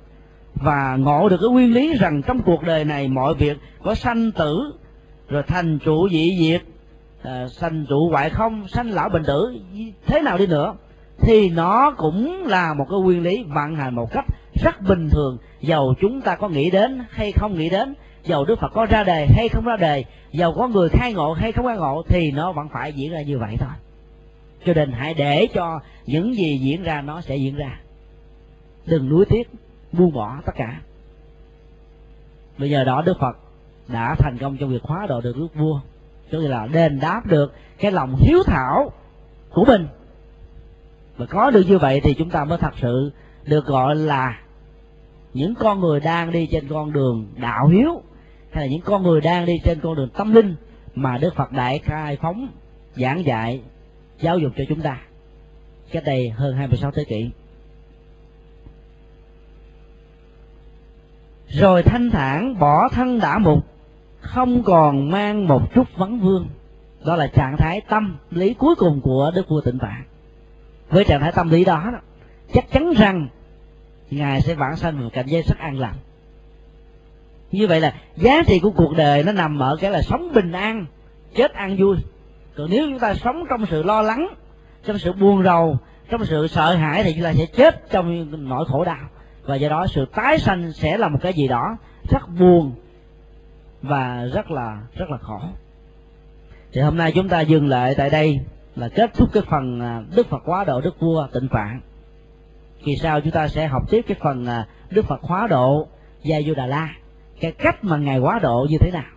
[0.55, 4.33] và ngộ được cái nguyên lý rằng trong cuộc đời này mọi việc có sanh
[4.33, 4.73] tử
[5.29, 6.63] rồi thành trụ dị diệt
[7.23, 9.57] à, sanh trụ hoại không sanh lão bệnh tử
[10.07, 10.75] thế nào đi nữa
[11.23, 14.25] thì nó cũng là một cái nguyên lý vận hành một cách
[14.63, 15.39] rất bình thường.
[15.61, 19.05] Dầu chúng ta có nghĩ đến hay không nghĩ đến dầu đức phật có ra
[19.05, 22.31] đề hay không ra đề dầu có người khai ngộ hay không khai ngộ thì
[22.31, 23.69] nó vẫn phải diễn ra như vậy thôi
[24.67, 27.81] cho nên hãy để cho những gì diễn ra nó sẽ diễn ra.
[28.87, 29.51] Đừng nuối tiếc,
[29.93, 30.81] buông bỏ tất cả.
[32.59, 33.37] Bây giờ đó đức phật
[33.89, 35.81] đã thành công trong việc hóa độ được nước vua.
[36.31, 38.93] Tức là đền đáp được cái lòng hiếu thảo
[39.51, 39.87] của mình.
[41.17, 43.11] Và có được như vậy thì chúng ta mới thật sự
[43.45, 44.41] được gọi là
[45.35, 48.03] những con người đang đi trên con đường đạo hiếu,
[48.53, 50.55] hay là những con người đang đi trên con đường tâm linh
[50.95, 52.49] mà Đức Phật Đại khai phóng
[52.95, 53.61] giảng dạy
[54.23, 55.01] giáo dục cho chúng ta.
[55.91, 57.31] Cách đây hơn 26 thế kỷ.
[61.49, 63.67] Rồi thanh thản bỏ thân đã mục
[64.21, 66.49] không còn mang một chút vắng vương.
[67.05, 70.03] Đó là trạng thái tâm lý cuối cùng của đức vua tịnh tạng
[70.89, 71.99] với trạng thái tâm lý đó, đó
[72.55, 73.29] chắc chắn rằng
[74.11, 75.95] ngài sẽ vãng sanh một cảnh giới rất an lành.
[77.53, 80.53] Như vậy là giá trị của cuộc đời nó nằm ở cái là sống bình
[80.53, 80.87] an
[81.35, 81.97] chết an vui
[82.57, 84.35] còn nếu chúng ta sống trong sự lo lắng
[84.85, 85.79] trong sự buồn rầu
[86.13, 89.09] trong sự sợ hãi thì chúng ta sẽ chết trong nỗi khổ đau.
[89.45, 91.77] Và do đó sự tái sanh sẽ là một cái gì đó
[92.11, 92.73] rất buồn
[93.83, 95.41] và rất là rất là khổ.
[96.73, 98.41] Thì hôm nay chúng ta dừng lại tại đây
[98.77, 101.81] là kết thúc cái phần à, đức phật quá độ đức vua tịnh phạn.
[102.85, 105.87] Kỳ sau chúng ta sẽ học tiếp cái phần à, đức phật hóa độ
[106.23, 106.89] gia du đà la
[107.41, 109.11] cái cách mà ngài quá độ như thế nào?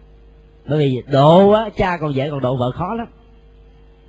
[0.67, 3.07] Bởi vì độ á, cha còn dễ còn độ vợ khó lắm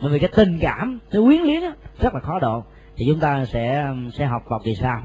[0.00, 2.64] bởi vì cái tình cảm cái quyến luyến á, rất là khó độ.
[2.96, 5.02] Thì chúng ta sẽ sẽ học vào kỳ sau